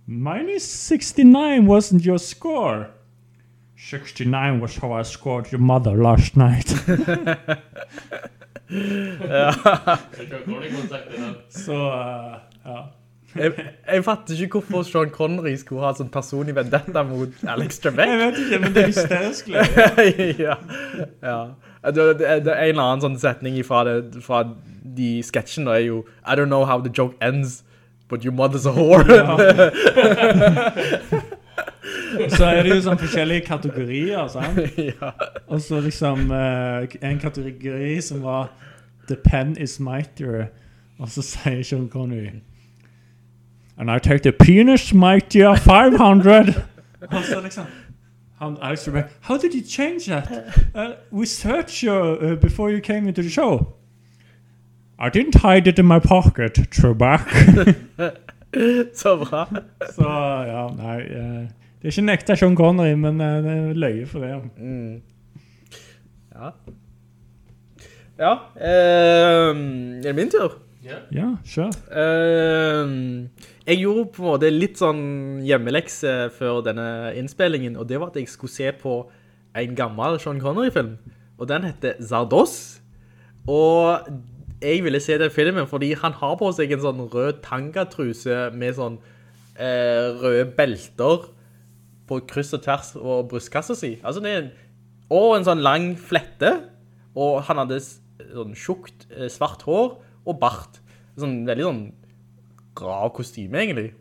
[0.06, 2.86] Minus 69 wasn't your score.
[3.78, 6.68] 69 was how I scored your mother last night.
[11.50, 12.36] Så uh,
[12.66, 12.99] ja.
[13.36, 13.52] Jeg,
[13.94, 18.08] jeg fatter ikke hvorfor Sean Connery skulle ha sånn personlig vendetta mot Alex Trebek.
[18.10, 19.48] Jeg vet ikke, men det er hysterisk.
[20.46, 20.56] ja,
[21.22, 21.40] ja.
[21.86, 24.40] Det, det, det er en eller annen sånn setning fra, det, fra
[24.98, 27.64] de sketsjene er jo I don't know how the joke ends,
[28.10, 29.06] but your mother's a whore.
[32.30, 34.58] Så er det jo sånn forskjellige kategorier, sant?
[34.82, 35.12] ja.
[35.48, 38.50] Og så liksom eh, en kategori som var
[39.10, 40.48] The pen is mightier.
[41.00, 42.42] Og så sier Sean Connery
[43.80, 46.64] And I take the penis mighty 500.
[47.02, 47.66] og så liksom
[48.42, 50.32] han, Alex Trebek, How did you change that?
[50.76, 53.76] Uh, we searched you uh, before you came into the show.
[55.00, 57.20] I didn't hide it in my pocket, Trebek.
[58.96, 59.46] Så bra.
[59.92, 60.10] så
[60.48, 61.48] ja, nei uh,
[61.82, 64.42] Det er ikke en ekte Sean Connery, men uh, det er løye for det.
[64.58, 65.02] Mm.
[66.36, 66.50] Ja.
[68.20, 70.58] Ja, ehm, er det min tur?
[71.12, 71.72] Ja, kjør.
[73.70, 75.02] Jeg gjorde på en måte litt sånn
[75.46, 78.94] hjemmelekse før denne innspillingen, og det var at jeg skulle se på
[79.62, 80.96] en gammel Sean Connery-film,
[81.38, 82.56] og den heter Zardos.
[83.46, 84.10] Og
[84.64, 88.74] jeg ville se den filmen fordi han har på seg en sånn rød tangatruse med
[88.80, 88.98] sånn
[89.62, 91.30] eh, røde belter
[92.10, 93.94] på kryss og tvers og brystkassa si.
[94.02, 94.52] Altså det er en,
[95.14, 96.56] og en sånn lang flette,
[97.14, 100.82] og han hadde sånn tjukt eh, svart hår og bart.
[101.22, 101.84] Sånn veldig sånn
[102.78, 103.94] rar kostyme, egentlig.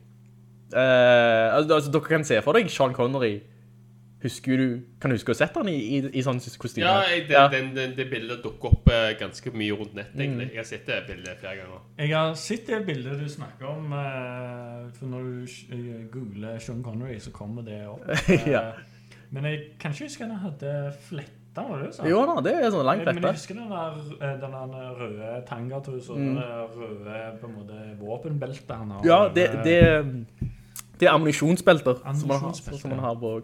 [0.72, 3.38] Uh, altså, altså, dere kan se for deg Sean Connery.
[4.18, 6.82] Husker du, kan du huske å ha sett han i, i, i sånn kostyme?
[6.82, 10.48] Ja, det, det, Den, den, det bildet dukker opp eh, ganske mye rundt nettet, egentlig.
[10.48, 10.54] Mm.
[10.56, 11.84] Jeg har sett det bildet flere ganger.
[12.02, 17.20] Jeg har sett det bildet du snakker om, eh, for når du googler Sean Connery,
[17.22, 18.02] så kommer det opp.
[18.56, 18.72] Ja.
[19.30, 20.74] Men jeg kan ikke huske at han hadde
[21.58, 22.06] fletta, var det du sa?
[22.08, 25.42] Jo da, det er sånn lang Men jeg husker den der, eh, den der røde
[25.48, 26.34] tangatrusa, og Mm.
[26.34, 29.00] det røde på en måte våpenbeltet han har.
[29.04, 30.48] Ja, det, Eh, det,
[31.00, 33.36] det er ammunisjonsbelter som man, har, som man har på.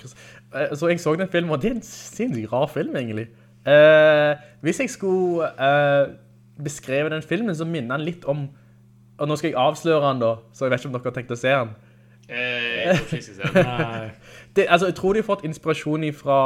[0.54, 3.28] Eh, Så jeg så den filmen, og det er en sinnssykt rar film, egentlig.
[3.66, 6.12] Uh, hvis jeg skulle uh,
[6.62, 8.48] beskreve den filmen, så minner den litt om
[9.18, 11.30] Og nå skal jeg avsløre den, da, så jeg vet ikke om dere har tenkt
[11.30, 11.68] å se den.
[12.28, 13.64] Eh, jeg tror ikke jeg skal se den.
[13.64, 14.10] Nei.
[14.56, 16.38] Det, altså, jeg tror de har fått inspirasjon fra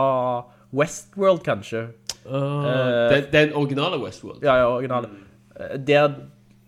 [0.73, 1.89] Westworld, kanskje.
[2.27, 4.43] Eh, Den, den originale Westworld.
[4.43, 5.09] Ja, ja, originale.
[5.61, 6.15] Eh, Der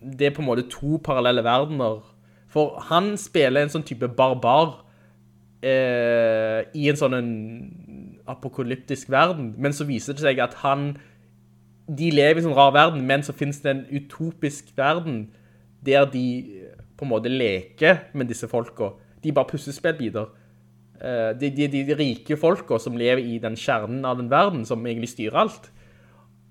[0.01, 1.99] det er på en måte to parallelle verdener.
[2.49, 4.79] For han spiller en sånn type barbar
[5.63, 7.29] eh, i en sånn en
[8.31, 10.95] apokalyptisk verden, men så viser det seg at han,
[11.87, 15.27] de lever i en sånn rar verden, men så finnes det en utopisk verden
[15.85, 16.25] der de
[16.97, 18.91] på en måte leker med disse folka.
[19.21, 20.29] De er bare pussespillbider.
[21.01, 24.83] Eh, de, de, de, rike folka som lever i den kjernen av den verden, som
[24.85, 25.71] egentlig styrer alt,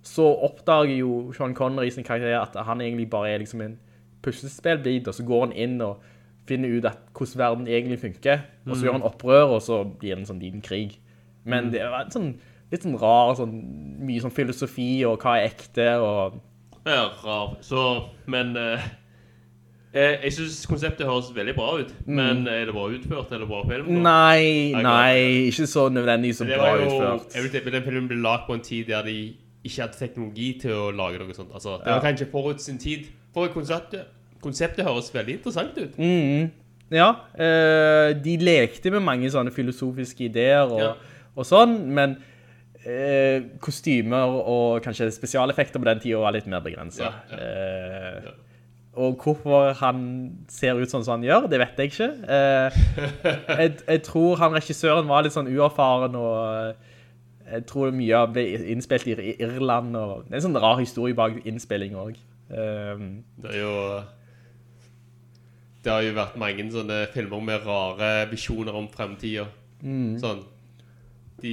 [0.02, 3.76] så oppdager jo Sean Connery sin karakter at han egentlig bare er liksom en
[4.24, 6.00] puslespillbit, og så går han inn og
[6.48, 8.84] finner ut at hvordan verden egentlig funker, og så Mm.
[8.86, 10.98] gjør han opprør, og så blir det en sånn liten krig.
[11.44, 11.70] Men Mm.
[11.72, 12.34] det var en sånn,
[12.72, 13.54] litt sånn rar, sånn,
[14.00, 16.40] mye sånn filosofi, og hva er ekte, og...
[16.86, 17.56] Ja, rar.
[17.60, 18.80] Så, men eh,
[19.94, 21.94] eh, Jeg syns konseptet høres veldig bra ut.
[22.06, 22.14] Mm.
[22.14, 23.32] Men er det bra utført?
[23.32, 23.88] Er det bra film?
[24.02, 25.14] Nei, Jeg nei,
[25.50, 27.34] ikke så nødvendig så Det bra var jo, utført.
[27.34, 29.16] jeg vil tippe den filmen ble lagt på en tid der de
[29.64, 31.50] ikke hadde teknologi til å lage noe sånt.
[31.52, 33.06] Altså, det var kanskje forut sin tid.
[33.34, 34.06] For konseptet,
[34.42, 35.98] konseptet høres veldig interessant ut.
[35.98, 36.50] Mhm.
[36.90, 40.92] Ja, eh, de lekte med mange sånne filosofiske ideer og, Ja.
[41.36, 42.16] og sånn, men
[42.84, 47.04] eh, kostymer og kanskje spesialeffekter på den tiden var litt mer begrenset.
[47.04, 47.36] Ja, ja.
[47.36, 48.30] Eh,
[48.98, 49.98] Og hvorfor han
[50.50, 52.08] ser ut sånn som han gjør, det vet jeg ikke.
[52.26, 52.78] Eh,
[53.60, 56.96] jeg, jeg tror han regissøren var litt sånn uerfaren, og eh,
[57.52, 61.38] jeg tror mye ble innspilt i Irland, og det er en sånn rar historie bak
[61.46, 62.26] innspilling også.
[62.50, 63.74] Um, Det er jo
[65.84, 69.54] Det har jo vært mange sånne filmer med rare visjoner om fremtiden.
[69.80, 70.16] Mm.
[70.18, 70.42] Sånn
[71.40, 71.52] de,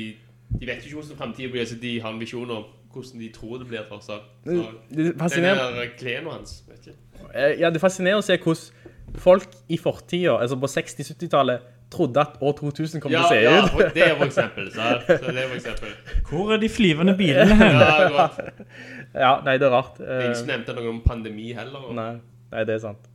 [0.49, 2.65] de vet jo ikke hvordan fremtiden blir, så de har en visjon om
[2.97, 3.85] hvordan de tror det blir.
[3.89, 3.99] for.
[4.01, 6.97] Så, Det- det den fascinerer- der klærne hans, vet ikke.
[7.35, 8.71] Eh, Ja, det fascinerer å se hvordan
[9.17, 11.59] folk i fortida, altså på 60-70-tallet,
[11.91, 13.79] trodde at år 2000 kom til å se ja, ut.
[13.79, 14.65] Ja, det er for eksempel.
[14.71, 15.89] Så, så det er for eksempel.
[16.29, 17.79] Hvor er de flyvende bilene hen?
[17.79, 18.39] Ja, godt.
[19.15, 19.97] Ja, nei, det er rart.
[19.97, 21.79] Det er ingen som Eh, nevnte noe om pandemi heller.
[21.87, 22.17] og- Nei,
[22.51, 23.07] nei, det er sant.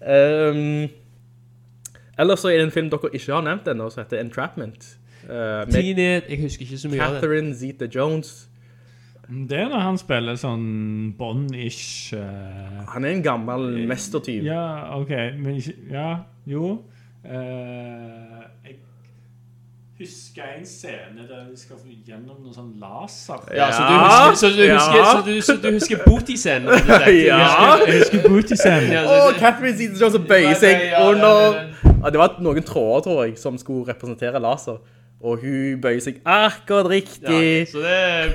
[0.00, 0.88] Um,
[2.18, 4.96] ellers så er det en film dere ikke har nevnt ennå, som heter Entrapment.
[5.28, 7.20] Uh, med er, jeg husker ikke så mye av det.
[7.22, 8.48] Catherine Zeta-Jones.
[9.28, 14.42] Det er når han spiller sånn Bond-ish uh, Han er en gammel mestertyv.
[14.44, 14.64] Ja,
[14.98, 15.12] OK.
[15.38, 16.08] Men ikke Ja,
[16.50, 16.72] jo.
[17.22, 18.76] Uh, jeg
[19.98, 21.76] husker en scene der vi skal
[22.06, 23.44] gjennom noe sånn laser.
[23.54, 25.04] Ja, så du husker, så du husker, Ja.
[25.12, 26.66] så du, så du husker booty-scenen?
[26.68, 26.90] og.
[27.30, 27.76] Ja.
[27.86, 28.90] Jeg husker booty-scenen.
[28.96, 33.54] Ja, så- Catherine Zeta-Jones som bøyer seg under Det var noen tråder, tror jeg, som
[33.62, 34.82] skulle representere laser.
[35.22, 37.60] Og hun bøyer seg akkurat riktig.
[37.62, 38.32] Ja, så det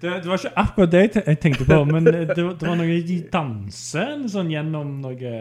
[0.00, 3.20] Det, det var ikke akkurat det jeg tenkte på, men det, det var noe de
[3.32, 5.36] danser sånn gjennom noe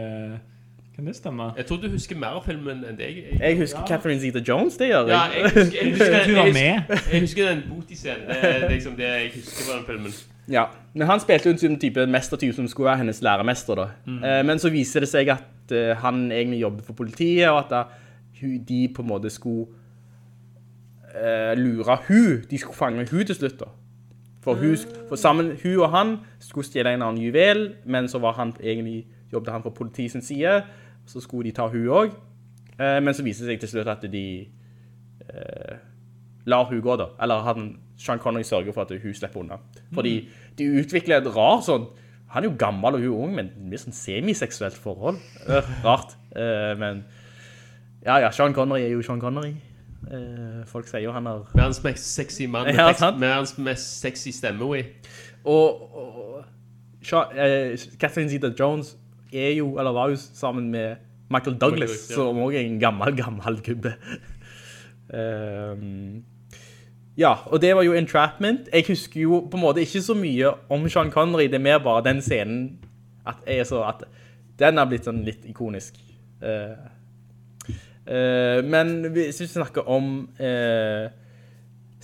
[0.95, 1.49] Kan det stemme?
[1.57, 3.17] Jeg tror du husker mer av filmen enn deg.
[3.17, 5.17] Jeg, Jeg husker Catherine Zeta-Jones, det gjør jeg.
[5.17, 8.31] ja, jeg husker, jeg husker, jeg husker, jeg husker den booty-scenen.
[8.31, 10.15] Det er liksom det jeg husker fra den filmen.
[10.47, 13.87] Ja, men han spilte jo en sånn type mestertyv som skulle være hennes læremester da.
[14.05, 14.19] Mm.
[14.47, 17.83] men så viser det seg at eh, han egentlig jobbet for politiet, og at da,
[18.69, 19.65] de på en måte skulle
[21.15, 23.71] uh, lure hun, de skulle fange hun til slutt da.
[24.45, 24.77] For, hun,
[25.09, 29.07] for sammen, hun og han skulle stjele en annen juvel, men så var han egentlig,
[29.33, 30.59] jobbet han for politiets side,
[31.05, 32.19] så skulle de ta hun også.
[32.77, 34.25] Eh, men så viser det seg til slutt at de
[35.25, 35.75] eh,
[36.45, 37.09] lar hun gå da.
[37.25, 39.57] Eller han, Sean Connery sørger for at hun slipper unna.
[39.95, 40.15] Fordi
[40.59, 41.89] de utvikler et rar sånn,
[42.35, 45.17] han er jo gammel og hun er ung, men det blir sånn semiseksuelt forhold.
[45.47, 46.17] Øh, rart.
[46.35, 47.05] Eh, men,
[48.05, 49.55] ja, ja, Sean Connery er jo Sean Connery.
[50.11, 51.47] Eh, folk sier jo han har...
[51.57, 54.63] Hans mest sexy mann, med, tekst- med hans mest sexy stemme.
[55.45, 56.43] Og, og
[57.05, 58.95] Sha- eh, Catherine Zeta-Jones
[59.33, 60.95] er jo, eller var jo sammen med
[61.29, 62.15] Michael Douglas, Douglas, ja.
[62.15, 63.93] som også er en gammel, gammel gubbe.
[65.13, 66.23] Ehm,
[67.17, 68.69] ja, og det var jo Entrapment.
[68.73, 71.77] Jeg husker jo på en måte ikke så mye om Sean Connery, det er mer
[71.83, 72.79] bare den scenen
[73.25, 74.03] at jeg er så at
[74.59, 75.97] den har blitt sånn litt ikonisk.
[76.45, 76.75] Eh,
[78.07, 81.07] men hvis vi snakker om eh,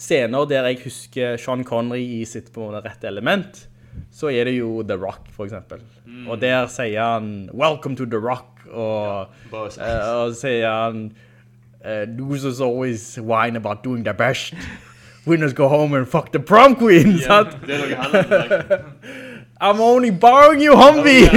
[0.02, 3.68] scener der jeg husker Sean Connery i sitt på rette element,
[4.12, 5.82] så er det jo The Rock, for eksempel.
[6.28, 11.02] Og der sier han «Welcome to The Rock», og, ja, eh, og sier han
[11.86, 14.54] uh, «Losers always whine about doing their best.
[15.28, 17.58] Winners go home and fuck the prom queen», Ja, sant?
[17.68, 18.88] det er noe han.
[19.62, 21.28] «I'm only borrowing you, Humvee».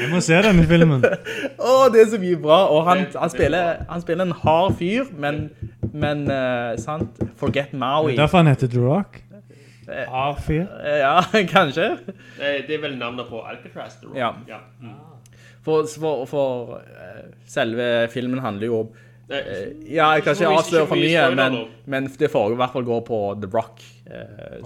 [0.00, 1.04] Jeg må se denne filmen.
[1.70, 2.58] Å, det er så mye bra.
[2.74, 5.44] Og han, Det- han, det er spiller, han spiller en hard fyr, men,
[5.92, 7.22] men uh, sant?
[7.40, 8.16] Forget Maui.
[8.18, 9.20] Derfor han heter The Rock.
[9.88, 10.60] A4.
[10.82, 11.20] Eh, Ja,
[11.56, 11.88] kanskje.
[12.38, 14.16] Det det er vel navnet på Alcatraz, The Rock.
[14.18, 14.30] Ja.
[14.48, 14.60] ja.
[14.82, 14.94] Mm.
[15.64, 18.88] For, for, for uh, selve filmen handler jo om
[19.30, 21.54] eh, Ja, jeg kan ikke avsløre for mye men,
[21.88, 23.93] men det foregår i hvert fall går på The Rock, eh,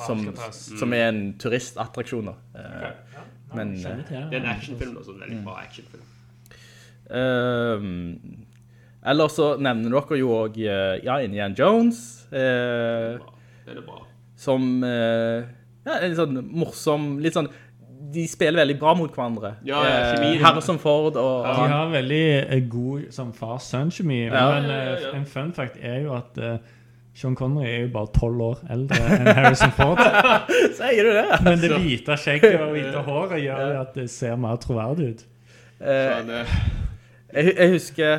[0.06, 0.24] som,
[0.80, 2.28] som er en turistattraksjon.
[2.28, 2.92] Okay.
[3.14, 3.22] Ja.
[3.54, 6.04] Men eh, Det er en actionfilm, da, så det er en veldig bra actionfilm.
[7.08, 8.44] Um,
[9.08, 13.16] Eller så nevner dere jo eh, ja, Indiana Jones, eh,
[13.64, 14.02] Det er bra.
[14.36, 15.46] som, eh,
[15.86, 17.48] ja, en sånn morsom, litt sånn,
[18.12, 19.54] de spiller veldig bra mot hverandre.
[19.68, 19.96] Ja, ja.
[20.18, 21.46] Eh, Harrison Ford og...
[21.46, 24.20] De har veldig eh, god som far-sønn-kjemi.
[24.28, 24.44] Ja.
[24.58, 25.14] Men Ja, ja, eh, ja.
[25.18, 26.58] en fun fact er jo at eh,
[27.18, 29.98] Sean Connery er jo bare 12 år eldre enn Harrison Ford.
[30.78, 31.24] Sier du det?
[31.42, 35.24] Men det hvite skjegget og hvite håret gjør jo at det ser mer troverdig ut.
[35.80, 36.54] Eh, eh,
[37.34, 38.14] jeg, jeg husker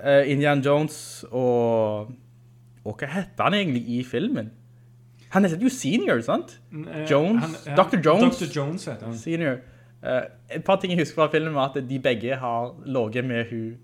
[0.00, 0.96] eh, Indiana Jones
[1.30, 2.08] og...
[2.82, 4.48] Og hva heter han egentlig i filmen?
[5.36, 6.56] Han heter jo Senior, sant?
[6.72, 7.44] Eh, Jones?
[7.44, 8.00] han- han- Dr.
[8.04, 8.40] Jones?
[8.40, 8.48] Dr.
[8.56, 9.14] Jones heter han.
[9.20, 9.60] Senior.
[10.02, 10.24] Eh,
[10.56, 13.76] et par ting jeg husker fra filmen var at de begge har ligget med hun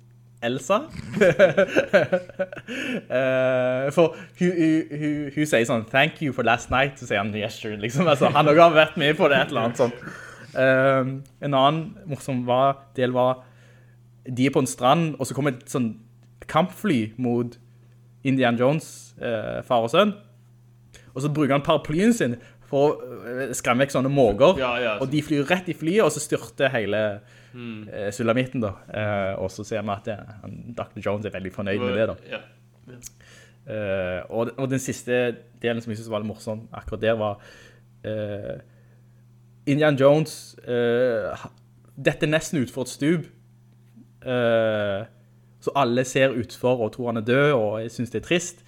[0.42, 0.82] Elsa.
[3.08, 7.22] Eh, for hun, hun, hun, hun sier sånn, thank you for last night, så sier
[7.22, 8.08] han yes, sure, liksom.
[8.10, 10.02] Altså, han har vært med på det, et eller annet sånt.
[10.52, 11.12] Eh,
[11.46, 13.40] en annen morsom var, del var,
[14.28, 15.94] de er på en strand, og så kommer et sånn
[16.48, 17.56] kampfly mot
[18.26, 20.14] Indiana Jones, uh, far og sønn.
[21.14, 22.36] Og så bruker han paraplyen sin
[22.68, 24.60] for å skremme vekk sånne måger.
[24.60, 24.94] Ja, ja.
[25.00, 27.02] Og de flyr rett i flyet, og så styrter hele
[27.58, 27.88] Mm.
[27.90, 28.72] eh, sulamitten da.
[28.94, 31.02] Eh, og så ser vi at det, han, Dr.
[31.02, 32.16] Jones er veldig fornøyd med det da.
[32.30, 32.42] Ja.
[33.68, 35.18] Eh, og, og den siste
[35.60, 37.42] delen som jeg synes var litt morsom akkurat der var
[38.06, 38.62] eh,
[39.68, 41.48] Indiana Jones eh,
[41.98, 43.26] dette er nesten utfor et stup.
[44.22, 45.02] Eh,
[45.58, 48.64] så alle ser utfor og tror han er død, og jeg synes det er trist.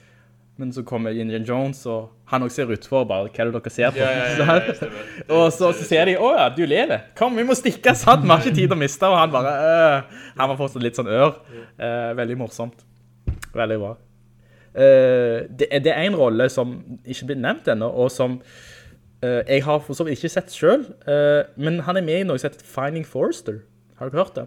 [0.61, 3.73] Men så kommer Indian Jones, og han også ser utfor, bare, hva er det dere
[3.73, 4.01] ser på?
[4.03, 4.89] Ja, ja, ja,
[5.39, 7.07] og så, så ser de, å ja, du lever.
[7.17, 8.27] Kom, vi må stikke, sant?
[8.27, 10.19] Vi har ikke tid å miste, og han bare, øh.
[10.43, 11.39] Han var fortsatt litt sånn ør.
[11.81, 12.85] Eh, veldig morsomt.
[13.57, 13.95] Veldig bra.
[14.75, 16.77] Eh, det, er- det er en rolle som
[17.09, 18.37] ikke blir nevnt ennå, og som
[19.25, 22.29] eh, jeg har for så vidt ikke sett selv, eh, men han er med i
[22.29, 23.63] noe som heter Finding Forrester.
[23.99, 24.47] Har dere hørt det?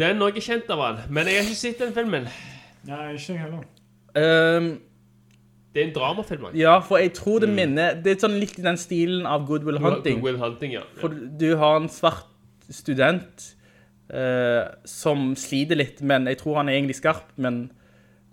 [0.00, 2.28] Det er noe kjent av han, men jeg har ikke sett den filmen.
[2.88, 3.64] Nei, ikke heller.
[4.18, 4.70] Ehm,
[5.74, 6.48] Det er en dramafilm.
[6.48, 6.58] Ikke?
[6.58, 9.66] ja, for jeg tror det minner, det er sånn litt i den stilen av Good
[9.68, 10.18] Will Hunting.
[10.18, 10.84] Good Will Hunting, ja.
[10.98, 12.26] For du har en svart
[12.70, 13.44] student
[14.10, 17.68] eh, som sliter litt, men jeg tror han er egentlig skarp, men,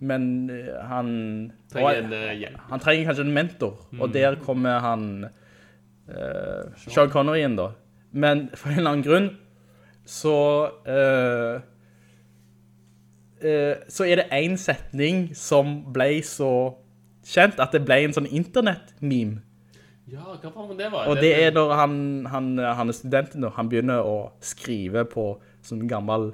[0.02, 1.10] men eh, han...
[1.70, 2.62] Trenger en eh, hjelp.
[2.72, 7.72] Han trenger kanskje en mentor, og der kommer han uh, Sean Connery inn da.
[8.10, 9.30] Men for en eller annen grunn
[10.08, 10.36] så
[10.88, 11.60] eh,
[13.44, 16.52] eh, så er det en setning som ble så
[17.28, 19.42] kjent at det ble en sånn internett-meme.
[20.08, 21.10] Ja, hva faen det var?
[21.10, 21.94] Og det er når han,
[22.32, 25.34] han, han er studenten, når han begynner å skrive på
[25.68, 26.30] sånn gammel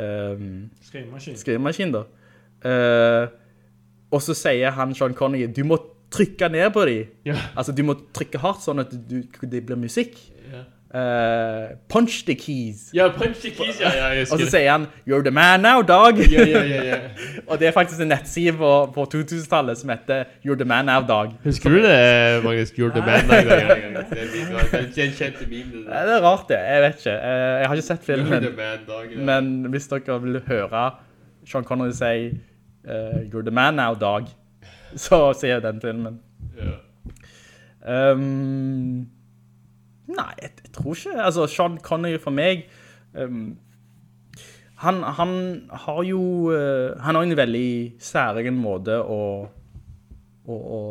[0.00, 0.48] um,
[0.82, 1.38] Skrivemaskin.
[1.38, 2.02] skrivemaskin da.
[2.64, 3.28] Uh,
[4.14, 5.78] og så sier han Sean Connery, du må
[6.14, 7.14] trykke ned på dem.
[7.26, 7.38] Ja.
[7.54, 9.20] Altså, du må trykke hardt sånn at du,
[9.50, 10.18] det blir musikk.
[10.50, 10.64] Ja.
[10.94, 12.90] Eh, punch the keys.
[12.94, 15.82] Ja, Punch the Keys, ja, ja, jeg Og så sier han, you're the man now,
[15.82, 16.18] dog.
[16.30, 16.98] Ja, ja, ja, ja.
[17.50, 21.00] og det er faktisk en nettside på, på 2000-tallet som heter You're the man now,
[21.02, 21.32] dog.
[21.44, 22.70] Husker du det, Magnus?
[22.78, 23.26] You're the man.
[23.26, 24.04] now, nei.
[24.12, 27.16] Det er en kjent meme, det Det er rart det, jeg vet ikke.
[27.16, 28.42] Eh, Jeg har ikke sett You're filmen.
[28.42, 29.10] the man, dog.
[29.16, 29.24] ja.
[29.32, 30.84] Men hvis dere vil høre
[31.46, 32.38] Sean Connery si
[32.86, 34.28] uh, You're the man now, dog,
[35.08, 36.20] så ser jeg den filmen.
[36.54, 38.12] Ja.
[38.12, 39.06] Um,
[40.08, 41.18] nei, jeg tror ikke.
[41.22, 42.66] Altså, Sean Connery for meg
[43.14, 43.54] um,
[44.82, 45.34] han, han
[45.70, 46.20] har jo
[46.50, 49.20] uh, Han har en veldig særegen måte å,
[50.44, 50.82] å, å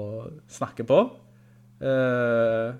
[0.49, 1.03] snakke på.
[1.83, 2.73] uh,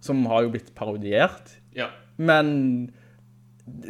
[0.00, 1.56] som har jo blitt parodiert.
[1.76, 1.90] Ja.
[2.16, 2.90] Men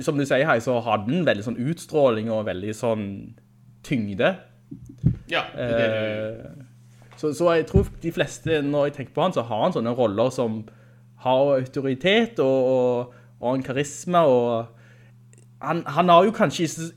[0.02, 3.05] som du sier her, så hadde den veldig sånn utstråling og veldig sånn
[3.86, 4.35] tyngde.
[5.30, 6.01] Ja, det er det du...
[6.01, 6.64] Eh,
[7.18, 9.94] så, så jeg tror de fleste, når jeg tenker på han, så har han sånne
[9.98, 10.60] roller som
[11.24, 14.66] har autoritet og, og, og en karisma, og
[15.62, 16.89] han, han har jo kanskje ikke,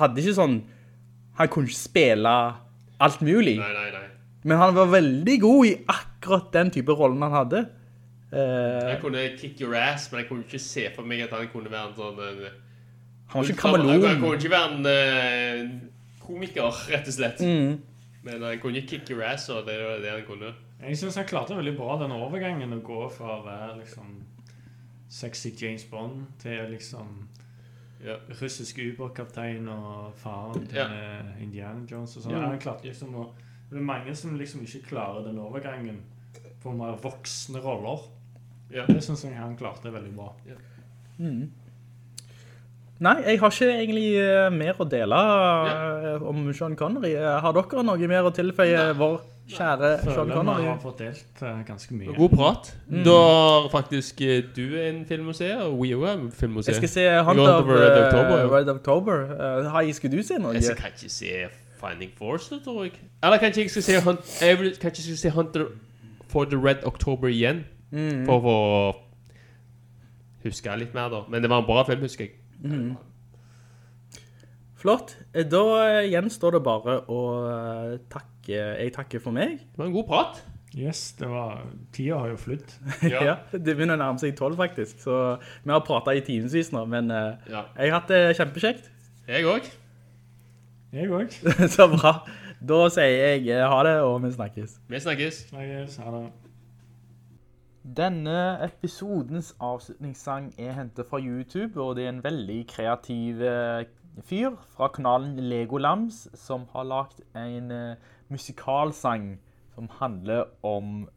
[0.00, 0.56] hadde ikke sånn,
[1.40, 2.34] han kunne ikke spille
[3.00, 4.06] alt mulig, Nei, nei, nei.
[4.44, 7.62] men han var veldig god i akkurat den type rollen han hadde.
[8.30, 11.48] Uh, Jeg kunne kick your ass, men jeg kunne ikke se for meg at han
[11.50, 12.20] kunne være en sånn...
[12.28, 12.66] en-
[13.30, 15.68] han var ikke Han kunne ikke være en eh,
[16.24, 17.40] komiker, rett og slett.
[17.46, 17.76] Mm.
[18.26, 20.50] Men han kunne kick your ass, og det var det han kunne.
[20.80, 24.14] Jeg synes han klarte veldig bra den overgangen å gå fra å være liksom
[25.10, 27.26] sexy James Bond til liksom
[28.04, 28.14] Ja.
[28.40, 30.86] russisk ubåtkaptein og faren til Ja.
[31.40, 32.32] Indiana Jones og sånn.
[32.32, 32.46] Ja.
[32.48, 33.26] Han klarte liksom å
[33.70, 36.00] Det er mange som liksom ikke klarer den overgangen
[36.62, 38.00] på mer voksne roller.
[38.72, 38.84] Ja.
[38.86, 40.32] Det synes jeg han klarte veldig bra.
[43.00, 47.14] Nei, jeg har ikke egentlig eh, mer å dele eh, om Sean Connery.
[47.16, 49.20] Eh, Har dere noe mer å tilføye vår
[49.56, 50.62] Kjære Sean Connery.
[50.62, 52.14] vi har fått delt eh, ganske mye.
[52.16, 52.70] God prat.
[52.88, 53.02] Mm.
[53.04, 56.62] Da har faktisk eh, du en film å se, og We er en film å
[56.64, 56.72] se.
[56.72, 58.46] Jeg skal se Hunt of Red October.
[58.56, 59.26] Red October.
[59.74, 60.54] Hai, skal du se noe?
[60.58, 61.34] Jeg kan ikke se
[61.80, 62.98] Finding Force, tror jeg.
[63.24, 65.68] Eller kanskje jeg skal se Hunt, jeg vil, kanskje jeg skal se Hunter
[66.28, 67.64] for the Red October igjen.
[67.90, 68.26] Mm.
[68.28, 68.58] For å
[70.44, 71.24] huske litt mer, da.
[71.28, 72.36] Men det var en bra film, husker jeg.
[72.62, 72.92] Mm.
[74.80, 75.16] Flott.
[75.34, 75.62] Eh, Da
[76.08, 77.18] gjenstår det bare å
[77.50, 77.96] eh,
[78.50, 79.58] takke Jeg takker for meg.
[79.70, 80.40] Det var en god prat.
[80.78, 82.76] Yes, det var Tida har jo flytt.
[83.10, 83.36] Ja.
[83.50, 85.00] Det begynner å nærme seg tolv, faktisk.
[85.02, 85.16] Så
[85.64, 87.64] vi har prata i timevis nå, men eh, Ja.
[87.76, 88.90] jeg har hatt det kjempekjekt.
[89.28, 89.66] Jeg òg.
[90.92, 91.34] Jeg òg.
[91.74, 92.20] Så bra.
[92.60, 94.78] Da sier jeg eh, ha det, og vi snakkes.
[94.90, 95.42] Vi snakkes.
[95.50, 95.98] Snakkes.
[96.04, 96.22] Ha det.
[97.96, 103.88] Denne episodens avslutningssang er hentet fra YouTube, og det er en veldig kreativ eh,
[104.26, 107.70] fyr fra kanalen Legolams som har lagt en
[108.30, 109.38] musikalsang
[109.74, 111.08] som handler om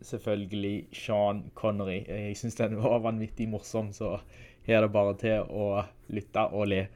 [0.00, 2.04] selvfølgelig Sean Connery.
[2.08, 4.18] Jeg synes den var vanvittig morsom, så
[4.62, 6.86] her er det bare til å lytte og le.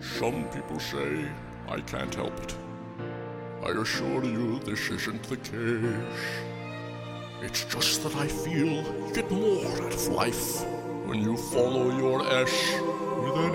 [0.00, 1.26] Some people say
[1.68, 2.56] I can't help it.
[3.66, 6.53] I assure you this isn't the case.
[7.44, 10.64] It's just that I feel you get more out of life
[11.04, 12.54] when you follow your S
[13.22, 13.54] with an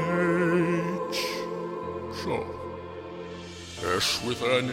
[1.09, 1.21] H.
[2.21, 2.35] So,
[3.97, 4.69] S with an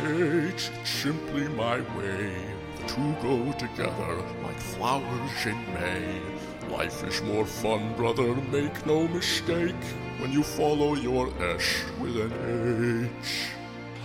[0.53, 2.31] H, it's simply my way.
[2.77, 6.21] The two go together like flowers in May.
[6.69, 9.85] Life is more fun, brother, make no mistake,
[10.19, 13.56] when you follow your S with an H.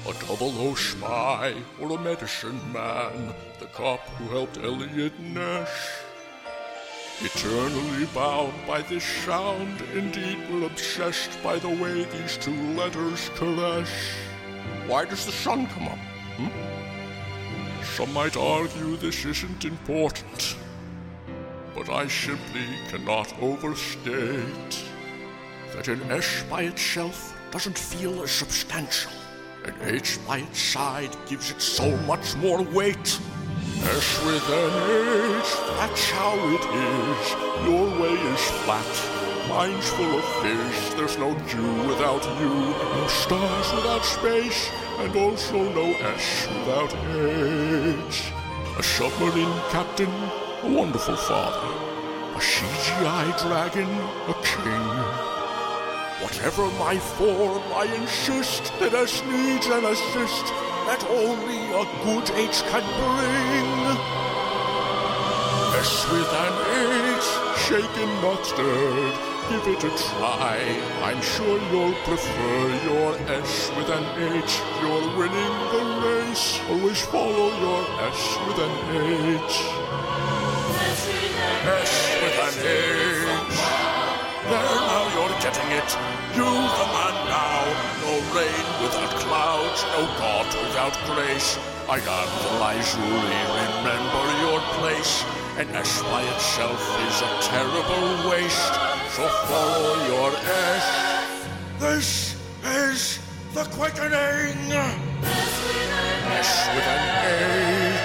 [0.08, 5.70] A double O spy or a medicine man, the cop who helped Elliot Nash.
[7.22, 13.92] Eternally bound by this sound, indeed we're obsessed by the way these two letters caress.
[14.88, 16.00] Why does the sun come up?
[16.38, 17.84] Hmm?
[17.96, 20.56] Some might argue this isn't important,
[21.76, 24.84] but I simply cannot overstate
[25.76, 29.12] that an S by itself doesn't feel as substantial.
[29.64, 33.20] An H by its side gives it so much more weight.
[33.84, 34.74] S with an
[35.38, 37.24] H, that's how it is.
[37.68, 38.92] Your way is flat,
[39.50, 40.94] mine's full of fish.
[40.96, 46.94] There's no Jew without you, no stars without space, and also no S without
[48.10, 48.32] H.
[48.80, 50.10] A submarine captain,
[50.64, 51.68] a wonderful father.
[52.34, 53.90] A CGI dragon,
[54.28, 55.11] a king.
[56.32, 60.46] Whatever my form, I insist that S needs an assist
[60.88, 63.68] that only a good H can bring.
[65.76, 66.56] S with an
[67.12, 67.28] H,
[67.68, 69.12] shaken not stirred.
[69.52, 70.64] Give it a try.
[71.04, 74.56] I'm sure you'll prefer your S with an H.
[74.80, 76.64] You're winning the race.
[76.70, 78.74] Always follow your S with an
[79.36, 79.68] H.
[81.68, 81.92] S
[82.24, 83.12] with an H.
[85.42, 85.90] getting it.
[86.38, 87.66] You the man now.
[88.06, 91.58] No rain without clouds, no God without grace.
[91.90, 95.26] I am the Lazuli, remember your place.
[95.58, 98.74] An S by itself is a terrible waste.
[99.16, 100.32] So follow your
[100.78, 100.86] S.
[101.80, 103.20] This is
[103.56, 104.72] the quickening.
[106.38, 107.04] S with an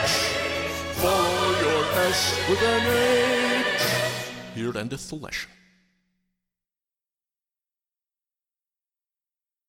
[0.01, 0.15] H.
[1.05, 2.85] Follow your S with an
[3.61, 4.55] H.
[4.55, 5.56] Here endeth the lesson.